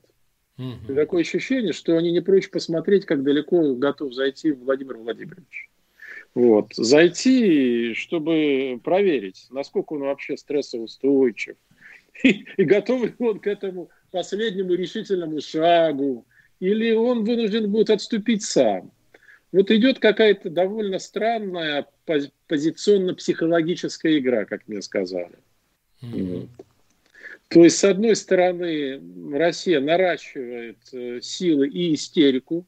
Угу. 0.58 0.96
такое 0.96 1.22
ощущение, 1.22 1.72
что 1.72 1.98
они 1.98 2.12
не 2.12 2.20
прочь 2.20 2.50
посмотреть, 2.50 3.06
как 3.06 3.22
далеко 3.22 3.76
готов 3.76 4.12
зайти 4.14 4.52
Владимир 4.52 4.98
Владимирович. 4.98 5.70
Вот. 6.34 6.74
Зайти, 6.74 7.94
чтобы 7.94 8.80
проверить, 8.84 9.48
насколько 9.52 9.94
он 9.94 10.02
вообще 10.02 10.36
стрессоустойчив, 10.36 11.58
и, 12.24 12.46
и 12.58 12.64
готов 12.64 13.04
ли 13.04 13.14
он 13.20 13.40
к 13.40 13.48
этому 13.48 13.90
последнему 14.12 14.74
решительному 14.74 15.42
шагу, 15.42 16.26
или 16.60 16.92
он 16.92 17.24
вынужден 17.24 17.72
будет 17.72 17.90
отступить 17.90 18.44
сам. 18.44 18.92
Вот 19.52 19.72
идет 19.72 20.00
какая-то 20.00 20.50
довольно 20.50 21.00
странная 21.00 21.88
позиционно-психологическая 22.48 24.18
игра, 24.18 24.46
как 24.46 24.68
мне 24.68 24.82
сказали. 24.82 25.38
Mm-hmm. 26.02 26.48
То 27.50 27.64
есть, 27.64 27.78
с 27.78 27.84
одной 27.86 28.16
стороны, 28.16 29.02
Россия 29.32 29.80
наращивает 29.80 30.78
э, 30.92 31.22
силы 31.22 31.70
и 31.70 31.94
истерику. 31.94 32.66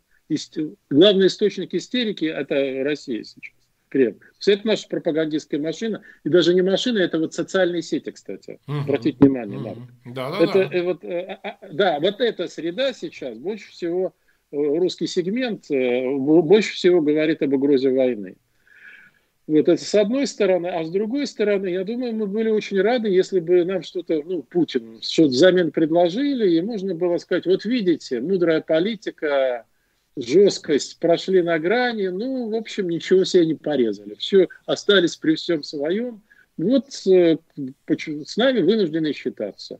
Главный 0.89 1.27
источник 1.27 1.73
истерики– 1.73 2.25
это 2.25 2.83
Россия 2.83 3.23
сейчас. 3.23 3.58
Кремль. 3.89 4.19
Все 4.37 4.53
это 4.53 4.67
наша 4.67 4.87
пропагандистская 4.87 5.59
машина. 5.59 6.01
И 6.23 6.29
даже 6.29 6.53
не 6.53 6.61
машина, 6.61 6.99
это 6.99 7.19
вот 7.19 7.33
социальные 7.33 7.81
сети, 7.81 8.11
кстати. 8.11 8.59
Угу. 8.67 8.77
Обратите 8.77 9.17
внимание, 9.19 9.59
Марк. 9.59 9.79
Да, 10.05 10.31
да, 10.31 10.43
это, 10.43 10.53
да. 10.53 10.77
Э, 10.77 10.83
вот, 10.83 11.03
э, 11.03 11.39
а, 11.43 11.49
а, 11.49 11.67
да, 11.71 11.99
вот 11.99 12.21
эта 12.21 12.47
среда 12.47 12.93
сейчас 12.93 13.37
больше 13.37 13.71
всего, 13.71 14.13
э, 14.51 14.55
русский 14.55 15.07
сегмент 15.07 15.65
больше 15.69 16.73
всего 16.75 17.01
говорит 17.01 17.41
об 17.41 17.53
угрозе 17.53 17.89
войны. 17.89 18.37
Вот 19.47 19.67
это 19.67 19.83
с 19.83 19.95
одной 19.95 20.27
стороны. 20.27 20.67
А 20.67 20.83
с 20.83 20.91
другой 20.91 21.25
стороны, 21.25 21.67
я 21.69 21.83
думаю, 21.83 22.13
мы 22.13 22.27
были 22.27 22.49
очень 22.49 22.79
рады, 22.81 23.09
если 23.09 23.39
бы 23.39 23.65
нам 23.65 23.81
что-то, 23.81 24.21
ну, 24.23 24.43
Путин, 24.43 24.99
что-то 25.01 25.29
взамен 25.29 25.71
предложили, 25.71 26.51
и 26.51 26.61
можно 26.61 26.93
было 26.93 27.17
сказать, 27.17 27.47
вот 27.47 27.65
видите, 27.65 28.21
мудрая 28.21 28.61
политика, 28.61 29.65
жесткость 30.21 30.99
прошли 30.99 31.41
на 31.41 31.59
грани, 31.59 32.07
ну, 32.07 32.49
в 32.49 32.55
общем, 32.55 32.89
ничего 32.89 33.23
себе 33.23 33.45
не 33.45 33.55
порезали. 33.55 34.15
Все, 34.15 34.47
остались 34.65 35.15
при 35.15 35.35
всем 35.35 35.63
своем. 35.63 36.21
Вот 36.57 36.87
э, 37.07 37.37
с 37.97 38.37
нами 38.37 38.61
вынуждены 38.61 39.13
считаться. 39.13 39.79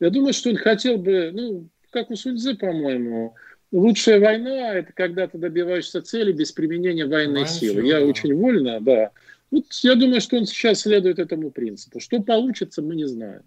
Я 0.00 0.10
думаю, 0.10 0.32
что 0.32 0.50
он 0.50 0.56
хотел 0.56 0.98
бы, 0.98 1.30
ну, 1.32 1.68
как 1.90 2.10
у 2.10 2.16
Суньцзы, 2.16 2.54
по-моему, 2.54 3.34
лучшая 3.72 4.20
война– 4.20 4.74
это 4.74 4.92
когда 4.92 5.26
ты 5.26 5.38
добиваешься 5.38 6.02
цели 6.02 6.32
без 6.32 6.52
применения 6.52 7.06
военной 7.06 7.40
Воин 7.40 7.48
силы. 7.48 7.86
Я 7.86 8.00
да. 8.00 8.06
очень 8.06 8.34
вольно, 8.34 8.80
да. 8.80 9.10
Вот 9.50 9.64
я 9.82 9.94
думаю, 9.94 10.20
что 10.20 10.36
он 10.36 10.46
сейчас 10.46 10.80
следует 10.80 11.18
этому 11.18 11.50
принципу. 11.50 12.00
Что 12.00 12.22
получится, 12.22 12.82
мы 12.82 12.94
не 12.94 13.06
знаем. 13.06 13.42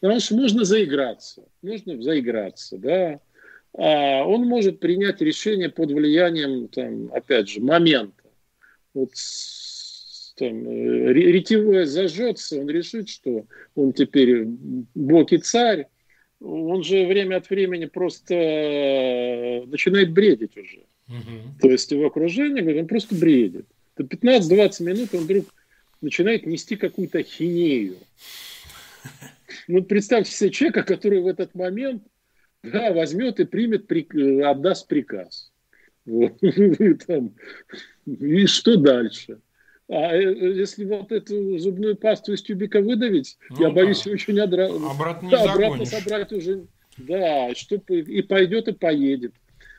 Потому 0.00 0.20
что 0.20 0.36
можно 0.36 0.64
заиграться, 0.64 1.44
можно 1.62 2.00
заиграться, 2.00 2.78
да. 2.78 3.20
А 3.76 4.24
он 4.24 4.46
может 4.46 4.80
принять 4.80 5.20
решение 5.20 5.70
под 5.70 5.92
влиянием, 5.92 6.68
там, 6.68 7.10
опять 7.12 7.48
же, 7.48 7.60
момента. 7.60 8.12
Вот 8.92 9.10
там, 10.36 10.68
ретевое 11.10 11.86
зажжется, 11.86 12.60
он 12.60 12.68
решит, 12.68 13.08
что 13.08 13.46
он 13.74 13.92
теперь 13.92 14.44
бог 14.94 15.32
и 15.32 15.38
царь, 15.38 15.86
он 16.40 16.82
же 16.82 17.06
время 17.06 17.36
от 17.36 17.48
времени 17.48 17.86
просто 17.86 18.34
э, 18.34 19.64
начинает 19.66 20.12
бредить 20.12 20.56
уже. 20.56 20.80
Угу. 21.08 21.60
То 21.60 21.70
есть 21.70 21.90
его 21.92 22.06
окружение, 22.06 22.80
он 22.80 22.86
просто 22.86 23.14
бредит. 23.14 23.66
15-20 23.96 24.82
минут 24.82 25.14
он 25.14 25.20
вдруг 25.20 25.46
начинает 26.00 26.46
нести 26.46 26.76
какую-то 26.76 27.22
хинею. 27.22 27.96
Ну, 29.68 29.82
представьте 29.84 30.32
себе 30.32 30.50
человека, 30.50 30.82
который 30.82 31.20
в 31.20 31.26
этот 31.26 31.54
момент 31.54 32.02
да, 32.62 32.92
возьмет 32.92 33.40
и 33.40 33.44
примет, 33.44 33.90
э, 33.90 34.42
отдаст 34.42 34.88
приказ. 34.88 35.50
Вот. 36.04 36.38
Там. 37.06 37.34
И 38.06 38.46
что 38.46 38.76
дальше? 38.76 39.40
А 39.88 40.14
э, 40.14 40.22
э, 40.22 40.52
если 40.54 40.84
вот 40.84 41.12
эту 41.12 41.58
зубную 41.58 41.96
пасту 41.96 42.32
из 42.32 42.42
тюбика 42.42 42.80
выдавить, 42.80 43.36
ну, 43.50 43.60
я 43.60 43.68
да. 43.68 43.74
боюсь 43.74 44.06
очень 44.06 44.38
одра... 44.40 44.68
обратно, 44.68 45.30
да, 45.30 45.52
обратно 45.52 45.84
собрать 45.84 46.32
уже. 46.32 46.66
Да, 46.98 47.54
что 47.54 47.76
и 47.88 48.22
пойдет, 48.22 48.68
и 48.68 48.72
поедет. 48.72 49.32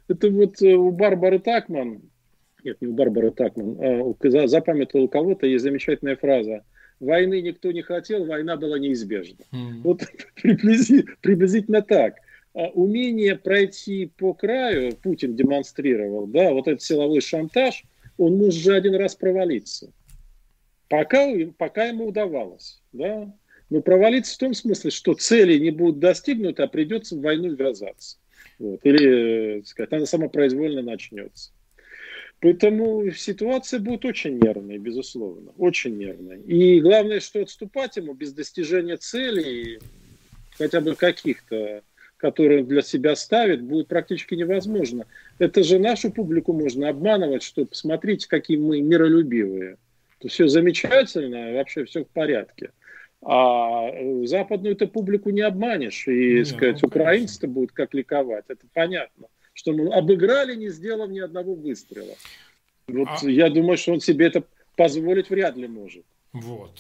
Это 0.08 0.30
вот 0.30 0.62
у 0.62 0.92
Барбары 0.92 1.40
Такман, 1.40 2.02
нет, 2.64 2.78
не 2.82 2.88
у 2.88 2.94
Барбары 2.94 3.32
Такман, 3.32 3.78
а 3.80 4.48
запамятовал 4.48 5.08
кого-то, 5.08 5.46
есть 5.46 5.64
замечательная 5.64 6.16
фраза. 6.16 6.64
Войны 7.00 7.42
никто 7.42 7.72
не 7.72 7.82
хотел, 7.82 8.26
война 8.26 8.58
была 8.58 8.80
неизбежна. 8.80 9.38
Mm. 9.52 9.82
Вот 9.84 10.02
приблизительно 11.22 11.82
так. 11.82 12.16
А 12.54 12.68
умение 12.68 13.36
пройти 13.36 14.12
по 14.18 14.34
краю, 14.34 14.96
Путин 14.98 15.36
демонстрировал, 15.36 16.28
да, 16.28 16.52
вот 16.54 16.68
этот 16.68 16.84
силовой 16.84 17.22
шантаж, 17.22 17.84
он 18.18 18.38
может 18.38 18.62
же 18.62 18.76
один 18.76 18.96
раз 18.96 19.16
провалиться. 19.16 19.92
Пока, 20.88 21.28
пока 21.58 21.86
ему 21.86 22.08
удавалось, 22.08 22.82
да. 22.92 23.34
Но 23.72 23.82
провалиться 23.82 24.36
в 24.36 24.38
том 24.38 24.54
смысле, 24.54 24.92
что 24.92 25.16
цели 25.16 25.58
не 25.58 25.72
будут 25.72 26.00
достигнуты, 26.00 26.62
а 26.62 26.68
придется 26.68 27.16
в 27.16 27.22
войну 27.22 27.56
ввязаться. 27.56 28.18
Вот. 28.60 28.82
Или, 28.84 29.62
так 29.62 29.68
сказать, 29.68 29.94
она 29.94 30.06
самопроизвольно 30.06 30.84
начнется. 30.84 31.52
Поэтому 32.40 33.10
ситуация 33.12 33.80
будет 33.80 34.06
очень 34.06 34.38
нервной, 34.38 34.78
безусловно, 34.78 35.54
очень 35.58 35.98
нервной. 35.98 36.42
И 36.42 36.82
главное, 36.82 37.20
что 37.22 37.42
отступать 37.42 37.96
ему 37.96 38.14
без 38.14 38.34
достижения 38.34 38.98
целей, 38.98 39.80
хотя 40.58 40.82
бы 40.82 40.94
каких-то 40.94 41.82
который 42.24 42.64
для 42.64 42.82
себя 42.82 43.18
ставит, 43.18 43.62
будет 43.62 43.90
практически 43.90 44.34
невозможно. 44.34 45.06
Это 45.40 45.62
же 45.62 45.78
нашу 45.78 46.10
публику 46.10 46.54
можно 46.54 46.88
обманывать, 46.88 47.44
что 47.44 47.66
посмотрите, 47.66 48.30
какие 48.30 48.56
мы 48.56 48.80
миролюбивые. 48.80 49.76
То 50.20 50.30
все 50.30 50.48
замечательно, 50.48 51.52
вообще 51.52 51.84
все 51.84 52.06
в 52.06 52.08
порядке. 52.08 52.72
А 53.22 53.90
западную 54.24 54.76
эту 54.76 54.88
публику 54.88 55.32
не 55.32 55.42
обманешь. 55.42 56.08
И, 56.08 56.36
не, 56.36 56.46
сказать, 56.46 56.82
ну, 56.82 56.88
украинцы-то 56.88 57.48
будут 57.48 57.74
как 57.74 57.94
ликовать. 57.94 58.46
Это 58.48 58.66
понятно. 58.74 59.28
Что 59.54 59.74
мы 59.74 59.94
обыграли, 59.94 60.56
не 60.56 60.70
сделав 60.70 61.10
ни 61.10 61.20
одного 61.20 61.56
выстрела. 61.56 62.16
Вот 62.88 63.10
а... 63.22 63.30
я 63.30 63.50
думаю, 63.50 63.76
что 63.76 63.92
он 63.92 64.00
себе 64.00 64.28
это 64.28 64.46
позволить 64.78 65.30
вряд 65.30 65.58
ли 65.58 65.68
может. 65.68 66.06
Вот. 66.34 66.80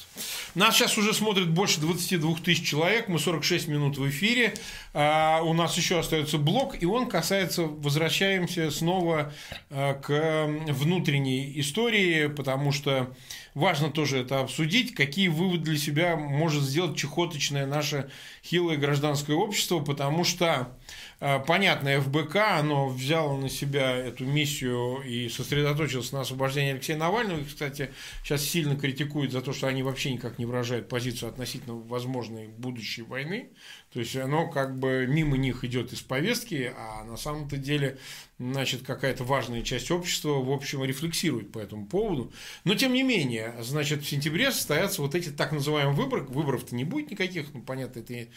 Нас 0.55 0.75
сейчас 0.75 0.97
уже 0.97 1.13
смотрит 1.13 1.47
больше 1.47 1.79
22 1.79 2.37
тысяч 2.37 2.67
человек, 2.67 3.07
мы 3.07 3.19
46 3.19 3.67
минут 3.67 3.99
в 3.99 4.09
эфире, 4.09 4.55
а 4.95 5.41
у 5.43 5.53
нас 5.53 5.77
еще 5.77 5.99
остается 5.99 6.39
блок, 6.39 6.81
и 6.81 6.87
он 6.87 7.07
касается, 7.07 7.61
возвращаемся 7.61 8.71
снова 8.71 9.31
а, 9.69 9.93
к 9.93 10.47
внутренней 10.73 11.59
истории, 11.59 12.29
потому 12.29 12.71
что 12.71 13.13
важно 13.53 13.91
тоже 13.91 14.21
это 14.21 14.39
обсудить, 14.39 14.95
какие 14.95 15.27
выводы 15.27 15.65
для 15.65 15.77
себя 15.77 16.15
может 16.15 16.63
сделать 16.63 16.97
чехоточное 16.97 17.67
наше 17.67 18.09
хилое 18.43 18.77
гражданское 18.77 19.35
общество, 19.35 19.81
потому 19.81 20.23
что 20.23 20.67
Э, 20.67 21.02
понятно, 21.47 22.01
ФБК, 22.01 22.35
оно 22.59 22.89
взяло 22.89 23.37
на 23.37 23.49
себя 23.49 23.91
эту 23.91 24.25
миссию 24.25 25.01
и 25.01 25.29
сосредоточилось 25.29 26.11
на 26.11 26.21
освобождении 26.21 26.71
Алексея 26.71 26.97
Навального. 26.97 27.39
Их, 27.39 27.47
кстати, 27.47 27.91
сейчас 28.23 28.41
сильно 28.43 28.75
критикуют 28.75 29.31
за 29.31 29.41
то, 29.41 29.53
что 29.53 29.67
они 29.67 29.83
вообще 29.83 30.11
никак 30.11 30.37
не 30.37 30.45
выражают 30.45 30.89
позицию 30.89 31.29
относительно 31.29 31.75
возможной 31.75 32.47
будущей 32.47 33.03
войны. 33.03 33.51
То 33.93 33.99
есть 33.99 34.15
оно 34.15 34.47
как 34.47 34.79
бы 34.79 35.05
мимо 35.07 35.37
них 35.37 35.63
идет 35.63 35.93
из 35.93 36.01
повестки, 36.01 36.73
а 36.75 37.03
на 37.03 37.15
самом-то 37.15 37.57
деле, 37.57 37.99
значит, 38.39 38.81
какая-то 38.81 39.23
важная 39.23 39.61
часть 39.61 39.91
общества, 39.91 40.29
в 40.29 40.51
общем, 40.51 40.83
рефлексирует 40.83 41.51
по 41.51 41.59
этому 41.59 41.85
поводу. 41.85 42.33
Но, 42.63 42.73
тем 42.73 42.93
не 42.93 43.03
менее, 43.03 43.53
значит, 43.61 44.01
в 44.01 44.09
сентябре 44.09 44.51
состоятся 44.51 45.03
вот 45.03 45.13
эти 45.13 45.29
так 45.29 45.51
называемые 45.51 45.95
выборы. 45.95 46.23
Выборов-то 46.23 46.75
не 46.75 46.85
будет 46.85 47.11
никаких, 47.11 47.53
ну, 47.53 47.61
понятно, 47.61 47.99
это, 47.99 48.27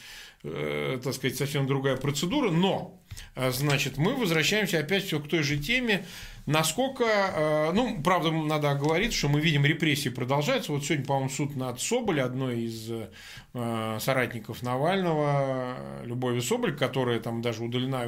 э, 0.42 1.00
так 1.02 1.14
сказать, 1.14 1.38
совсем 1.38 1.66
другая 1.66 1.96
процедура, 1.96 2.50
но, 2.50 3.00
э, 3.34 3.50
значит, 3.50 3.96
мы 3.96 4.14
возвращаемся 4.14 4.78
опять 4.80 5.04
все 5.04 5.20
к 5.20 5.28
той 5.28 5.42
же 5.42 5.56
теме, 5.56 6.04
Насколько, 6.46 7.04
э, 7.04 7.72
ну, 7.72 8.00
правда, 8.04 8.30
надо 8.30 8.72
говорить, 8.76 9.12
что 9.12 9.28
мы 9.28 9.40
видим, 9.40 9.66
репрессии 9.66 10.10
продолжаются. 10.10 10.70
Вот 10.70 10.84
сегодня, 10.84 11.04
по-моему, 11.04 11.28
суд 11.28 11.56
над 11.56 11.80
Соболь, 11.80 12.20
одной 12.20 12.60
из 12.62 12.88
э, 12.88 13.98
соратников 13.98 14.62
Навального, 14.62 15.76
Любови 16.04 16.38
Соболь, 16.38 16.76
которая 16.76 17.18
там 17.18 17.42
даже 17.42 17.64
удалена 17.64 18.04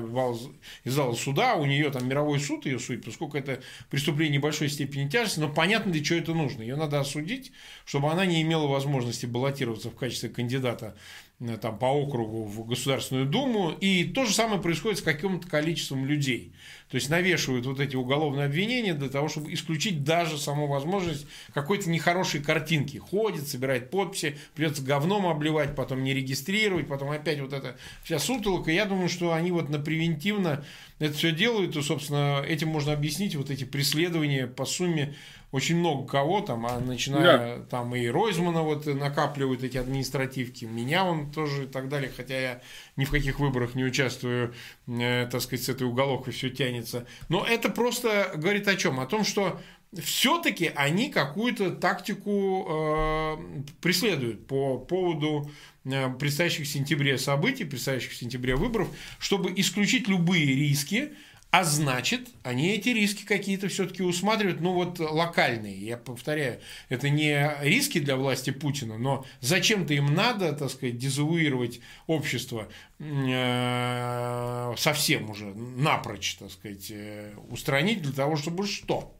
из 0.85 0.93
зала 0.93 1.15
суда, 1.15 1.57
у 1.57 1.67
нее 1.67 1.91
там 1.91 2.07
мировой 2.07 2.39
суд 2.39 2.65
ее 2.65 2.79
судит, 2.79 3.07
поскольку 3.07 3.37
это 3.37 3.61
преступление 3.91 4.39
небольшой 4.39 4.69
степени 4.69 5.09
тяжести, 5.09 5.41
но 5.41 5.49
понятно, 5.49 5.91
для 5.91 6.05
чего 6.05 6.21
это 6.21 6.33
нужно. 6.33 6.63
Ее 6.63 6.77
надо 6.77 7.01
осудить, 7.01 7.51
чтобы 7.85 8.09
она 8.09 8.25
не 8.25 8.41
имела 8.43 8.69
возможности 8.69 9.27
баллотироваться 9.27 9.91
в 9.91 9.97
качестве 9.97 10.29
кандидата 10.29 10.95
Э, 11.41 11.57
там, 11.57 11.79
по 11.79 11.87
округу 11.87 12.45
в 12.45 12.67
Государственную 12.67 13.27
Думу, 13.27 13.71
и 13.71 14.05
то 14.05 14.25
же 14.25 14.33
самое 14.33 14.61
происходит 14.61 14.99
с 14.99 15.03
каким-то 15.03 15.47
количеством 15.47 16.05
людей. 16.05 16.53
То 16.91 16.95
есть 16.95 17.11
навешивают 17.11 17.67
вот 17.67 17.81
эти 17.81 17.97
уголовные 17.97 18.47
обвинения 18.47 18.95
для 18.95 19.09
того, 19.09 19.29
чтобы 19.29 19.53
исключить 19.53 20.05
даже 20.05 20.39
саму 20.39 20.67
возможность 20.67 21.27
какой-то 21.53 21.91
нехорошей 21.91 22.41
картинки. 22.41 22.97
Ходит, 22.97 23.47
собирает 23.47 23.91
подписи, 23.91 24.37
придется 24.55 24.83
говном 24.83 25.27
обливать, 25.27 25.77
потом 25.77 26.03
не 26.03 26.15
регистрировать, 26.15 26.89
потом 26.89 27.11
опять 27.11 27.41
вот 27.41 27.53
эта 27.53 27.77
вся 28.05 28.19
сутолка. 28.19 28.71
Я 28.71 28.87
думаю, 28.87 29.09
что 29.09 29.33
они 29.33 29.53
вот 29.53 29.69
на 29.69 29.79
превентивно 29.79 30.65
это 30.99 31.15
все 31.15 31.33
делают, 31.33 31.77
и, 31.77 31.83
собственно, 31.83 32.43
этим 32.47 32.69
можно 32.69 32.93
объяснить 32.93 33.37
вот 33.37 33.51
эти 33.51 33.65
преследования 33.65 34.47
по 34.47 34.65
сумме 34.65 35.15
очень 35.51 35.77
много 35.77 36.07
кого 36.07 36.43
там, 36.43 36.67
а 36.67 36.79
начиная 36.79 37.59
да. 37.59 37.65
там 37.71 37.95
и 37.95 38.07
Ройзмана 38.07 38.63
вот 38.63 38.85
накапливают 38.87 39.63
эти 39.63 39.79
административки, 39.79 40.67
меня 40.67 41.05
он 41.05 41.31
тоже 41.31 41.65
и 41.65 41.67
так 41.67 41.89
далее, 41.89 42.11
хотя 42.15 42.39
я 42.39 42.63
ни 42.97 43.07
в 43.07 43.11
каких 43.11 43.41
выборах 43.41 43.75
не 43.75 43.85
участвую, 43.85 44.53
э, 44.87 45.27
так 45.31 45.41
сказать, 45.41 45.65
с 45.65 45.69
этой 45.71 45.87
уголовкой 45.87 46.35
все 46.35 46.51
тянется. 46.79 47.07
Но 47.29 47.45
это 47.45 47.69
просто 47.69 48.33
говорит 48.35 48.69
о 48.69 48.77
чем? 48.77 49.01
О 49.01 49.07
том, 49.07 49.25
что 49.25 49.61
все-таки 49.97 50.71
они 50.75 51.11
какую-то 51.11 51.71
тактику 51.71 52.67
э, 52.69 53.37
преследуют 53.81 54.47
по 54.47 54.79
поводу 54.79 55.51
э, 55.85 56.11
предстоящих 56.19 56.67
в 56.67 56.71
сентябре 56.71 57.17
событий, 57.17 57.65
предстоящих 57.65 58.13
в 58.13 58.17
сентябре 58.17 58.55
выборов, 58.55 58.89
чтобы 59.19 59.53
исключить 59.57 60.09
любые 60.09 60.45
риски, 60.45 61.13
а 61.51 61.65
значит, 61.65 62.29
они 62.43 62.69
эти 62.69 62.91
риски 62.91 63.25
какие-то 63.25 63.69
все-таки 63.69 64.03
усматривают, 64.03 64.61
ну 64.61 64.73
вот 64.75 64.99
локальные. 64.99 65.79
Я 65.79 65.97
повторяю, 65.97 66.61
это 66.89 67.09
не 67.09 67.57
риски 67.63 67.99
для 67.99 68.17
власти 68.17 68.51
Путина, 68.51 68.99
но 68.99 69.25
зачем-то 69.41 69.95
им 69.95 70.15
надо, 70.15 70.53
так 70.53 70.71
сказать, 70.71 70.99
дезавуировать 70.99 71.81
общество 72.07 72.69
э, 72.99 74.75
совсем 74.77 75.31
уже 75.31 75.47
напрочь, 75.55 76.35
так 76.35 76.51
сказать, 76.51 76.91
э, 76.91 77.35
устранить 77.49 78.03
для 78.03 78.13
того, 78.13 78.37
чтобы 78.37 78.67
что? 78.67 79.15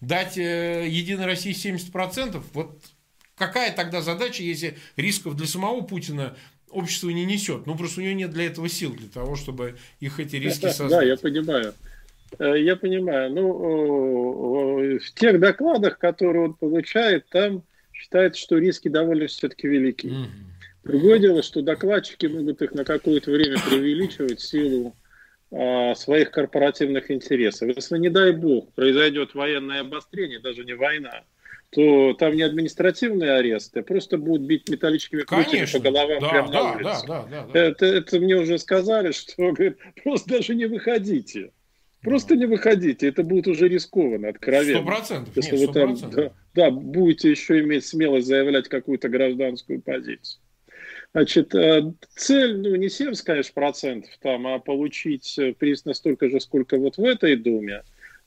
дать 0.00 0.38
э, 0.38 0.86
Единой 0.88 1.26
России 1.26 1.52
70%, 1.52 2.42
вот 2.52 2.84
какая 3.36 3.72
тогда 3.72 4.00
задача, 4.02 4.42
если 4.42 4.78
рисков 4.96 5.36
для 5.36 5.46
самого 5.46 5.82
Путина 5.82 6.36
общество 6.74 7.10
не 7.10 7.24
несет? 7.24 7.66
Ну, 7.66 7.76
просто 7.76 8.00
у 8.00 8.04
него 8.04 8.14
нет 8.14 8.30
для 8.30 8.46
этого 8.46 8.68
сил, 8.68 8.94
для 8.94 9.08
того, 9.08 9.36
чтобы 9.36 9.76
их 10.00 10.20
эти 10.20 10.36
риски 10.36 10.66
создать. 10.68 10.90
Да, 10.90 11.02
я 11.02 11.16
понимаю. 11.16 11.74
Э, 12.38 12.60
я 12.60 12.76
понимаю. 12.76 13.32
Ну, 13.32 14.98
в 14.98 15.14
тех 15.14 15.40
докладах, 15.40 15.98
которые 15.98 16.46
он 16.46 16.54
получает, 16.54 17.28
там 17.28 17.62
считается, 17.92 18.40
что 18.40 18.58
риски 18.58 18.88
довольно 18.88 19.26
все-таки 19.26 19.68
велики. 19.68 20.08
Угу. 20.08 20.28
Другое 20.84 21.18
дело, 21.18 21.42
что 21.42 21.62
докладчики 21.62 22.26
могут 22.26 22.60
их 22.60 22.72
на 22.72 22.84
какое-то 22.84 23.30
время 23.30 23.56
преувеличивать 23.66 24.40
в 24.40 24.46
силу 24.46 24.94
а, 25.50 25.94
своих 25.94 26.30
корпоративных 26.30 27.10
интересов. 27.10 27.68
Если, 27.74 27.98
не 27.98 28.10
дай 28.10 28.32
бог, 28.32 28.70
произойдет 28.74 29.34
военное 29.34 29.80
обострение, 29.80 30.40
даже 30.40 30.64
не 30.64 30.74
война, 30.74 31.22
то 31.74 32.14
там 32.14 32.34
не 32.34 32.42
административные 32.42 33.32
аресты, 33.32 33.80
а 33.80 33.82
просто 33.82 34.16
будут 34.16 34.46
бить 34.46 34.68
металлическими 34.68 35.22
крутами 35.22 35.66
по 35.70 35.78
головам 35.80 36.20
да, 36.20 36.28
прямо 36.28 36.52
да, 36.52 36.62
на 36.62 36.72
улице. 36.72 37.06
Да, 37.06 37.22
да, 37.22 37.26
да, 37.30 37.46
да. 37.52 37.60
Это, 37.60 37.86
это 37.86 38.20
мне 38.20 38.36
уже 38.36 38.58
сказали, 38.58 39.12
что 39.12 39.52
говорит, 39.52 39.78
просто 40.02 40.30
даже 40.30 40.54
не 40.54 40.66
выходите. 40.66 41.50
Просто 42.02 42.36
не 42.36 42.44
выходите, 42.44 43.08
это 43.08 43.24
будет 43.24 43.48
уже 43.48 43.66
рискованно, 43.66 44.28
откровенно. 44.28 44.80
Сто 44.80 44.86
процентов. 44.86 45.36
Если 45.36 45.56
вы 45.56 45.72
там 45.72 45.96
да, 46.10 46.32
да, 46.54 46.70
будете 46.70 47.30
еще 47.30 47.60
иметь 47.60 47.86
смелость 47.86 48.26
заявлять 48.26 48.68
какую-то 48.68 49.08
гражданскую 49.08 49.80
позицию. 49.80 50.40
Значит, 51.14 51.54
э, 51.54 51.92
цель, 52.14 52.58
ну, 52.58 52.74
не 52.74 52.90
70, 52.90 53.24
конечно, 53.24 53.52
процентов 53.54 54.10
там, 54.20 54.46
а 54.46 54.58
получить 54.58 55.38
приз 55.58 55.86
настолько 55.86 56.28
же, 56.28 56.40
сколько 56.40 56.76
вот 56.76 56.98
в 56.98 57.04
этой 57.04 57.36
Думе. 57.36 57.82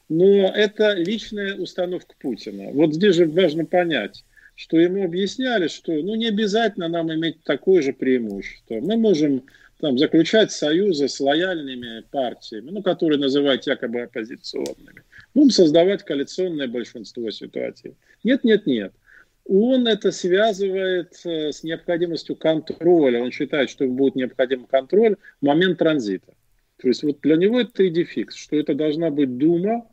Но 0.10 0.26
это 0.26 0.94
личная 0.94 1.56
установка 1.56 2.16
Путина. 2.20 2.72
Вот 2.72 2.94
здесь 2.94 3.16
же 3.16 3.26
важно 3.26 3.66
понять, 3.66 4.24
что 4.56 4.80
ему 4.80 5.04
объясняли, 5.04 5.68
что 5.68 5.92
ну, 5.92 6.16
не 6.16 6.28
обязательно 6.28 6.88
нам 6.88 7.14
иметь 7.14 7.44
такое 7.44 7.82
же 7.82 7.94
преимущество. 7.94 8.80
Мы 8.80 8.96
можем 8.98 9.44
там, 9.80 9.98
заключать 9.98 10.52
союзы 10.52 11.10
с 11.10 11.20
лояльными 11.20 12.04
партиями, 12.10 12.70
ну, 12.72 12.82
которые 12.82 13.20
называют 13.20 13.68
якобы 13.68 14.02
оппозиционными. 14.02 15.04
Будем 15.34 15.52
создавать 15.52 16.04
коалиционное 16.04 16.68
большинство 16.68 17.30
ситуаций. 17.32 17.96
Нет, 18.24 18.44
нет, 18.44 18.66
нет 18.66 18.94
он 19.48 19.88
это 19.88 20.12
связывает 20.12 21.14
э, 21.26 21.52
с 21.52 21.64
необходимостью 21.64 22.36
контроля. 22.36 23.22
Он 23.22 23.32
считает, 23.32 23.70
что 23.70 23.88
будет 23.88 24.16
необходим 24.16 24.66
контроль 24.66 25.16
в 25.42 25.46
момент 25.46 25.80
транзита. 25.80 26.34
То 26.82 26.90
есть 26.90 27.04
вот 27.04 27.22
для 27.22 27.38
него 27.38 27.60
это 27.60 27.88
идификс, 27.88 28.36
что 28.36 28.58
это 28.58 28.76
должна 28.76 29.10
быть 29.10 29.38
Дума, 29.38 29.88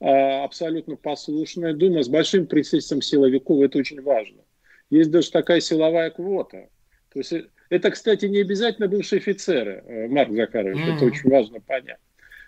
абсолютно 0.00 0.96
послушная 0.96 1.74
Дума 1.74 2.02
с 2.02 2.08
большим 2.08 2.46
присутствием 2.46 3.02
силовиков. 3.02 3.60
Это 3.62 3.78
очень 3.78 4.00
важно. 4.00 4.42
Есть 4.90 5.10
даже 5.10 5.30
такая 5.30 5.60
силовая 5.60 6.10
квота. 6.10 6.68
То 7.12 7.18
есть 7.18 7.32
э, 7.32 7.46
это, 7.68 7.90
кстати, 7.90 8.26
не 8.26 8.40
обязательно 8.40 8.88
бывшие 8.88 9.18
офицеры, 9.18 9.82
э, 9.86 10.08
Марк 10.08 10.32
Захарович, 10.32 10.78
mm-hmm. 10.78 10.96
это 10.96 11.04
очень 11.04 11.30
важно 11.30 11.60
понять. 11.60 11.98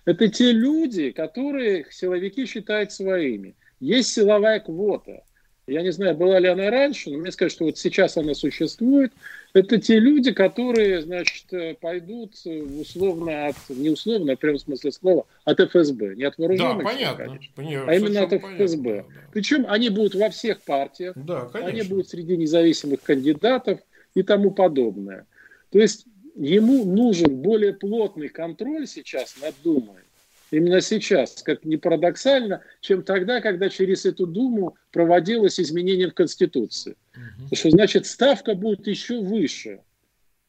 Это 0.05 0.29
те 0.29 0.53
люди, 0.53 1.11
которые 1.11 1.87
силовики 1.91 2.47
считают 2.47 2.93
своими. 2.93 3.57
Есть 3.81 4.13
силовая 4.13 4.61
квота. 4.61 5.25
Я 5.71 5.83
не 5.83 5.93
знаю, 5.93 6.16
была 6.16 6.41
ли 6.41 6.49
она 6.49 6.68
раньше, 6.68 7.11
но 7.11 7.18
мне 7.18 7.31
скажут, 7.31 7.53
что 7.53 7.64
вот 7.64 7.79
сейчас 7.79 8.16
она 8.16 8.35
существует. 8.35 9.12
Это 9.53 9.79
те 9.79 10.01
люди, 10.01 10.33
которые, 10.33 11.03
значит, 11.03 11.53
э, 11.53 11.77
пойдут 11.81 12.35
э, 12.45 12.61
условно 12.61 13.47
от, 13.47 13.57
не 13.68 13.91
условно, 13.91 14.33
а 14.33 14.47
в 14.47 14.59
смысле 14.59 14.91
слова, 14.91 15.27
от 15.45 15.61
ФСБ. 15.61 16.16
Не 16.16 16.25
от 16.25 16.39
вооруженных, 16.39 16.85
да, 16.85 16.91
понятно, 16.91 17.25
конечно, 17.25 17.53
понятно, 17.55 17.93
а 17.93 17.95
именно 17.95 18.23
от 18.25 18.33
ФСБ. 18.33 18.83
Понятно, 18.83 19.14
да. 19.14 19.21
Причем 19.33 19.66
они 19.68 19.91
будут 19.91 20.16
во 20.16 20.31
всех 20.31 20.61
партиях, 20.62 21.14
да, 21.16 21.49
они 21.55 21.83
будут 21.83 22.09
среди 22.09 22.37
независимых 22.37 23.01
кандидатов 23.03 23.79
и 24.14 24.25
тому 24.25 24.51
подобное. 24.51 25.27
То 25.71 25.79
есть 25.79 26.05
ему 26.35 26.85
нужен 26.85 27.37
более 27.37 27.75
плотный 27.75 28.29
контроль 28.29 28.89
сейчас 28.89 29.37
над 29.41 29.55
Думой, 29.62 30.03
именно 30.51 30.81
сейчас, 30.81 31.43
как 31.43 31.65
ни 31.65 31.77
парадоксально, 31.77 32.63
чем 32.81 33.03
тогда, 33.03 33.41
когда 33.41 33.69
через 33.69 34.05
эту 34.05 34.27
Думу 34.27 34.77
проводилось 34.93 35.61
изменение 35.61 36.09
в 36.09 36.15
Конституции. 36.15 36.97
Угу. 37.15 37.57
Что 37.57 37.71
значит 37.71 38.07
ставка 38.07 38.55
будет 38.55 38.87
еще 38.87 39.21
выше. 39.21 39.81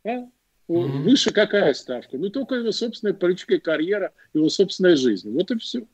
А? 0.04 0.28
Угу. 0.68 0.88
Выше 1.04 1.32
какая 1.32 1.74
ставка? 1.74 2.18
Ну, 2.18 2.30
только 2.30 2.56
его 2.56 2.72
собственная 2.72 3.14
политическая 3.14 3.60
карьера, 3.60 4.12
его 4.34 4.49
собственная 4.49 4.95
жизнь. 4.95 5.32
Вот 5.32 5.52
и 5.52 5.58
все. 5.60 5.86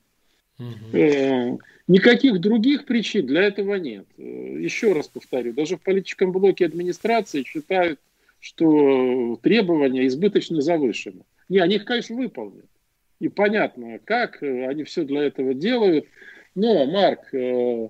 Угу. 0.60 1.60
Никаких 1.88 2.40
других 2.42 2.86
причин 2.86 3.26
для 3.28 3.44
этого 3.44 3.76
нет. 3.76 4.06
Э, 4.18 4.22
еще 4.22 4.92
раз 4.92 5.08
повторю, 5.08 5.54
даже 5.54 5.78
в 5.78 5.82
политическом 5.82 6.34
блоке 6.34 6.66
администрации 6.66 7.44
считают, 7.44 8.00
что 8.40 9.40
требования 9.42 10.06
избыточно 10.08 10.62
завышены. 10.62 11.22
Не, 11.48 11.60
они 11.60 11.76
их, 11.76 11.86
конечно, 11.86 12.16
выполнят 12.16 12.66
и 13.20 13.30
понятно, 13.30 14.00
как 14.04 14.42
э, 14.44 14.68
они 14.68 14.84
все 14.84 15.04
для 15.04 15.24
этого 15.24 15.54
делают. 15.54 16.06
Но, 16.56 16.86
Марк, 16.86 17.34
э, 17.34 17.90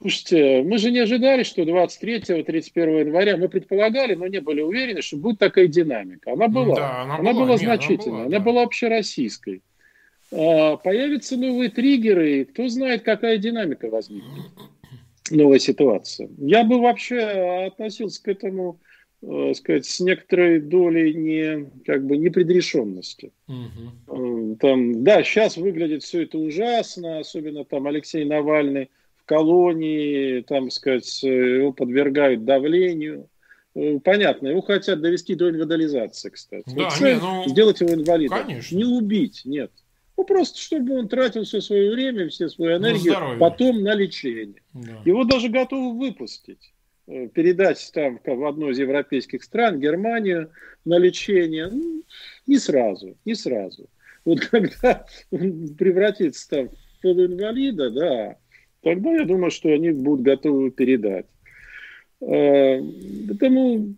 слушайте, 0.00 0.62
мы 0.62 0.78
же 0.78 0.90
не 0.90 1.00
ожидали, 1.00 1.42
что 1.42 1.62
23-31 1.62 3.00
января, 3.00 3.36
мы 3.36 3.48
предполагали, 3.48 4.14
но 4.14 4.26
не 4.26 4.40
были 4.40 4.60
уверены, 4.60 5.02
что 5.02 5.16
будет 5.16 5.38
такая 5.38 5.66
динамика. 5.66 6.32
Она 6.32 6.48
была, 6.48 6.76
да, 6.76 7.02
она, 7.02 7.16
она 7.16 7.32
была, 7.32 7.46
была 7.46 7.56
значительная, 7.56 8.26
она 8.26 8.28
была, 8.28 8.36
она 8.36 8.40
была 8.40 8.62
общероссийской. 8.62 9.62
А, 10.30 10.76
появятся 10.76 11.36
новые 11.36 11.70
триггеры, 11.70 12.40
и 12.40 12.44
кто 12.44 12.68
знает, 12.68 13.02
какая 13.02 13.38
динамика 13.38 13.88
возникнет, 13.88 14.44
новая 15.30 15.58
ситуация. 15.58 16.28
Я 16.38 16.64
бы 16.64 16.80
вообще 16.80 17.66
относился 17.66 18.22
к 18.22 18.28
этому 18.28 18.78
э, 19.22 19.52
сказать, 19.54 19.86
с 19.86 20.00
некоторой 20.00 20.60
долей 20.60 21.14
не, 21.14 21.70
как 21.84 22.06
бы, 22.06 22.16
непредрешенности. 22.16 23.32
Угу. 23.48 24.56
Там, 24.60 25.04
да, 25.04 25.22
сейчас 25.22 25.56
выглядит 25.56 26.02
все 26.02 26.22
это 26.22 26.38
ужасно, 26.38 27.18
особенно 27.18 27.64
там 27.64 27.86
Алексей 27.86 28.24
Навальный 28.24 28.90
в 29.16 29.24
колонии, 29.24 30.40
там, 30.42 30.70
сказать, 30.70 31.22
его 31.22 31.72
подвергают 31.72 32.44
давлению. 32.44 33.28
Э, 33.74 33.98
понятно, 34.00 34.48
его 34.48 34.60
хотят 34.60 35.00
довести 35.00 35.34
до 35.34 35.50
инвалидизации, 35.50 36.30
кстати. 36.30 36.64
Да, 36.66 36.84
вот 36.84 37.00
не, 37.00 37.14
ну, 37.16 37.48
сделать 37.48 37.80
его 37.80 37.94
инвалидом. 37.94 38.44
Конечно. 38.44 38.76
Не 38.76 38.84
убить, 38.84 39.42
нет. 39.44 39.70
Ну, 40.16 40.24
просто 40.24 40.58
чтобы 40.58 40.98
он 40.98 41.08
тратил 41.08 41.44
все 41.44 41.60
свое 41.60 41.92
время, 41.92 42.28
все 42.28 42.48
свою 42.48 42.78
энергию 42.78 43.38
потом 43.38 43.82
на 43.82 43.94
лечение. 43.94 44.62
Да. 44.74 45.00
Его 45.04 45.22
даже 45.22 45.48
готовы 45.48 45.96
выпустить. 45.96 46.72
Э, 47.08 47.26
передать 47.28 47.90
там 47.94 48.20
в 48.22 48.44
одну 48.44 48.68
из 48.68 48.78
европейских 48.78 49.42
стран, 49.42 49.80
Германию, 49.80 50.50
на 50.84 50.98
лечение, 50.98 51.68
ну, 51.68 52.02
не 52.46 52.58
сразу, 52.58 53.16
не 53.24 53.34
сразу. 53.34 53.88
Вот 54.26 54.40
когда 54.40 55.06
он 55.30 55.74
превратится 55.74 56.50
там 56.50 56.68
в 56.68 57.02
полуинвалида, 57.02 57.90
да, 57.90 58.36
тогда 58.82 59.10
я 59.12 59.24
думаю, 59.24 59.50
что 59.50 59.70
они 59.70 59.90
будут 59.90 60.20
готовы 60.20 60.70
передать. 60.70 61.24
Э, 62.20 62.82
поэтому 63.26 63.94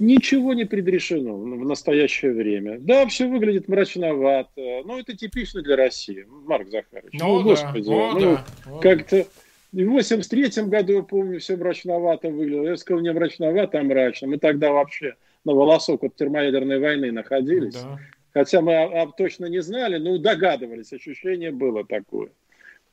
ничего 0.00 0.52
не 0.52 0.64
предрешено 0.64 1.36
в 1.36 1.64
настоящее 1.64 2.32
время. 2.32 2.80
Да, 2.80 3.06
все 3.06 3.28
выглядит 3.28 3.68
мрачновато, 3.68 4.82
но 4.84 4.98
это 4.98 5.16
типично 5.16 5.62
для 5.62 5.76
России. 5.76 6.26
Марк 6.28 6.70
Захарович, 6.70 7.20
ну, 7.20 7.26
ну 7.26 7.38
да, 7.38 7.44
господи, 7.44 7.88
ну, 7.88 8.12
ну 8.18 8.20
да, 8.20 8.78
как-то 8.80 9.26
и 9.72 9.84
в 9.84 9.90
83 9.90 10.64
году, 10.64 10.92
я 10.94 11.02
помню, 11.02 11.40
все 11.40 11.56
мрачновато 11.56 12.30
выглядело. 12.30 12.68
Я 12.68 12.76
сказал, 12.76 13.02
не 13.02 13.12
мрачновато, 13.12 13.80
а 13.80 13.82
мрачно. 13.82 14.28
Мы 14.28 14.38
тогда 14.38 14.72
вообще 14.72 15.14
на 15.44 15.52
волосок 15.52 16.04
от 16.04 16.16
термоядерной 16.16 16.78
войны 16.78 17.12
находились. 17.12 17.74
Да. 17.74 17.98
Хотя 18.32 18.60
мы 18.60 18.74
а, 18.74 19.02
а, 19.02 19.06
точно 19.06 19.46
не 19.46 19.60
знали, 19.60 19.98
но 19.98 20.18
догадывались, 20.18 20.92
ощущение 20.92 21.50
было 21.50 21.84
такое. 21.84 22.30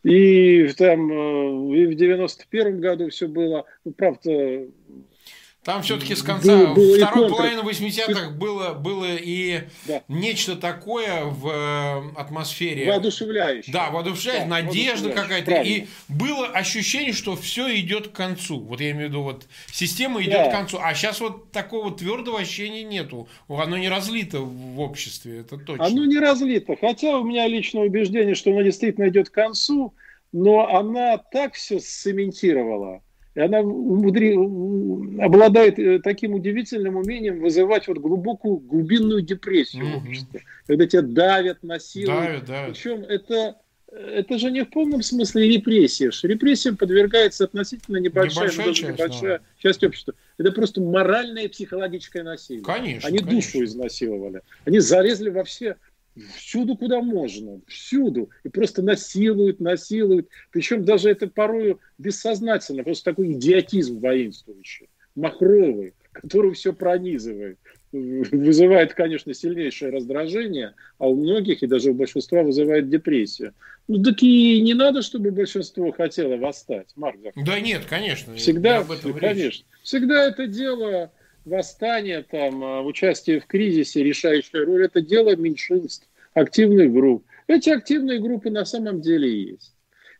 И 0.04 0.68
там 0.78 1.12
э, 1.12 1.78
и 1.78 1.86
в 1.88 1.96
91 1.96 2.80
году 2.80 3.10
все 3.10 3.28
было, 3.28 3.66
ну, 3.84 3.92
правда, 3.92 4.66
там 5.66 5.82
все-таки 5.82 6.14
с 6.14 6.22
конца 6.22 6.56
был, 6.56 6.76
был 6.76 6.96
второй 6.96 7.28
половины 7.28 7.62
80-х 7.62 8.30
было, 8.30 8.74
было 8.74 9.16
и 9.16 9.64
да. 9.88 10.04
нечто 10.08 10.56
такое 10.56 11.24
в 11.24 11.48
э, 11.48 12.20
атмосфере. 12.20 12.86
Воодушевляющее. 12.86 13.74
Да, 13.74 13.90
воодушевляющее, 13.90 14.48
да, 14.48 14.62
надежда 14.62 15.10
какая-то. 15.10 15.64
И 15.64 15.88
было 16.08 16.46
ощущение, 16.46 17.14
что 17.14 17.36
все 17.36 17.76
идет 17.80 18.10
к 18.10 18.12
концу. 18.12 18.60
Вот 18.60 18.80
я 18.80 18.92
имею 18.92 19.08
в 19.08 19.10
виду, 19.10 19.24
вот 19.24 19.48
система 19.72 20.22
идет 20.22 20.34
да. 20.34 20.50
к 20.50 20.52
концу. 20.52 20.78
А 20.80 20.94
сейчас 20.94 21.20
вот 21.20 21.52
такого 21.52 21.90
твердого 21.90 22.40
ощущения 22.40 22.84
нету. 22.84 23.28
Оно 23.48 23.76
не 23.76 23.90
разлито 23.90 24.42
в 24.42 24.80
обществе, 24.80 25.40
это 25.40 25.58
точно. 25.58 25.84
Оно 25.84 26.06
не 26.06 26.20
разлито. 26.20 26.76
Хотя 26.80 27.18
у 27.18 27.24
меня 27.24 27.48
личное 27.48 27.88
убеждение, 27.88 28.36
что 28.36 28.52
оно 28.52 28.62
действительно 28.62 29.10
идет 29.10 29.32
к 29.32 29.34
концу, 29.34 29.96
но 30.32 30.68
она 30.68 31.18
так 31.18 31.56
все 31.56 31.80
сцементировала 31.80 33.02
и 33.36 33.40
она 33.42 33.60
умудри... 33.60 34.34
обладает 35.22 35.78
э, 35.78 36.00
таким 36.00 36.34
удивительным 36.34 36.96
умением 36.96 37.42
вызывать 37.42 37.88
вот 37.88 37.98
глубокую 37.98 38.58
глубинную 38.58 39.22
депрессию 39.22 39.86
в 39.88 39.98
обществе, 39.98 40.44
когда 40.66 40.88
тебя 40.88 41.02
давят, 41.02 41.62
насилуют. 41.62 42.24
Давят, 42.24 42.46
давят. 42.46 42.74
Причем 42.74 43.02
это 43.04 43.58
это 43.96 44.38
же 44.38 44.52
не 44.52 44.64
в 44.64 44.70
полном 44.70 45.02
смысле 45.02 45.48
репрессия. 45.48 46.12
Репрессиям 46.24 46.76
подвергается 46.76 47.46
относительно 47.46 47.98
небольшая, 47.98 48.52
небольшая, 48.52 48.74
часть, 48.74 49.00
небольшая 49.00 49.38
да. 49.40 49.44
часть 49.58 49.84
общества. 49.84 50.14
Это 50.38 50.52
просто 50.52 50.82
моральное 50.82 51.44
и 51.44 51.48
психологическое 51.48 52.24
насилие. 52.24 52.64
Конечно. 52.64 53.08
Они 53.08 53.20
конечно. 53.20 53.36
душу 53.36 53.64
изнасиловали. 53.64 54.42
Они 54.66 54.80
залезли 54.80 55.30
во 55.30 55.44
все 55.46 55.78
всюду, 56.36 56.76
куда 56.78 57.02
можно, 57.02 57.62
всюду. 57.68 58.30
И 58.44 58.50
просто 58.50 58.82
насилуют, 58.82 59.60
насилуют. 59.60 60.30
Причем 60.52 60.86
даже 60.86 61.10
это 61.10 61.28
порою 61.28 61.80
бессознательно, 61.98 62.84
просто 62.84 63.12
такой 63.12 63.34
идиотизм 63.34 64.00
воинствующий, 64.00 64.90
махровый, 65.16 65.94
который 66.12 66.54
все 66.54 66.74
пронизывает. 66.74 67.58
Вызывает, 67.92 68.94
конечно, 68.94 69.34
сильнейшее 69.34 69.92
раздражение, 69.92 70.74
а 70.98 71.08
у 71.08 71.16
многих 71.16 71.64
и 71.64 71.68
даже 71.68 71.92
у 71.92 71.94
большинства 71.94 72.44
вызывает 72.44 72.90
депрессию. 72.90 73.54
Ну 73.88 74.04
так 74.04 74.22
и 74.22 74.60
не 74.62 74.74
надо, 74.74 75.02
чтобы 75.02 75.32
большинство 75.32 75.92
хотело 75.92 76.36
восстать, 76.36 76.90
Марк. 76.96 77.20
Да 77.36 77.60
нет, 77.60 77.84
конечно. 77.88 78.36
Всегда, 78.36 78.84
конечно. 78.84 79.20
Речь. 79.20 79.64
Всегда 79.84 80.28
это 80.28 80.48
дело 80.48 81.12
восстание, 81.46 82.24
там, 82.24 82.64
а, 82.64 82.82
участие 82.82 83.40
в 83.40 83.46
кризисе, 83.46 84.04
решающая 84.04 84.66
роль, 84.66 84.86
это 84.86 85.02
дело 85.02 85.36
меньшинств, 85.36 86.08
активных 86.34 86.92
групп. 86.92 87.26
Эти 87.48 87.70
активные 87.70 88.20
группы 88.20 88.50
на 88.50 88.66
самом 88.66 89.02
деле 89.02 89.32
есть. 89.52 89.74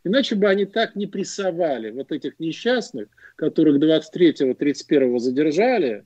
Иначе 0.04 0.36
бы 0.36 0.48
они 0.48 0.66
так 0.66 0.94
не 0.94 1.06
прессовали 1.06 1.90
вот 1.90 2.12
этих 2.12 2.38
несчастных, 2.38 3.08
которых 3.34 3.82
23-31 3.82 5.18
задержали, 5.18 6.04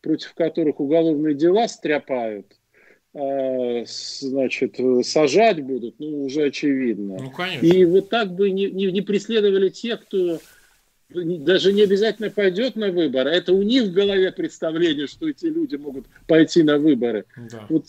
против 0.00 0.34
которых 0.34 0.78
уголовные 0.78 1.34
дела 1.34 1.66
стряпают, 1.66 2.46
а, 3.12 3.82
значит, 3.84 4.76
сажать 5.04 5.60
будут, 5.62 5.96
ну, 5.98 6.24
уже 6.24 6.44
очевидно. 6.44 7.18
Ну, 7.20 7.30
конечно. 7.32 7.66
И 7.66 7.84
вот 7.84 8.08
так 8.08 8.32
бы 8.32 8.50
не, 8.50 8.70
не, 8.70 8.92
не 8.92 9.02
преследовали 9.02 9.68
тех, 9.68 10.02
кто 10.02 10.38
даже 11.12 11.72
не 11.72 11.82
обязательно 11.82 12.30
пойдет 12.30 12.76
на 12.76 12.90
выборы, 12.90 13.30
а 13.30 13.34
это 13.34 13.52
у 13.52 13.62
них 13.62 13.84
в 13.84 13.92
голове 13.92 14.30
представление, 14.32 15.06
что 15.06 15.28
эти 15.28 15.46
люди 15.46 15.76
могут 15.76 16.06
пойти 16.26 16.62
на 16.62 16.78
выборы. 16.78 17.24
Да. 17.50 17.66
Вот 17.68 17.86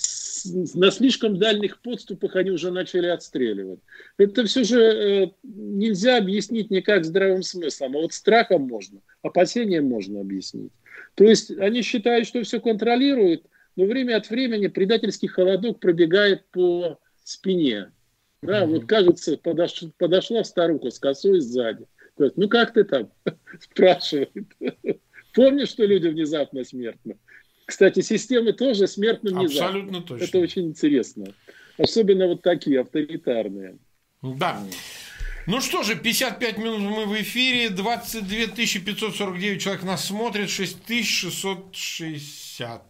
на 0.73 0.91
слишком 0.91 1.37
дальних 1.37 1.79
подступах 1.81 2.35
они 2.35 2.51
уже 2.51 2.71
начали 2.71 3.07
отстреливать. 3.07 3.79
Это 4.17 4.45
все 4.45 4.63
же 4.63 4.79
э, 4.79 5.27
нельзя 5.43 6.17
объяснить 6.17 6.71
никак 6.71 7.05
здравым 7.05 7.43
смыслом, 7.43 7.97
а 7.97 8.01
вот 8.01 8.13
страхом 8.13 8.63
можно, 8.63 9.01
опасением 9.21 9.85
можно 9.85 10.21
объяснить. 10.21 10.71
То 11.15 11.23
есть 11.23 11.51
они 11.51 11.81
считают, 11.81 12.27
что 12.27 12.41
все 12.43 12.59
контролируют, 12.59 13.43
но 13.75 13.85
время 13.85 14.17
от 14.17 14.29
времени 14.29 14.67
предательский 14.67 15.27
холодок 15.27 15.79
пробегает 15.79 16.45
по 16.51 16.99
спине. 17.23 17.91
Да, 18.41 18.63
mm-hmm. 18.63 18.67
вот 18.67 18.85
кажется, 18.85 19.37
подош, 19.37 19.83
подошла 19.99 20.43
старуха 20.43 20.89
с 20.89 20.97
косой 20.97 21.41
сзади. 21.41 21.85
Говорит, 22.21 22.37
ну 22.37 22.47
как 22.49 22.73
ты 22.73 22.83
там? 22.83 23.09
Спрашивает. 23.59 24.31
Помнишь, 25.33 25.69
что 25.69 25.85
люди 25.85 26.07
внезапно 26.07 26.63
смертны? 26.63 27.17
Кстати, 27.65 28.01
системы 28.01 28.53
тоже 28.53 28.87
смертны 28.87 29.31
внезапно. 29.31 29.65
Абсолютно 29.65 30.01
точно. 30.01 30.25
Это 30.25 30.37
очень 30.39 30.67
интересно. 30.67 31.33
Особенно 31.77 32.27
вот 32.27 32.41
такие 32.41 32.81
авторитарные. 32.81 33.77
Да. 34.21 34.61
Ну 35.47 35.61
что 35.61 35.81
же, 35.83 35.95
55 35.95 36.57
минут 36.59 36.81
мы 36.81 37.05
в 37.05 37.15
эфире, 37.21 37.69
22 37.69 38.47
549 38.55 39.61
человек 39.61 39.83
нас 39.83 40.05
смотрит, 40.05 40.49
6660. 40.49 42.83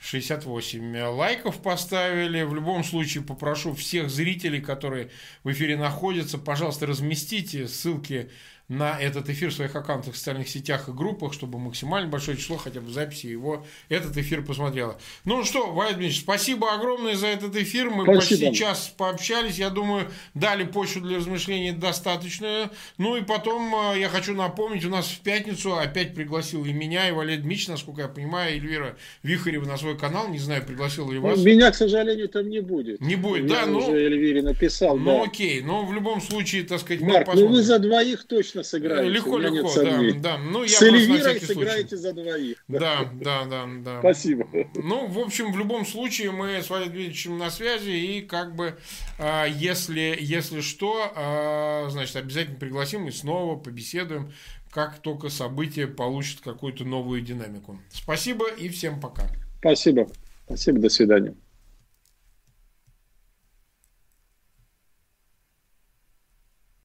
68 0.00 0.98
лайков 1.10 1.62
поставили. 1.62 2.42
В 2.42 2.54
любом 2.54 2.82
случае 2.82 3.22
попрошу 3.22 3.74
всех 3.74 4.10
зрителей, 4.10 4.60
которые 4.60 5.10
в 5.44 5.50
эфире 5.52 5.76
находятся, 5.76 6.38
пожалуйста, 6.38 6.86
разместите 6.86 7.68
ссылки 7.68 8.30
на 8.70 8.96
этот 8.98 9.28
эфир 9.28 9.50
в 9.50 9.54
своих 9.54 9.74
аккаунтах 9.74 10.14
в 10.14 10.16
социальных 10.16 10.48
сетях 10.48 10.88
и 10.88 10.92
группах, 10.92 11.34
чтобы 11.34 11.58
максимально 11.58 12.08
большое 12.08 12.36
число 12.36 12.56
хотя 12.56 12.80
бы 12.80 12.90
записи 12.90 13.26
его 13.26 13.66
этот 13.88 14.16
эфир 14.16 14.44
посмотрело. 14.44 14.96
Ну 15.24 15.44
что, 15.44 15.72
Валерий 15.72 15.96
Дмитриевич, 15.96 16.20
спасибо 16.20 16.72
огромное 16.72 17.16
за 17.16 17.26
этот 17.26 17.56
эфир. 17.56 17.90
Мы 17.90 18.04
спасибо. 18.04 18.20
почти 18.20 18.54
час 18.54 18.94
пообщались. 18.96 19.58
Я 19.58 19.70
думаю, 19.70 20.08
дали 20.34 20.62
почву 20.62 21.00
для 21.00 21.16
размышлений 21.16 21.72
достаточную. 21.72 22.70
Ну 22.96 23.16
и 23.16 23.22
потом 23.22 23.74
э, 23.74 23.98
я 23.98 24.08
хочу 24.08 24.34
напомнить, 24.34 24.84
у 24.84 24.88
нас 24.88 25.08
в 25.08 25.18
пятницу 25.18 25.76
опять 25.76 26.14
пригласил 26.14 26.64
и 26.64 26.72
меня, 26.72 27.08
и 27.08 27.12
Валерий 27.12 27.38
Дмитриевич, 27.38 27.68
насколько 27.68 28.02
я 28.02 28.08
понимаю, 28.08 28.54
Эльвира 28.54 28.96
Вихарева 29.24 29.64
на 29.64 29.78
свой 29.78 29.98
канал. 29.98 30.28
Не 30.28 30.38
знаю, 30.38 30.64
пригласил 30.64 31.10
ли 31.10 31.18
вас. 31.18 31.36
Ну, 31.36 31.44
меня, 31.44 31.72
к 31.72 31.74
сожалению, 31.74 32.28
там 32.28 32.48
не 32.48 32.60
будет. 32.60 33.00
Не 33.00 33.16
будет, 33.16 33.48
да? 33.48 33.66
Ну, 33.66 33.78
уже 33.78 34.00
Эльвире 34.00 34.42
написал, 34.42 34.96
Ну 34.96 35.18
да. 35.18 35.24
окей, 35.24 35.60
но 35.60 35.84
в 35.84 35.92
любом 35.92 36.20
случае, 36.20 36.62
так 36.62 36.78
сказать, 36.78 37.02
Марк, 37.02 37.28
ну 37.34 37.48
вы 37.48 37.62
за 37.62 37.80
двоих 37.80 38.24
точно 38.24 38.59
точно 38.60 38.78
сыграете. 38.78 39.08
Легко, 39.08 39.38
легко, 39.38 39.72
да, 39.74 40.20
да. 40.20 40.38
Ну, 40.38 40.62
я 40.62 40.68
С 40.68 40.82
Эльвирой 40.82 41.40
сыграете 41.40 41.96
за 41.96 42.12
двоих. 42.12 42.64
Да, 42.68 43.10
да, 43.14 43.44
да, 43.44 43.68
да. 43.84 43.98
Спасибо. 44.00 44.48
Ну, 44.74 45.06
в 45.06 45.18
общем, 45.18 45.52
в 45.52 45.58
любом 45.58 45.86
случае 45.86 46.30
мы 46.30 46.62
с 46.62 46.70
Валерием 46.70 46.92
Дмитриевичем 46.92 47.38
на 47.38 47.50
связи, 47.50 47.90
и 47.90 48.22
как 48.22 48.54
бы, 48.54 48.76
а, 49.18 49.46
если, 49.46 50.16
если 50.18 50.60
что, 50.60 51.12
а, 51.14 51.88
значит, 51.90 52.16
обязательно 52.16 52.58
пригласим 52.58 53.08
и 53.08 53.10
снова 53.10 53.56
побеседуем, 53.56 54.32
как 54.70 54.98
только 55.00 55.30
событие 55.30 55.86
получит 55.86 56.40
какую-то 56.40 56.84
новую 56.84 57.22
динамику. 57.22 57.80
Спасибо 57.90 58.48
и 58.48 58.68
всем 58.68 59.00
пока. 59.00 59.26
Спасибо. 59.60 60.08
Спасибо, 60.46 60.78
до 60.78 60.88
свидания. 60.88 61.34